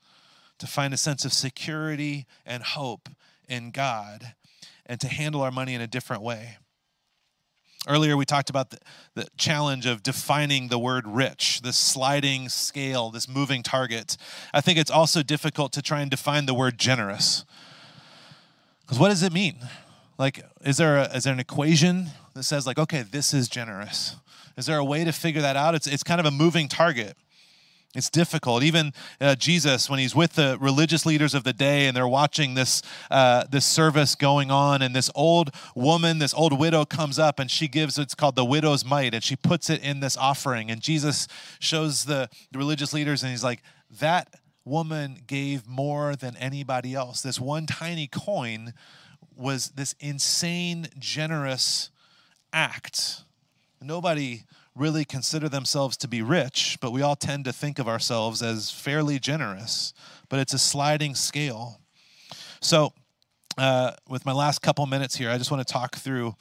to 0.58 0.66
find 0.66 0.94
a 0.94 0.98
sense 0.98 1.24
of 1.24 1.32
security 1.32 2.26
and 2.46 2.62
hope 2.62 3.08
in 3.48 3.70
God, 3.70 4.34
and 4.86 5.00
to 5.00 5.08
handle 5.08 5.42
our 5.42 5.50
money 5.50 5.74
in 5.74 5.80
a 5.80 5.86
different 5.86 6.22
way. 6.22 6.56
Earlier, 7.86 8.16
we 8.16 8.24
talked 8.24 8.48
about 8.48 8.70
the, 8.70 8.78
the, 9.14 9.26
challenge 9.36 9.84
of 9.84 10.02
defining 10.02 10.68
the 10.68 10.78
word 10.78 11.06
rich, 11.06 11.60
this 11.62 11.76
sliding 11.76 12.48
scale, 12.48 13.10
this 13.10 13.28
moving 13.28 13.62
target. 13.62 14.16
I 14.54 14.62
think 14.62 14.78
it's 14.78 14.90
also 14.90 15.22
difficult 15.22 15.72
to 15.74 15.82
try 15.82 16.00
and 16.00 16.10
define 16.10 16.46
the 16.46 16.54
word 16.54 16.78
generous. 16.78 17.44
Because 18.80 18.98
what 18.98 19.10
does 19.10 19.22
it 19.22 19.34
mean? 19.34 19.56
Like, 20.16 20.42
is 20.62 20.78
there, 20.78 20.96
a, 20.96 21.04
is 21.14 21.24
there 21.24 21.34
an 21.34 21.40
equation 21.40 22.06
that 22.32 22.44
says, 22.44 22.66
like, 22.66 22.78
okay, 22.78 23.02
this 23.02 23.34
is 23.34 23.48
generous? 23.48 24.16
Is 24.56 24.64
there 24.64 24.78
a 24.78 24.84
way 24.84 25.04
to 25.04 25.12
figure 25.12 25.42
that 25.42 25.56
out? 25.56 25.74
It's, 25.74 25.86
it's 25.86 26.02
kind 26.02 26.20
of 26.20 26.26
a 26.26 26.30
moving 26.30 26.68
target. 26.68 27.18
It's 27.94 28.10
difficult. 28.10 28.64
Even 28.64 28.92
uh, 29.20 29.36
Jesus, 29.36 29.88
when 29.88 30.00
he's 30.00 30.16
with 30.16 30.32
the 30.32 30.58
religious 30.60 31.06
leaders 31.06 31.32
of 31.32 31.44
the 31.44 31.52
day 31.52 31.86
and 31.86 31.96
they're 31.96 32.08
watching 32.08 32.54
this, 32.54 32.82
uh, 33.08 33.44
this 33.48 33.64
service 33.64 34.16
going 34.16 34.50
on, 34.50 34.82
and 34.82 34.96
this 34.96 35.10
old 35.14 35.54
woman, 35.76 36.18
this 36.18 36.34
old 36.34 36.58
widow 36.58 36.84
comes 36.84 37.20
up 37.20 37.38
and 37.38 37.50
she 37.50 37.68
gives 37.68 37.96
it's 37.96 38.14
called 38.14 38.34
the 38.34 38.44
widow's 38.44 38.84
mite, 38.84 39.14
and 39.14 39.22
she 39.22 39.36
puts 39.36 39.70
it 39.70 39.80
in 39.82 40.00
this 40.00 40.16
offering. 40.16 40.70
And 40.70 40.80
Jesus 40.80 41.28
shows 41.60 42.04
the, 42.04 42.28
the 42.50 42.58
religious 42.58 42.92
leaders 42.92 43.22
and 43.22 43.30
he's 43.30 43.44
like, 43.44 43.62
That 44.00 44.34
woman 44.64 45.20
gave 45.26 45.68
more 45.68 46.16
than 46.16 46.36
anybody 46.36 46.94
else. 46.94 47.20
This 47.20 47.38
one 47.38 47.66
tiny 47.66 48.08
coin 48.08 48.74
was 49.36 49.70
this 49.70 49.94
insane, 50.00 50.88
generous 50.98 51.90
act. 52.52 53.22
Nobody 53.80 54.44
really 54.76 55.04
consider 55.04 55.48
themselves 55.48 55.96
to 55.98 56.08
be 56.08 56.22
rich, 56.22 56.78
but 56.80 56.90
we 56.90 57.02
all 57.02 57.16
tend 57.16 57.44
to 57.44 57.52
think 57.52 57.78
of 57.78 57.88
ourselves 57.88 58.42
as 58.42 58.70
fairly 58.70 59.18
generous. 59.18 59.92
But 60.28 60.40
it's 60.40 60.52
a 60.52 60.58
sliding 60.58 61.14
scale. 61.14 61.80
So, 62.60 62.92
uh, 63.56 63.92
with 64.08 64.26
my 64.26 64.32
last 64.32 64.62
couple 64.62 64.84
minutes 64.86 65.16
here, 65.16 65.30
I 65.30 65.38
just 65.38 65.50
want 65.50 65.64
to 65.64 65.72
talk 65.72 65.96
through 65.96 66.34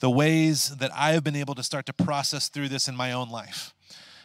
the 0.00 0.10
ways 0.10 0.76
that 0.76 0.90
I 0.94 1.12
have 1.12 1.22
been 1.22 1.36
able 1.36 1.54
to 1.54 1.62
start 1.62 1.86
to 1.86 1.92
process 1.92 2.48
through 2.48 2.68
this 2.68 2.88
in 2.88 2.96
my 2.96 3.12
own 3.12 3.30
life. 3.30 3.74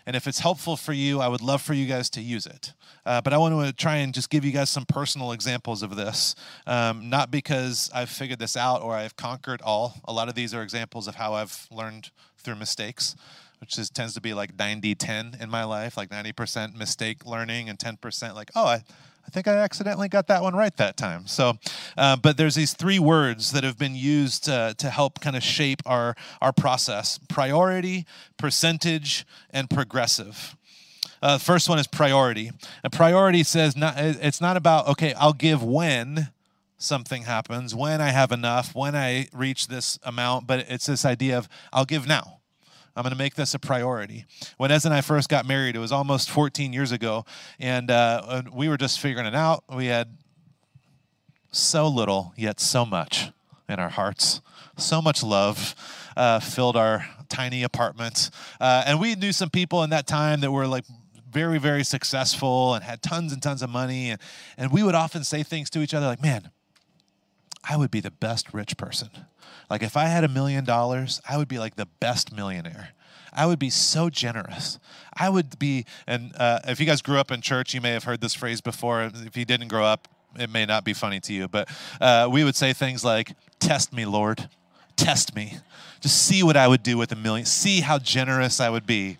And 0.05 0.15
if 0.15 0.27
it's 0.27 0.39
helpful 0.39 0.75
for 0.75 0.91
you, 0.91 1.21
I 1.21 1.29
would 1.29 1.41
love 1.41 1.61
for 1.61 1.73
you 1.73 1.85
guys 1.85 2.09
to 2.11 2.21
use 2.21 2.45
it. 2.45 2.73
Uh, 3.05 3.21
but 3.21 3.31
I 3.33 3.37
want 3.37 3.65
to 3.65 3.73
try 3.73 3.97
and 3.97 4.13
just 4.13 4.29
give 4.29 4.43
you 4.43 4.51
guys 4.51 4.69
some 4.69 4.85
personal 4.85 5.31
examples 5.31 5.81
of 5.81 5.95
this. 5.95 6.35
Um, 6.67 7.09
not 7.09 7.31
because 7.31 7.89
I've 7.93 8.09
figured 8.09 8.39
this 8.39 8.57
out 8.57 8.81
or 8.81 8.95
I've 8.95 9.15
conquered 9.15 9.61
all. 9.61 9.95
A 10.05 10.13
lot 10.13 10.27
of 10.27 10.35
these 10.35 10.53
are 10.53 10.61
examples 10.61 11.07
of 11.07 11.15
how 11.15 11.33
I've 11.33 11.67
learned 11.71 12.11
through 12.43 12.55
mistakes 12.55 13.15
which 13.63 13.77
is, 13.77 13.89
tends 13.89 14.13
to 14.13 14.19
be 14.19 14.33
like 14.33 14.59
90 14.59 14.93
10 14.93 15.37
in 15.39 15.49
my 15.49 15.63
life, 15.63 15.95
like 15.95 16.09
90% 16.09 16.75
mistake 16.75 17.25
learning 17.25 17.69
and 17.69 17.79
10% 17.79 18.35
like, 18.35 18.51
oh, 18.57 18.65
I, 18.65 18.83
I 19.25 19.29
think 19.31 19.47
I 19.47 19.55
accidentally 19.55 20.09
got 20.09 20.27
that 20.27 20.41
one 20.41 20.53
right 20.53 20.75
that 20.75 20.97
time. 20.97 21.27
So, 21.27 21.53
uh, 21.97 22.17
but 22.17 22.35
there's 22.35 22.55
these 22.55 22.73
three 22.73 22.99
words 22.99 23.53
that 23.53 23.63
have 23.63 23.77
been 23.77 23.95
used 23.95 24.49
uh, 24.49 24.73
to 24.73 24.89
help 24.89 25.21
kind 25.21 25.37
of 25.37 25.43
shape 25.43 25.81
our, 25.85 26.13
our 26.41 26.51
process 26.51 27.17
priority, 27.29 28.05
percentage, 28.35 29.25
and 29.49 29.69
progressive. 29.69 30.57
Uh, 31.21 31.37
first 31.37 31.69
one 31.69 31.79
is 31.79 31.87
priority. 31.87 32.51
A 32.83 32.89
priority 32.89 33.43
says 33.43 33.77
not, 33.77 33.93
it's 33.97 34.41
not 34.41 34.57
about, 34.57 34.89
okay, 34.89 35.13
I'll 35.13 35.31
give 35.31 35.63
when 35.63 36.27
something 36.83 37.23
happens, 37.23 37.73
when 37.73 38.01
I 38.01 38.09
have 38.09 38.31
enough, 38.31 38.75
when 38.75 38.95
I 38.95 39.27
reach 39.33 39.67
this 39.67 39.97
amount, 40.03 40.47
but 40.47 40.65
it's 40.69 40.85
this 40.85 41.05
idea 41.05 41.37
of 41.37 41.47
I'll 41.71 41.85
give 41.85 42.07
now. 42.07 42.39
I'm 42.95 43.01
going 43.01 43.11
to 43.11 43.17
make 43.17 43.33
this 43.33 43.55
a 43.55 43.59
priority. 43.59 44.25
When 44.57 44.69
Ez 44.69 44.85
and 44.85 44.93
I 44.93 45.01
first 45.01 45.27
got 45.27 45.47
married, 45.47 45.75
it 45.75 45.79
was 45.79 45.91
almost 45.91 46.29
14 46.29 46.73
years 46.73 46.91
ago, 46.91 47.25
and, 47.59 47.89
uh, 47.89 48.43
we 48.53 48.69
were 48.69 48.77
just 48.77 48.99
figuring 48.99 49.25
it 49.25 49.33
out. 49.33 49.63
We 49.73 49.87
had 49.87 50.17
so 51.51 51.87
little, 51.87 52.33
yet 52.35 52.59
so 52.59 52.85
much 52.85 53.31
in 53.67 53.79
our 53.79 53.89
hearts. 53.89 54.41
So 54.77 55.01
much 55.01 55.23
love 55.23 55.75
uh, 56.17 56.39
filled 56.39 56.75
our 56.75 57.05
tiny 57.29 57.63
apartment. 57.63 58.29
Uh, 58.59 58.83
and 58.85 58.99
we 58.99 59.15
knew 59.15 59.31
some 59.31 59.49
people 59.49 59.83
in 59.83 59.89
that 59.91 60.05
time 60.05 60.41
that 60.41 60.51
were 60.51 60.67
like 60.67 60.85
very, 61.31 61.57
very 61.57 61.83
successful 61.83 62.75
and 62.75 62.83
had 62.83 63.01
tons 63.01 63.33
and 63.33 63.41
tons 63.41 63.63
of 63.63 63.69
money. 63.69 64.11
And, 64.11 64.21
and 64.57 64.71
we 64.71 64.83
would 64.83 64.95
often 64.95 65.23
say 65.23 65.41
things 65.41 65.69
to 65.71 65.81
each 65.81 65.93
other 65.93 66.05
like, 66.05 66.21
man, 66.21 66.51
I 67.63 67.77
would 67.77 67.91
be 67.91 67.99
the 67.99 68.11
best 68.11 68.53
rich 68.53 68.77
person. 68.77 69.09
Like 69.69 69.83
if 69.83 69.95
I 69.95 70.05
had 70.05 70.23
a 70.23 70.27
million 70.27 70.65
dollars, 70.65 71.21
I 71.27 71.37
would 71.37 71.47
be 71.47 71.59
like 71.59 71.75
the 71.75 71.85
best 71.99 72.33
millionaire. 72.33 72.89
I 73.31 73.45
would 73.45 73.59
be 73.59 73.69
so 73.69 74.09
generous. 74.09 74.79
I 75.15 75.29
would 75.29 75.57
be, 75.57 75.85
and 76.05 76.35
uh, 76.37 76.59
if 76.67 76.79
you 76.79 76.85
guys 76.85 77.01
grew 77.01 77.17
up 77.17 77.31
in 77.31 77.41
church, 77.41 77.73
you 77.73 77.81
may 77.81 77.91
have 77.91 78.03
heard 78.03 78.21
this 78.21 78.33
phrase 78.33 78.61
before. 78.61 79.03
If 79.03 79.35
you 79.35 79.45
didn't 79.45 79.69
grow 79.69 79.83
up, 79.83 80.07
it 80.37 80.49
may 80.49 80.65
not 80.65 80.83
be 80.83 80.93
funny 80.93 81.19
to 81.21 81.33
you, 81.33 81.47
but 81.47 81.69
uh, 82.01 82.27
we 82.31 82.43
would 82.43 82.55
say 82.55 82.73
things 82.73 83.03
like, 83.03 83.33
Test 83.59 83.93
me, 83.93 84.05
Lord. 84.05 84.49
Test 84.95 85.35
me. 85.35 85.57
Just 86.01 86.23
see 86.23 86.43
what 86.43 86.57
I 86.57 86.67
would 86.67 86.83
do 86.83 86.97
with 86.97 87.11
a 87.11 87.15
million. 87.15 87.45
See 87.45 87.81
how 87.81 87.97
generous 87.97 88.59
I 88.59 88.69
would 88.69 88.85
be. 88.85 89.17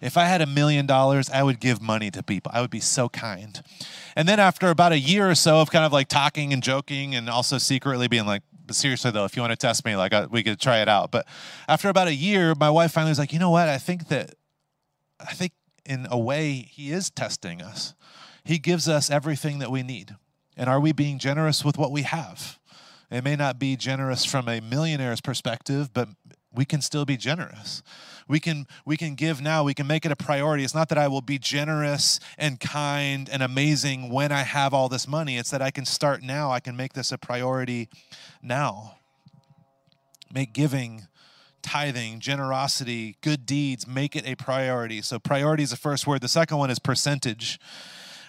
If 0.00 0.16
I 0.16 0.24
had 0.24 0.40
a 0.40 0.46
million 0.46 0.86
dollars, 0.86 1.28
I 1.30 1.42
would 1.42 1.60
give 1.60 1.82
money 1.82 2.10
to 2.12 2.22
people. 2.22 2.52
I 2.54 2.60
would 2.60 2.70
be 2.70 2.80
so 2.80 3.08
kind. 3.08 3.60
And 4.16 4.28
then 4.28 4.40
after 4.40 4.68
about 4.68 4.92
a 4.92 4.98
year 4.98 5.30
or 5.30 5.34
so 5.34 5.60
of 5.60 5.70
kind 5.70 5.84
of 5.84 5.92
like 5.92 6.08
talking 6.08 6.52
and 6.52 6.62
joking 6.62 7.14
and 7.14 7.28
also 7.28 7.58
secretly 7.58 8.08
being 8.08 8.26
like, 8.26 8.42
but 8.66 8.76
seriously 8.76 9.10
though, 9.10 9.24
if 9.24 9.36
you 9.36 9.42
want 9.42 9.52
to 9.52 9.56
test 9.56 9.84
me, 9.84 9.96
like 9.96 10.12
I, 10.12 10.26
we 10.26 10.42
could 10.42 10.60
try 10.60 10.78
it 10.78 10.88
out. 10.88 11.10
But 11.10 11.26
after 11.68 11.88
about 11.88 12.08
a 12.08 12.14
year, 12.14 12.54
my 12.58 12.70
wife 12.70 12.92
finally 12.92 13.10
was 13.10 13.18
like, 13.18 13.32
you 13.32 13.38
know 13.38 13.50
what? 13.50 13.68
I 13.68 13.78
think 13.78 14.08
that, 14.08 14.34
I 15.20 15.32
think 15.32 15.52
in 15.84 16.06
a 16.10 16.18
way, 16.18 16.68
he 16.70 16.92
is 16.92 17.10
testing 17.10 17.62
us. 17.62 17.94
He 18.44 18.58
gives 18.58 18.88
us 18.88 19.10
everything 19.10 19.58
that 19.58 19.70
we 19.70 19.82
need. 19.82 20.16
And 20.56 20.68
are 20.68 20.80
we 20.80 20.92
being 20.92 21.18
generous 21.18 21.64
with 21.64 21.78
what 21.78 21.90
we 21.90 22.02
have? 22.02 22.58
It 23.10 23.24
may 23.24 23.34
not 23.34 23.58
be 23.58 23.76
generous 23.76 24.24
from 24.24 24.48
a 24.48 24.60
millionaire's 24.60 25.20
perspective, 25.20 25.92
but 25.92 26.08
we 26.52 26.64
can 26.64 26.80
still 26.80 27.04
be 27.04 27.16
generous. 27.16 27.82
We 28.26 28.40
can 28.40 28.66
we 28.84 28.96
can 28.96 29.14
give 29.14 29.40
now 29.40 29.64
we 29.64 29.74
can 29.74 29.86
make 29.86 30.04
it 30.04 30.12
a 30.12 30.16
priority. 30.16 30.64
It's 30.64 30.74
not 30.74 30.88
that 30.88 30.98
i 30.98 31.08
will 31.08 31.20
be 31.20 31.38
generous 31.38 32.20
and 32.38 32.58
kind 32.58 33.28
and 33.28 33.42
amazing 33.42 34.10
when 34.10 34.32
i 34.32 34.42
have 34.42 34.74
all 34.74 34.88
this 34.88 35.06
money. 35.06 35.36
It's 35.36 35.50
that 35.50 35.62
i 35.62 35.70
can 35.70 35.84
start 35.84 36.22
now. 36.22 36.50
I 36.50 36.60
can 36.60 36.76
make 36.76 36.92
this 36.92 37.12
a 37.12 37.18
priority 37.18 37.88
now. 38.42 38.96
Make 40.32 40.52
giving 40.52 41.06
tithing 41.62 42.20
generosity 42.20 43.16
good 43.20 43.46
deeds 43.46 43.86
make 43.86 44.16
it 44.16 44.26
a 44.26 44.34
priority. 44.34 45.02
So 45.02 45.18
priority 45.18 45.62
is 45.62 45.70
the 45.70 45.76
first 45.76 46.06
word. 46.06 46.20
The 46.20 46.28
second 46.28 46.56
one 46.56 46.70
is 46.70 46.78
percentage. 46.78 47.60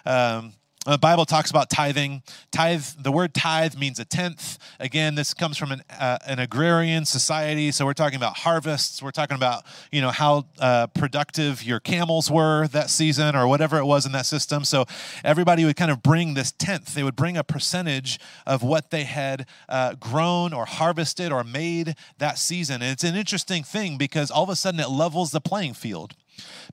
Um, 0.04 0.54
the 0.84 0.98
Bible 0.98 1.24
talks 1.24 1.48
about 1.48 1.70
tithing. 1.70 2.24
Tithe, 2.50 2.84
the 2.98 3.12
word 3.12 3.34
tithe 3.34 3.76
means 3.76 4.00
a 4.00 4.04
tenth. 4.04 4.58
Again, 4.80 5.14
this 5.14 5.32
comes 5.32 5.56
from 5.56 5.70
an, 5.70 5.82
uh, 5.96 6.18
an 6.26 6.40
agrarian 6.40 7.04
society. 7.04 7.70
So 7.70 7.84
we're 7.84 7.92
talking 7.92 8.16
about 8.16 8.38
harvests. 8.38 9.00
We're 9.00 9.12
talking 9.12 9.36
about, 9.36 9.62
you 9.92 10.00
know, 10.00 10.10
how 10.10 10.46
uh, 10.58 10.88
productive 10.88 11.62
your 11.62 11.78
camels 11.78 12.32
were 12.32 12.66
that 12.68 12.90
season 12.90 13.36
or 13.36 13.46
whatever 13.46 13.78
it 13.78 13.84
was 13.84 14.06
in 14.06 14.12
that 14.12 14.26
system. 14.26 14.64
So 14.64 14.86
everybody 15.22 15.64
would 15.64 15.76
kind 15.76 15.92
of 15.92 16.02
bring 16.02 16.34
this 16.34 16.50
tenth. 16.50 16.94
They 16.94 17.04
would 17.04 17.16
bring 17.16 17.36
a 17.36 17.44
percentage 17.44 18.18
of 18.44 18.64
what 18.64 18.90
they 18.90 19.04
had 19.04 19.46
uh, 19.68 19.94
grown 19.94 20.52
or 20.52 20.64
harvested 20.64 21.30
or 21.30 21.44
made 21.44 21.94
that 22.18 22.38
season. 22.38 22.82
And 22.82 22.90
it's 22.90 23.04
an 23.04 23.14
interesting 23.14 23.62
thing 23.62 23.98
because 23.98 24.32
all 24.32 24.42
of 24.42 24.48
a 24.48 24.56
sudden 24.56 24.80
it 24.80 24.90
levels 24.90 25.30
the 25.30 25.40
playing 25.40 25.74
field 25.74 26.14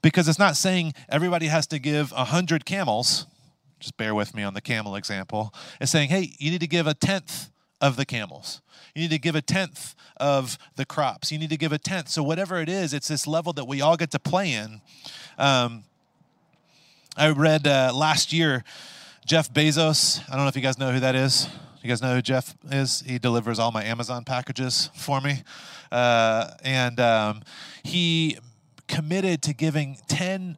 because 0.02 0.28
it's 0.28 0.39
not 0.39 0.58
saying 0.58 0.93
everybody 1.10 1.45
has 1.45 1.67
to 1.67 1.78
give 1.78 2.12
100 2.12 2.65
camels 2.65 3.28
just 3.80 3.98
bear 3.98 4.13
with 4.13 4.36
me 4.36 4.44
on 4.44 4.54
the 4.54 4.62
camel 4.62 4.96
example, 4.96 5.54
is 5.80 5.89
saying, 5.89 6.10
hey, 6.10 6.34
you 6.38 6.52
need 6.52 6.62
to 6.62 6.68
give 6.68 6.88
a 6.88 6.94
tenth 6.94 7.50
of 7.82 7.96
the 7.96 8.06
camels. 8.06 8.62
You 8.94 9.04
need 9.04 9.12
to 9.12 9.20
give 9.20 9.36
a 9.36 9.42
tenth 9.42 9.96
of 10.18 10.58
the 10.76 10.86
crops. 10.86 11.32
You 11.32 11.39
need 11.39 11.50
to 11.50 11.58
give 11.58 11.72
a 11.72 11.78
tenth. 11.78 12.10
So, 12.10 12.24
whatever 12.24 12.60
it 12.60 12.70
is, 12.70 12.94
it's 12.94 13.08
this 13.08 13.26
level 13.26 13.54
that 13.54 13.65
we 13.65 13.82
all 13.82 13.96
get 13.96 14.12
to 14.12 14.20
play 14.20 14.54
in. 14.54 14.82
Um, 15.38 15.84
I 17.15 17.30
read 17.30 17.68
uh, 17.68 17.92
last 17.94 18.34
year 18.34 18.63
Jeff 19.26 19.54
Bezos. 19.54 20.22
I 20.30 20.36
don't 20.36 20.44
know 20.44 20.50
if 20.50 20.56
you 20.56 20.62
guys 20.62 20.78
know 20.78 20.92
who 20.92 21.00
that 21.00 21.15
is. 21.15 21.48
You 21.82 21.88
guys 21.88 22.02
know 22.02 22.15
who 22.15 22.22
Jeff 22.22 22.56
is? 22.70 23.02
He 23.02 23.20
delivers 23.20 23.58
all 23.58 23.72
my 23.72 23.84
Amazon 23.84 24.26
packages 24.26 24.89
for 24.96 25.22
me. 25.22 25.44
Uh, 25.92 26.52
and 26.63 27.00
um, 27.00 27.42
he 27.84 28.38
committed 28.88 29.42
to 29.44 29.54
giving 29.54 29.98
10 30.10 30.58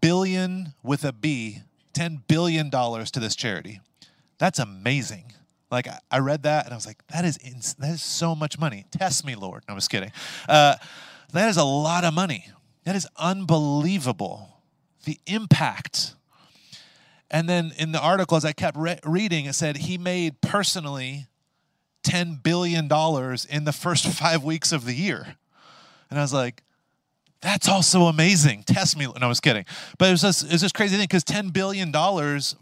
billion 0.00 0.74
with 0.82 1.04
a 1.04 1.12
B 1.12 1.62
$10 1.98 2.22
billion 2.28 2.70
to 2.70 3.20
this 3.20 3.34
charity. 3.34 3.80
That's 4.38 4.58
amazing. 4.58 5.32
Like 5.70 5.88
I 6.10 6.18
read 6.18 6.44
that 6.44 6.64
and 6.64 6.72
I 6.72 6.76
was 6.76 6.86
like, 6.86 7.04
that 7.08 7.24
is 7.24 7.36
ins- 7.38 7.74
that 7.74 7.90
is 7.90 8.02
so 8.02 8.34
much 8.34 8.58
money. 8.58 8.86
Test 8.90 9.26
me, 9.26 9.34
Lord. 9.34 9.64
No, 9.68 9.72
I'm 9.72 9.78
just 9.78 9.90
kidding. 9.90 10.12
Uh, 10.48 10.76
that 11.32 11.48
is 11.48 11.56
a 11.56 11.64
lot 11.64 12.04
of 12.04 12.14
money. 12.14 12.46
That 12.84 12.96
is 12.96 13.06
unbelievable. 13.16 14.60
The 15.04 15.18
impact. 15.26 16.14
And 17.30 17.48
then 17.48 17.72
in 17.76 17.92
the 17.92 18.00
article, 18.00 18.36
as 18.36 18.44
I 18.44 18.52
kept 18.52 18.78
re- 18.78 19.00
reading, 19.04 19.44
it 19.44 19.54
said 19.54 19.76
he 19.76 19.98
made 19.98 20.40
personally 20.40 21.26
$10 22.04 22.42
billion 22.42 22.84
in 23.50 23.64
the 23.64 23.72
first 23.72 24.06
five 24.18 24.42
weeks 24.42 24.72
of 24.72 24.86
the 24.86 24.94
year. 24.94 25.36
And 26.08 26.18
I 26.18 26.22
was 26.22 26.32
like, 26.32 26.62
That's 27.40 27.68
also 27.68 28.06
amazing. 28.06 28.64
Test 28.64 28.96
me. 28.96 29.06
No, 29.06 29.12
I 29.20 29.26
was 29.26 29.40
kidding. 29.40 29.64
But 29.96 30.08
it 30.08 30.10
was 30.10 30.22
just, 30.22 30.74
crazy 30.74 30.96
thing 30.96 31.04
because 31.04 31.24
$10 31.24 31.52
billion, 31.52 31.92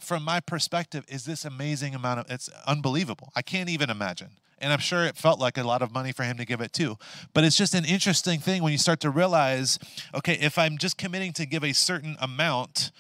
from 0.01 0.23
my 0.23 0.41
perspective, 0.41 1.05
is 1.09 1.25
this 1.25 1.45
amazing 1.47 1.95
amount 1.95 2.21
of, 2.21 2.31
it's 2.31 2.51
unbelievable. 2.67 3.33
I 3.35 3.43
can't 3.43 3.71
even 3.71 3.89
imagine. 3.89 4.33
And 4.59 4.73
I'm 4.73 4.79
sure 4.79 5.05
it 5.05 5.17
felt 5.17 5.39
like 5.39 5.59
a 5.59 5.63
lot 5.63 5.83
of 5.83 5.93
money 5.93 6.13
for 6.13 6.25
him 6.25 6.37
to 6.39 6.45
give 6.45 6.61
it 6.61 6.73
too. 6.73 6.97
But 7.35 7.45
it's 7.45 7.57
just 7.57 7.75
an 7.75 7.85
interesting 7.85 8.41
thing 8.41 8.63
when 8.63 8.73
you 8.73 8.79
start 8.79 9.01
to 9.01 9.11
realize 9.11 9.79
okay, 10.15 10.35
if 10.35 10.59
I'm 10.59 10.79
just 10.79 10.97
committing 10.97 11.33
to 11.35 11.47
give 11.47 11.63
a 11.63 11.73
certain 11.73 12.17
amount, 12.21 12.91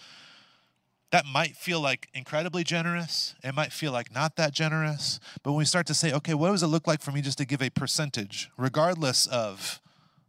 that 1.12 1.24
might 1.24 1.56
feel 1.56 1.80
like 1.80 2.08
incredibly 2.12 2.62
generous. 2.64 3.34
It 3.42 3.54
might 3.54 3.72
feel 3.72 3.92
like 3.92 4.14
not 4.14 4.36
that 4.36 4.52
generous. 4.52 5.18
But 5.42 5.52
when 5.52 5.58
we 5.58 5.64
start 5.64 5.86
to 5.86 5.94
say, 5.94 6.12
okay, 6.12 6.34
what 6.34 6.50
does 6.50 6.62
it 6.62 6.66
look 6.66 6.86
like 6.86 7.00
for 7.00 7.12
me 7.12 7.22
just 7.22 7.38
to 7.38 7.46
give 7.46 7.62
a 7.62 7.70
percentage, 7.70 8.50
regardless 8.58 9.26
of 9.26 9.80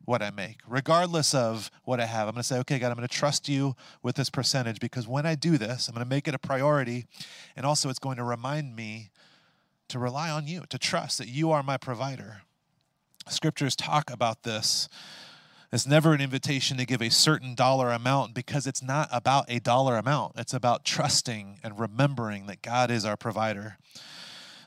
what 0.08 0.22
I 0.22 0.32
make, 0.32 0.62
regardless 0.66 1.34
of 1.34 1.70
what 1.84 2.00
I 2.00 2.06
have. 2.06 2.30
I'm 2.30 2.34
going 2.34 2.42
to 2.42 2.48
say, 2.48 2.58
okay, 2.60 2.80
God, 2.80 2.92
I'm 2.92 2.96
going 2.96 3.06
to 3.06 3.14
trust 3.14 3.50
you 3.50 3.76
with 4.02 4.16
this 4.16 4.30
percentage 4.30 4.80
because 4.80 5.06
when 5.06 5.26
I 5.26 5.36
do 5.36 5.58
this, 5.58 5.90
I'm 5.90 5.94
going 5.94 6.06
to 6.06 6.10
make 6.10 6.30
it 6.30 6.34
a 6.34 6.40
priority. 6.40 7.06
And 7.58 7.66
also, 7.66 7.90
it's 7.90 8.00
going 8.00 8.16
to 8.16 8.24
remind 8.24 8.74
me 8.74 9.12
to 9.90 10.00
rely 10.00 10.30
on 10.30 10.48
you, 10.48 10.64
to 10.70 10.80
trust 10.80 11.18
that 11.18 11.28
you 11.28 11.52
are 11.52 11.62
my 11.62 11.76
provider. 11.76 12.44
Scriptures 13.28 13.76
talk 13.76 14.10
about 14.10 14.44
this. 14.44 14.88
It's 15.74 15.86
never 15.86 16.14
an 16.14 16.22
invitation 16.22 16.78
to 16.78 16.86
give 16.86 17.02
a 17.02 17.10
certain 17.10 17.54
dollar 17.54 17.92
amount 17.92 18.34
because 18.34 18.66
it's 18.66 18.82
not 18.82 19.10
about 19.12 19.44
a 19.50 19.60
dollar 19.60 19.98
amount. 19.98 20.36
It's 20.38 20.54
about 20.54 20.86
trusting 20.86 21.60
and 21.66 21.78
remembering 21.78 22.46
that 22.46 22.62
God 22.62 22.92
is 22.92 23.04
our 23.04 23.18
provider. 23.18 23.78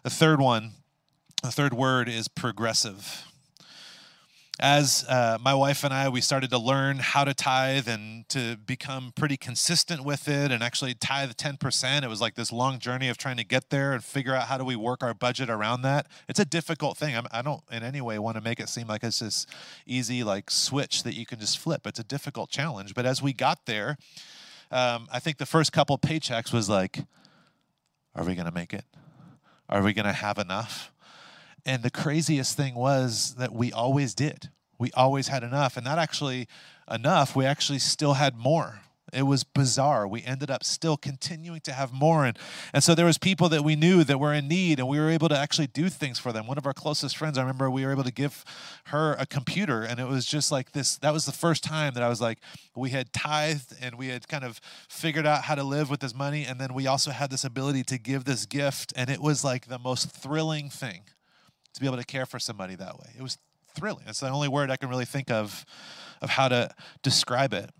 The 0.02 0.10
third 0.10 0.38
one, 0.38 0.72
the 1.42 1.50
third 1.50 1.72
word 1.72 2.10
is 2.10 2.28
progressive 2.28 3.24
as 4.60 5.06
uh, 5.08 5.38
my 5.40 5.54
wife 5.54 5.84
and 5.84 5.94
I, 5.94 6.10
we 6.10 6.20
started 6.20 6.50
to 6.50 6.58
learn 6.58 6.98
how 6.98 7.24
to 7.24 7.32
tithe 7.32 7.88
and 7.88 8.28
to 8.28 8.56
become 8.56 9.12
pretty 9.16 9.38
consistent 9.38 10.04
with 10.04 10.28
it 10.28 10.52
and 10.52 10.62
actually 10.62 10.92
tithe 10.92 11.32
10%. 11.32 12.02
It 12.02 12.08
was 12.08 12.20
like 12.20 12.34
this 12.34 12.52
long 12.52 12.78
journey 12.78 13.08
of 13.08 13.16
trying 13.16 13.38
to 13.38 13.44
get 13.44 13.70
there 13.70 13.94
and 13.94 14.04
figure 14.04 14.34
out 14.34 14.48
how 14.48 14.58
do 14.58 14.64
we 14.64 14.76
work 14.76 15.02
our 15.02 15.14
budget 15.14 15.48
around 15.48 15.80
that. 15.82 16.08
It's 16.28 16.38
a 16.38 16.44
difficult 16.44 16.98
thing. 16.98 17.16
I'm, 17.16 17.26
I 17.32 17.40
do 17.40 17.48
not 17.48 17.64
in 17.72 17.82
any 17.82 18.02
way 18.02 18.18
want 18.18 18.36
to 18.36 18.42
make 18.42 18.60
it 18.60 18.68
seem 18.68 18.86
like 18.86 19.02
it's 19.02 19.20
this 19.20 19.46
easy 19.86 20.22
like 20.22 20.50
switch 20.50 21.04
that 21.04 21.14
you 21.14 21.24
can 21.24 21.40
just 21.40 21.58
flip. 21.58 21.86
It's 21.86 21.98
a 21.98 22.04
difficult 22.04 22.50
challenge. 22.50 22.94
But 22.94 23.06
as 23.06 23.22
we 23.22 23.32
got 23.32 23.64
there, 23.64 23.96
um, 24.70 25.08
I 25.10 25.20
think 25.20 25.38
the 25.38 25.46
first 25.46 25.72
couple 25.72 25.96
paychecks 25.96 26.52
was 26.52 26.68
like, 26.68 27.04
are 28.14 28.24
we 28.24 28.34
going 28.34 28.46
to 28.46 28.54
make 28.54 28.74
it? 28.74 28.84
Are 29.70 29.82
we 29.82 29.94
going 29.94 30.04
to 30.04 30.12
have 30.12 30.36
enough? 30.36 30.92
And 31.64 31.82
the 31.82 31.90
craziest 31.90 32.56
thing 32.56 32.74
was 32.74 33.34
that 33.38 33.52
we 33.52 33.72
always 33.72 34.14
did. 34.14 34.50
We 34.78 34.90
always 34.92 35.28
had 35.28 35.42
enough. 35.42 35.76
And 35.76 35.84
not 35.84 35.98
actually 35.98 36.48
enough, 36.90 37.36
we 37.36 37.44
actually 37.44 37.78
still 37.78 38.14
had 38.14 38.36
more. 38.36 38.80
It 39.12 39.22
was 39.24 39.44
bizarre. 39.44 40.06
We 40.06 40.22
ended 40.22 40.50
up 40.50 40.64
still 40.64 40.96
continuing 40.96 41.60
to 41.62 41.72
have 41.72 41.92
more. 41.92 42.24
And, 42.24 42.38
and 42.72 42.82
so 42.82 42.94
there 42.94 43.06
was 43.06 43.18
people 43.18 43.48
that 43.48 43.64
we 43.64 43.76
knew 43.76 44.04
that 44.04 44.20
were 44.20 44.32
in 44.32 44.48
need 44.48 44.78
and 44.78 44.88
we 44.88 44.98
were 44.98 45.10
able 45.10 45.28
to 45.28 45.36
actually 45.36 45.66
do 45.66 45.88
things 45.88 46.18
for 46.18 46.32
them. 46.32 46.46
One 46.46 46.58
of 46.58 46.66
our 46.66 46.72
closest 46.72 47.16
friends, 47.16 47.36
I 47.36 47.42
remember 47.42 47.70
we 47.70 47.84
were 47.84 47.92
able 47.92 48.04
to 48.04 48.12
give 48.12 48.44
her 48.86 49.14
a 49.14 49.26
computer 49.26 49.82
and 49.82 49.98
it 49.98 50.06
was 50.06 50.26
just 50.26 50.52
like 50.52 50.72
this. 50.72 50.96
That 50.98 51.12
was 51.12 51.26
the 51.26 51.32
first 51.32 51.64
time 51.64 51.94
that 51.94 52.02
I 52.02 52.08
was 52.08 52.20
like, 52.20 52.38
we 52.76 52.90
had 52.90 53.12
tithed 53.12 53.74
and 53.80 53.96
we 53.96 54.08
had 54.08 54.28
kind 54.28 54.44
of 54.44 54.60
figured 54.88 55.26
out 55.26 55.42
how 55.42 55.54
to 55.54 55.64
live 55.64 55.90
with 55.90 56.00
this 56.00 56.14
money. 56.14 56.44
And 56.44 56.60
then 56.60 56.74
we 56.74 56.86
also 56.86 57.10
had 57.10 57.30
this 57.30 57.44
ability 57.44 57.82
to 57.84 57.98
give 57.98 58.24
this 58.24 58.46
gift. 58.46 58.92
And 58.96 59.10
it 59.10 59.20
was 59.20 59.44
like 59.44 59.66
the 59.66 59.78
most 59.78 60.10
thrilling 60.10 60.70
thing 60.70 61.02
to 61.74 61.80
be 61.80 61.86
able 61.86 61.98
to 61.98 62.04
care 62.04 62.26
for 62.26 62.38
somebody 62.38 62.74
that 62.76 62.98
way. 62.98 63.10
It 63.16 63.22
was 63.22 63.38
thrilling. 63.74 64.04
It's 64.06 64.20
the 64.20 64.28
only 64.28 64.48
word 64.48 64.70
I 64.70 64.76
can 64.76 64.88
really 64.88 65.04
think 65.04 65.30
of 65.30 65.64
of 66.20 66.30
how 66.30 66.48
to 66.48 66.70
describe 67.02 67.54
it. 67.54 67.70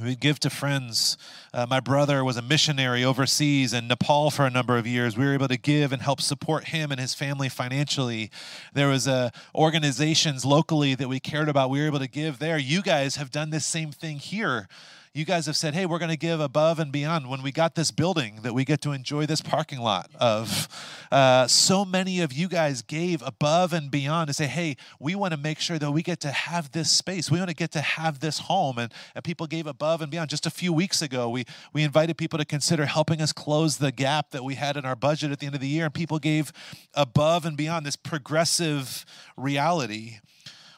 We'd 0.00 0.20
give 0.20 0.40
to 0.40 0.50
friends. 0.50 1.18
Uh, 1.52 1.66
my 1.68 1.78
brother 1.78 2.24
was 2.24 2.38
a 2.38 2.42
missionary 2.42 3.04
overseas 3.04 3.74
in 3.74 3.88
Nepal 3.88 4.30
for 4.30 4.46
a 4.46 4.50
number 4.50 4.78
of 4.78 4.86
years. 4.86 5.18
We 5.18 5.26
were 5.26 5.34
able 5.34 5.48
to 5.48 5.58
give 5.58 5.92
and 5.92 6.00
help 6.00 6.22
support 6.22 6.68
him 6.68 6.90
and 6.90 6.98
his 6.98 7.12
family 7.12 7.50
financially. 7.50 8.30
There 8.72 8.88
was 8.88 9.06
uh, 9.06 9.28
organizations 9.54 10.46
locally 10.46 10.94
that 10.94 11.08
we 11.08 11.20
cared 11.20 11.50
about. 11.50 11.68
We 11.68 11.80
were 11.80 11.86
able 11.86 11.98
to 11.98 12.08
give 12.08 12.38
there. 12.38 12.56
You 12.56 12.80
guys 12.80 13.16
have 13.16 13.30
done 13.30 13.50
this 13.50 13.66
same 13.66 13.92
thing 13.92 14.18
here 14.18 14.66
you 15.14 15.26
guys 15.26 15.44
have 15.44 15.56
said, 15.56 15.74
hey, 15.74 15.84
we're 15.84 15.98
going 15.98 16.10
to 16.10 16.16
give 16.16 16.40
above 16.40 16.78
and 16.78 16.90
beyond. 16.90 17.28
When 17.28 17.42
we 17.42 17.52
got 17.52 17.74
this 17.74 17.90
building 17.90 18.40
that 18.44 18.54
we 18.54 18.64
get 18.64 18.80
to 18.80 18.92
enjoy 18.92 19.26
this 19.26 19.42
parking 19.42 19.78
lot 19.78 20.10
of, 20.18 20.68
uh, 21.12 21.46
so 21.46 21.84
many 21.84 22.22
of 22.22 22.32
you 22.32 22.48
guys 22.48 22.80
gave 22.80 23.20
above 23.20 23.74
and 23.74 23.90
beyond 23.90 24.28
to 24.28 24.32
say, 24.32 24.46
hey, 24.46 24.78
we 24.98 25.14
want 25.14 25.32
to 25.32 25.36
make 25.36 25.60
sure 25.60 25.78
that 25.78 25.90
we 25.90 26.02
get 26.02 26.20
to 26.20 26.32
have 26.32 26.72
this 26.72 26.90
space. 26.90 27.30
We 27.30 27.38
want 27.38 27.50
to 27.50 27.54
get 27.54 27.72
to 27.72 27.82
have 27.82 28.20
this 28.20 28.38
home. 28.38 28.78
And, 28.78 28.90
and 29.14 29.22
people 29.22 29.46
gave 29.46 29.66
above 29.66 30.00
and 30.00 30.10
beyond. 30.10 30.30
Just 30.30 30.46
a 30.46 30.50
few 30.50 30.72
weeks 30.72 31.02
ago, 31.02 31.28
we, 31.28 31.44
we 31.74 31.82
invited 31.82 32.16
people 32.16 32.38
to 32.38 32.46
consider 32.46 32.86
helping 32.86 33.20
us 33.20 33.34
close 33.34 33.76
the 33.76 33.92
gap 33.92 34.30
that 34.30 34.44
we 34.44 34.54
had 34.54 34.78
in 34.78 34.86
our 34.86 34.96
budget 34.96 35.30
at 35.30 35.40
the 35.40 35.46
end 35.46 35.54
of 35.54 35.60
the 35.60 35.68
year. 35.68 35.84
And 35.84 35.94
people 35.94 36.18
gave 36.20 36.54
above 36.94 37.44
and 37.44 37.54
beyond 37.54 37.84
this 37.84 37.96
progressive 37.96 39.04
reality 39.36 40.20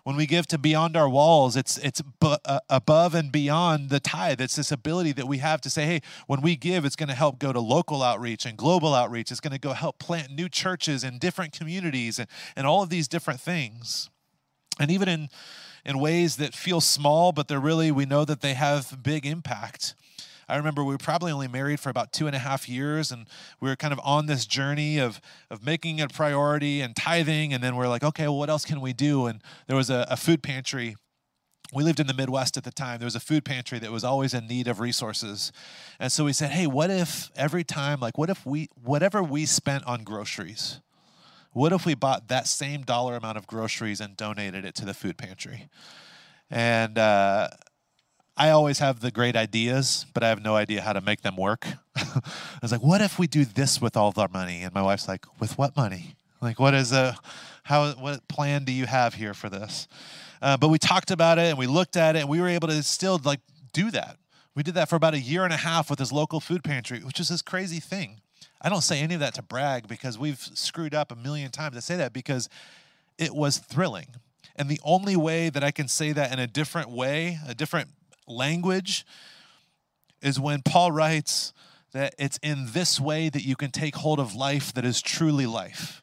when 0.05 0.17
we 0.17 0.27
give 0.27 0.47
to 0.49 0.59
beyond 0.59 0.97
our 0.97 1.09
walls, 1.09 1.57
it's 1.57 1.79
it's 1.79 2.01
bu- 2.03 2.37
uh, 2.45 2.61
above 2.69 3.15
and 3.15 3.33
beyond 3.33 3.89
the 3.91 4.01
tithe. 4.01 4.41
It's 4.41 4.57
this 4.57 4.71
ability 4.71 5.13
that 5.13 5.27
we 5.27 5.39
have 5.39 5.61
to 5.63 5.71
say, 5.71 5.87
hey, 5.87 6.01
when 6.27 6.43
we 6.43 6.57
give, 6.57 6.85
it's 6.85 6.95
going 6.97 7.09
to 7.09 7.15
help 7.15 7.39
go 7.39 7.53
to 7.53 7.61
local 7.61 8.03
outreach 8.03 8.45
and 8.47 8.57
global 8.57 8.95
outreach. 8.95 9.31
It's 9.31 9.41
going 9.41 9.55
to 9.55 9.59
go 9.59 9.73
help 9.73 9.99
plant 9.99 10.31
new 10.31 10.49
churches 10.49 11.05
in 11.05 11.19
different 11.19 11.53
communities 11.53 12.19
and, 12.19 12.29
and 12.55 12.67
all 12.67 12.83
of 12.83 12.91
these 12.91 13.09
different 13.09 13.41
things. 13.41 14.11
And 14.79 14.91
even 14.91 15.09
in 15.09 15.29
in 15.85 15.99
ways 15.99 16.37
that 16.37 16.55
feel 16.55 16.81
small, 16.81 17.33
but 17.33 17.49
they're 17.49 17.61
really, 17.61 17.91
we 17.91 18.07
know 18.07 18.25
that 18.25 18.41
they 18.41 18.55
have 18.55 19.03
big 19.03 19.27
impact. 19.27 19.95
I 20.49 20.57
remember 20.57 20.85
we 20.85 20.95
were 20.95 20.99
probably 20.99 21.33
only 21.33 21.49
married 21.49 21.81
for 21.81 21.91
about 21.91 22.13
two 22.13 22.27
and 22.27 22.37
a 22.37 22.39
half 22.39 22.69
years, 22.69 23.11
and 23.11 23.27
we 23.61 23.69
were 23.69 23.77
kind 23.77 23.93
of 23.93 24.01
on 24.05 24.27
this 24.27 24.47
journey 24.47 24.99
of 24.99 25.21
of 25.51 25.65
making 25.65 25.99
it 25.99 26.11
a 26.11 26.15
priority 26.15 26.81
and 26.81 26.95
tithing, 26.95 27.53
and 27.53 27.63
then 27.63 27.77
we're 27.77 27.89
like, 27.89 28.05
okay, 28.05 28.25
well, 28.25 28.39
what 28.39 28.51
else 28.51 28.65
can 28.65 28.81
we 28.81 28.93
do? 28.93 29.27
And 29.27 29.43
there 29.67 29.77
was 29.77 29.91
a, 29.91 30.07
a 30.11 30.17
food 30.17 30.43
pantry 30.43 30.97
we 31.73 31.83
lived 31.83 31.99
in 31.99 32.07
the 32.07 32.15
Midwest 32.15 32.57
at 32.57 32.63
the 32.63 32.71
time. 32.71 32.99
There 33.01 33.07
was 33.07 33.17
a 33.17 33.21
food 33.21 33.45
pantry 33.45 33.79
that 33.81 33.91
was 33.91 34.05
always 34.05 34.33
in 34.33 34.47
need 34.47 34.69
of 34.69 34.79
resources. 34.79 35.51
And 35.99 36.13
so 36.13 36.25
we 36.25 36.33
said, 36.33 36.51
hey, 36.51 36.67
what 36.67 36.91
if 36.91 37.31
every 37.35 37.65
time, 37.65 37.99
like, 38.01 38.17
what 38.17 38.31
if 38.31 38.47
we, 38.47 38.69
whatever 38.81 39.23
we 39.23 39.45
spent 39.45 39.85
on 39.85 40.05
groceries, 40.05 40.81
what 41.53 41.73
if 41.73 41.85
we 41.85 41.95
bought 41.95 42.29
that 42.29 42.47
same 42.47 42.83
dollar 42.83 43.17
amount 43.17 43.39
of 43.39 43.47
groceries 43.47 44.01
and 44.01 44.17
donated 44.17 44.65
it 44.65 44.75
to 44.77 44.85
the 44.85 44.95
food 44.95 45.17
pantry? 45.17 45.69
And 46.51 46.99
uh, 46.99 47.49
I 48.37 48.51
always 48.51 48.81
have 48.81 49.01
the 49.01 49.13
great 49.13 49.37
ideas, 49.37 50.07
but 50.13 50.25
I 50.25 50.29
have 50.29 50.43
no 50.43 50.57
idea 50.57 50.81
how 50.81 50.93
to 50.93 51.01
make 51.01 51.23
them 51.23 51.37
work. 51.37 51.67
I 51.97 52.21
was 52.61 52.73
like, 52.73 52.83
what 52.83 53.01
if 53.01 53.19
we 53.19 53.29
do 53.29 53.45
this 53.45 53.81
with 53.81 53.97
all 53.97 54.09
of 54.09 54.19
our 54.19 54.29
money? 54.29 54.63
And 54.63 54.75
my 54.75 54.83
wife's 54.83 55.07
like, 55.07 55.25
with 55.41 55.57
what 55.57 55.77
money? 55.77 56.17
Like, 56.41 56.59
what 56.59 56.75
is 56.75 56.93
a, 56.93 57.17
how, 57.63 57.93
what 57.93 58.27
plan 58.27 58.65
do 58.65 58.73
you 58.73 58.87
have 58.87 59.15
here 59.15 59.35
for 59.35 59.49
this? 59.49 59.87
Uh, 60.43 60.57
but 60.57 60.69
we 60.69 60.79
talked 60.79 61.13
about 61.13 61.39
it 61.39 61.47
and 61.47 61.59
we 61.59 61.69
looked 61.69 61.97
at 61.97 62.17
it 62.17 62.21
and 62.21 62.29
we 62.29 62.41
were 62.41 62.49
able 62.49 62.69
to 62.69 62.83
still 62.83 63.21
like 63.25 63.41
do 63.73 63.91
that. 63.93 64.17
We 64.57 64.63
did 64.63 64.75
that 64.75 64.89
for 64.89 64.97
about 64.97 65.15
a 65.15 65.21
year 65.21 65.45
and 65.45 65.53
a 65.53 65.57
half 65.57 65.89
with 65.89 66.01
this 66.01 66.13
local 66.13 66.41
food 66.41 66.65
pantry, 66.65 67.01
which 67.01 67.21
is 67.21 67.29
this 67.29 67.41
crazy 67.41 67.81
thing. 67.81 68.21
I 68.61 68.69
don't 68.69 68.83
say 68.83 69.01
any 69.01 69.15
of 69.15 69.21
that 69.21 69.35
to 69.35 69.43
brag 69.43 69.87
because 69.87 70.19
we've 70.19 70.41
screwed 70.41 70.95
up 70.95 71.13
a 71.13 71.17
million 71.17 71.51
times. 71.51 71.77
I 71.77 71.81
say 71.81 71.97
that 71.97 72.13
because 72.13 72.49
it 73.17 73.35
was 73.35 73.59
thrilling. 73.59 74.09
And 74.57 74.69
the 74.69 74.81
only 74.85 75.17
way 75.17 75.51
that 75.51 75.65
I 75.65 75.71
can 75.71 75.89
say 75.89 76.13
that 76.13 76.33
in 76.33 76.39
a 76.39 76.47
different 76.47 76.91
way, 76.91 77.39
a 77.47 77.55
different 77.55 77.91
language 78.27 79.05
is 80.23 80.41
when 80.41 80.63
Paul 80.63 80.93
writes 80.93 81.53
that 81.93 82.15
it's 82.19 82.39
in 82.43 82.73
this 82.73 82.99
way 82.99 83.29
that 83.29 83.45
you 83.45 83.57
can 83.57 83.71
take 83.71 83.97
hold 83.97 84.19
of 84.19 84.35
life 84.35 84.73
that 84.75 84.85
is 84.85 85.01
truly 85.01 85.47
life. 85.47 86.03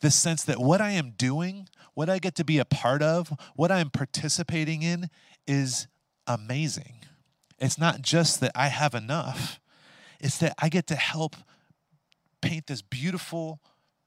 This 0.00 0.14
sense 0.14 0.44
that 0.44 0.58
what 0.58 0.80
I 0.80 0.90
am 0.90 1.12
doing, 1.12 1.68
what 1.94 2.10
I 2.10 2.18
get 2.18 2.34
to 2.36 2.44
be 2.44 2.58
a 2.58 2.64
part 2.64 3.02
of, 3.02 3.32
what 3.54 3.70
I'm 3.70 3.90
participating 3.90 4.82
in 4.82 5.08
is 5.46 5.86
amazing. 6.26 7.04
It's 7.58 7.78
not 7.78 8.02
just 8.02 8.40
that 8.40 8.52
I 8.54 8.68
have 8.68 8.94
enough, 8.94 9.60
it's 10.20 10.38
that 10.38 10.54
I 10.58 10.68
get 10.68 10.86
to 10.88 10.96
help 10.96 11.36
paint 12.42 12.66
this 12.66 12.82
beautiful 12.82 13.60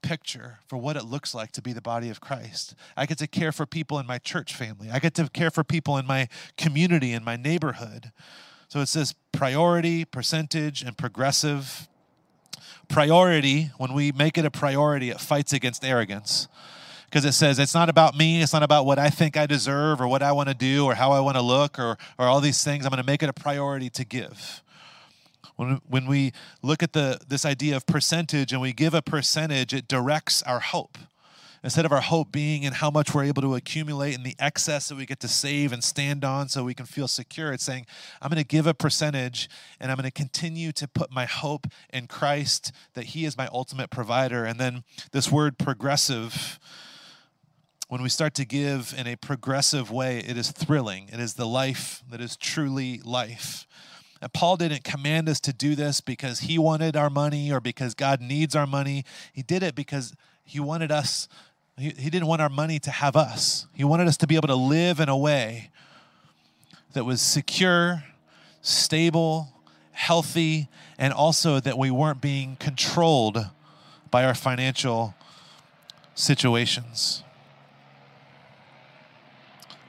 picture 0.04 0.58
for 0.68 0.76
what 0.76 0.96
it 0.96 1.04
looks 1.04 1.34
like 1.34 1.50
to 1.52 1.62
be 1.62 1.72
the 1.72 1.80
body 1.80 2.10
of 2.10 2.20
Christ. 2.20 2.74
I 2.94 3.06
get 3.06 3.16
to 3.18 3.26
care 3.26 3.50
for 3.50 3.64
people 3.64 3.98
in 3.98 4.06
my 4.06 4.18
church 4.18 4.54
family. 4.54 4.90
I 4.90 4.98
get 4.98 5.14
to 5.14 5.28
care 5.30 5.50
for 5.50 5.64
people 5.64 5.96
in 5.96 6.06
my 6.06 6.28
community, 6.58 7.12
in 7.12 7.24
my 7.24 7.36
neighborhood. 7.36 8.12
So 8.68 8.80
it 8.80 8.86
says 8.86 9.14
priority, 9.32 10.04
percentage, 10.04 10.82
and 10.82 10.98
progressive. 10.98 11.88
Priority, 12.88 13.70
when 13.78 13.94
we 13.94 14.12
make 14.12 14.36
it 14.36 14.44
a 14.44 14.50
priority, 14.50 15.08
it 15.08 15.20
fights 15.20 15.54
against 15.54 15.82
arrogance. 15.82 16.48
Because 17.06 17.24
it 17.24 17.32
says 17.32 17.58
it's 17.58 17.74
not 17.74 17.88
about 17.88 18.14
me, 18.14 18.42
it's 18.42 18.52
not 18.52 18.62
about 18.62 18.84
what 18.84 18.98
I 18.98 19.08
think 19.08 19.36
I 19.38 19.46
deserve 19.46 20.02
or 20.02 20.08
what 20.08 20.22
I 20.22 20.32
want 20.32 20.50
to 20.50 20.54
do 20.54 20.84
or 20.84 20.94
how 20.94 21.12
I 21.12 21.20
want 21.20 21.36
to 21.36 21.42
look 21.42 21.78
or, 21.78 21.96
or 22.18 22.26
all 22.26 22.40
these 22.40 22.62
things. 22.62 22.84
I'm 22.84 22.90
going 22.90 23.02
to 23.02 23.06
make 23.06 23.22
it 23.22 23.28
a 23.30 23.32
priority 23.32 23.88
to 23.90 24.04
give. 24.04 24.63
When, 25.56 25.80
when 25.86 26.06
we 26.06 26.32
look 26.62 26.82
at 26.82 26.92
the, 26.92 27.18
this 27.28 27.44
idea 27.44 27.76
of 27.76 27.86
percentage 27.86 28.52
and 28.52 28.60
we 28.60 28.72
give 28.72 28.94
a 28.94 29.02
percentage, 29.02 29.72
it 29.72 29.88
directs 29.88 30.42
our 30.42 30.60
hope. 30.60 30.98
Instead 31.62 31.86
of 31.86 31.92
our 31.92 32.02
hope 32.02 32.30
being 32.30 32.62
in 32.62 32.74
how 32.74 32.90
much 32.90 33.14
we're 33.14 33.24
able 33.24 33.40
to 33.40 33.54
accumulate 33.54 34.14
and 34.14 34.22
the 34.22 34.34
excess 34.38 34.88
that 34.88 34.96
we 34.96 35.06
get 35.06 35.18
to 35.20 35.28
save 35.28 35.72
and 35.72 35.82
stand 35.82 36.22
on 36.22 36.46
so 36.46 36.62
we 36.62 36.74
can 36.74 36.84
feel 36.84 37.08
secure, 37.08 37.54
it's 37.54 37.64
saying, 37.64 37.86
I'm 38.20 38.28
going 38.28 38.42
to 38.42 38.46
give 38.46 38.66
a 38.66 38.74
percentage 38.74 39.48
and 39.80 39.90
I'm 39.90 39.96
going 39.96 40.04
to 40.04 40.10
continue 40.10 40.72
to 40.72 40.86
put 40.86 41.10
my 41.10 41.24
hope 41.24 41.66
in 41.90 42.06
Christ, 42.06 42.70
that 42.92 43.06
He 43.06 43.24
is 43.24 43.38
my 43.38 43.48
ultimate 43.50 43.88
provider. 43.88 44.44
And 44.44 44.60
then 44.60 44.84
this 45.12 45.32
word 45.32 45.56
progressive, 45.56 46.58
when 47.88 48.02
we 48.02 48.10
start 48.10 48.34
to 48.34 48.44
give 48.44 48.94
in 48.94 49.06
a 49.06 49.16
progressive 49.16 49.90
way, 49.90 50.18
it 50.18 50.36
is 50.36 50.50
thrilling. 50.50 51.08
It 51.10 51.18
is 51.18 51.32
the 51.32 51.46
life 51.46 52.02
that 52.10 52.20
is 52.20 52.36
truly 52.36 53.00
life. 53.04 53.66
And 54.24 54.32
Paul 54.32 54.56
didn't 54.56 54.84
command 54.84 55.28
us 55.28 55.38
to 55.40 55.52
do 55.52 55.74
this 55.74 56.00
because 56.00 56.40
he 56.40 56.56
wanted 56.56 56.96
our 56.96 57.10
money 57.10 57.52
or 57.52 57.60
because 57.60 57.92
God 57.92 58.22
needs 58.22 58.56
our 58.56 58.66
money. 58.66 59.04
He 59.34 59.42
did 59.42 59.62
it 59.62 59.74
because 59.74 60.14
he 60.46 60.58
wanted 60.60 60.90
us, 60.90 61.28
he, 61.76 61.90
he 61.90 62.08
didn't 62.08 62.26
want 62.26 62.40
our 62.40 62.48
money 62.48 62.78
to 62.78 62.90
have 62.90 63.16
us. 63.16 63.66
He 63.74 63.84
wanted 63.84 64.08
us 64.08 64.16
to 64.16 64.26
be 64.26 64.34
able 64.34 64.48
to 64.48 64.54
live 64.54 64.98
in 64.98 65.10
a 65.10 65.16
way 65.16 65.68
that 66.94 67.04
was 67.04 67.20
secure, 67.20 68.02
stable, 68.62 69.52
healthy, 69.92 70.68
and 70.96 71.12
also 71.12 71.60
that 71.60 71.76
we 71.76 71.90
weren't 71.90 72.22
being 72.22 72.56
controlled 72.56 73.50
by 74.10 74.24
our 74.24 74.34
financial 74.34 75.14
situations. 76.14 77.22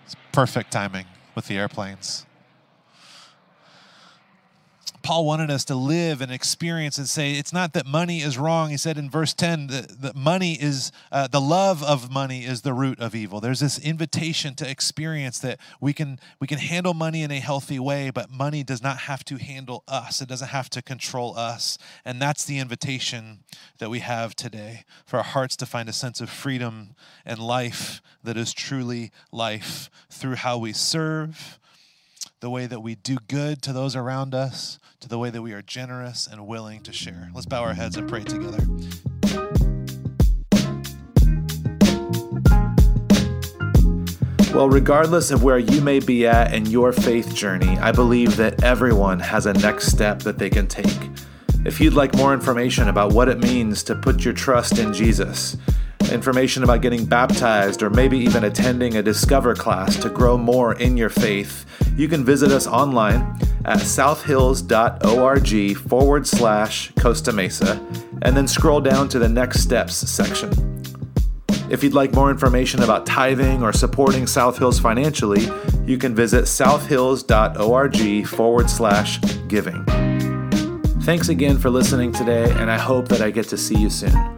It's 0.03 0.17
perfect 0.33 0.73
timing 0.73 1.05
with 1.35 1.47
the 1.47 1.57
airplanes. 1.57 2.25
Paul 5.05 5.23
wanted 5.23 5.51
us 5.51 5.63
to 5.65 5.75
live 5.75 6.19
and 6.19 6.31
experience 6.31 6.97
and 6.97 7.07
say 7.07 7.33
it's 7.33 7.53
not 7.53 7.73
that 7.73 7.85
money 7.85 8.21
is 8.21 8.39
wrong. 8.39 8.71
He 8.71 8.77
said 8.77 8.97
in 8.97 9.07
verse 9.07 9.35
10 9.35 9.67
that, 9.67 10.01
that 10.01 10.15
money 10.15 10.53
is, 10.53 10.91
uh, 11.11 11.27
the 11.27 11.39
love 11.39 11.83
of 11.83 12.11
money 12.11 12.43
is 12.43 12.63
the 12.63 12.73
root 12.73 12.99
of 12.99 13.13
evil. 13.13 13.39
There's 13.39 13.59
this 13.59 13.77
invitation 13.77 14.55
to 14.55 14.67
experience 14.67 15.37
that 15.41 15.59
we 15.79 15.93
can, 15.93 16.19
we 16.39 16.47
can 16.47 16.57
handle 16.57 16.95
money 16.95 17.21
in 17.21 17.29
a 17.29 17.39
healthy 17.39 17.77
way, 17.77 18.09
but 18.09 18.31
money 18.31 18.63
does 18.63 18.81
not 18.81 18.97
have 19.01 19.23
to 19.25 19.35
handle 19.35 19.83
us, 19.87 20.21
it 20.21 20.27
doesn't 20.27 20.47
have 20.47 20.71
to 20.71 20.81
control 20.81 21.37
us. 21.37 21.77
And 22.03 22.19
that's 22.19 22.43
the 22.43 22.57
invitation 22.57 23.43
that 23.77 23.91
we 23.91 23.99
have 23.99 24.35
today 24.35 24.85
for 25.05 25.17
our 25.17 25.23
hearts 25.23 25.55
to 25.57 25.67
find 25.67 25.87
a 25.87 25.93
sense 25.93 26.19
of 26.19 26.31
freedom 26.31 26.95
and 27.23 27.37
life 27.37 28.01
that 28.23 28.37
is 28.37 28.55
truly 28.55 29.11
life 29.31 29.91
through 30.09 30.37
how 30.37 30.57
we 30.57 30.73
serve 30.73 31.59
the 32.41 32.49
way 32.49 32.67
that 32.67 32.81
we 32.81 32.95
do 32.95 33.17
good 33.27 33.61
to 33.61 33.71
those 33.71 33.95
around 33.95 34.35
us, 34.35 34.77
to 34.99 35.07
the 35.07 35.17
way 35.17 35.29
that 35.29 35.41
we 35.41 35.53
are 35.53 35.61
generous 35.61 36.27
and 36.27 36.45
willing 36.45 36.81
to 36.81 36.91
share. 36.91 37.29
Let's 37.33 37.45
bow 37.45 37.63
our 37.63 37.73
heads 37.73 37.95
and 37.95 38.09
pray 38.09 38.23
together. 38.23 38.59
Well, 44.53 44.69
regardless 44.69 45.31
of 45.31 45.43
where 45.43 45.59
you 45.59 45.81
may 45.81 45.99
be 45.99 46.25
at 46.25 46.53
in 46.53 46.65
your 46.65 46.93
faith 46.93 47.35
journey, 47.35 47.77
I 47.79 47.91
believe 47.91 48.37
that 48.37 48.63
everyone 48.63 49.19
has 49.19 49.45
a 49.45 49.53
next 49.53 49.87
step 49.87 50.19
that 50.19 50.37
they 50.37 50.49
can 50.49 50.67
take. 50.67 51.09
If 51.65 51.81
you'd 51.81 51.93
like 51.93 52.15
more 52.15 52.33
information 52.33 52.87
about 52.87 53.11
what 53.11 53.27
it 53.27 53.39
means 53.39 53.83
to 53.83 53.95
put 53.95 54.23
your 54.23 54.33
trust 54.33 54.77
in 54.77 54.93
Jesus, 54.93 55.57
information 56.11 56.63
about 56.63 56.81
getting 56.81 57.05
baptized, 57.05 57.83
or 57.83 57.89
maybe 57.89 58.17
even 58.17 58.43
attending 58.43 58.97
a 58.97 59.03
Discover 59.03 59.55
class 59.55 59.97
to 59.97 60.09
grow 60.09 60.37
more 60.37 60.73
in 60.75 60.97
your 60.97 61.09
faith, 61.09 61.65
you 61.97 62.07
can 62.07 62.23
visit 62.23 62.51
us 62.51 62.67
online 62.67 63.21
at 63.65 63.79
southhills.org 63.79 65.77
forward 65.77 66.27
slash 66.27 66.91
Costa 66.99 67.31
Mesa 67.33 67.79
and 68.21 68.35
then 68.35 68.47
scroll 68.47 68.81
down 68.81 69.09
to 69.09 69.19
the 69.19 69.29
Next 69.29 69.61
Steps 69.61 69.95
section. 69.95 70.51
If 71.69 71.83
you'd 71.83 71.93
like 71.93 72.13
more 72.13 72.29
information 72.29 72.83
about 72.83 73.05
tithing 73.05 73.63
or 73.63 73.73
supporting 73.73 74.27
South 74.27 74.57
Hills 74.57 74.79
financially, 74.79 75.47
you 75.85 75.97
can 75.97 76.13
visit 76.13 76.47
southhills.org 76.47 78.27
forward 78.27 78.69
slash 78.69 79.19
giving. 79.47 79.83
Thanks 81.01 81.29
again 81.29 81.57
for 81.57 81.69
listening 81.69 82.11
today, 82.11 82.51
and 82.51 82.69
I 82.69 82.77
hope 82.77 83.07
that 83.09 83.21
I 83.21 83.31
get 83.31 83.47
to 83.49 83.57
see 83.57 83.77
you 83.77 83.89
soon. 83.89 84.34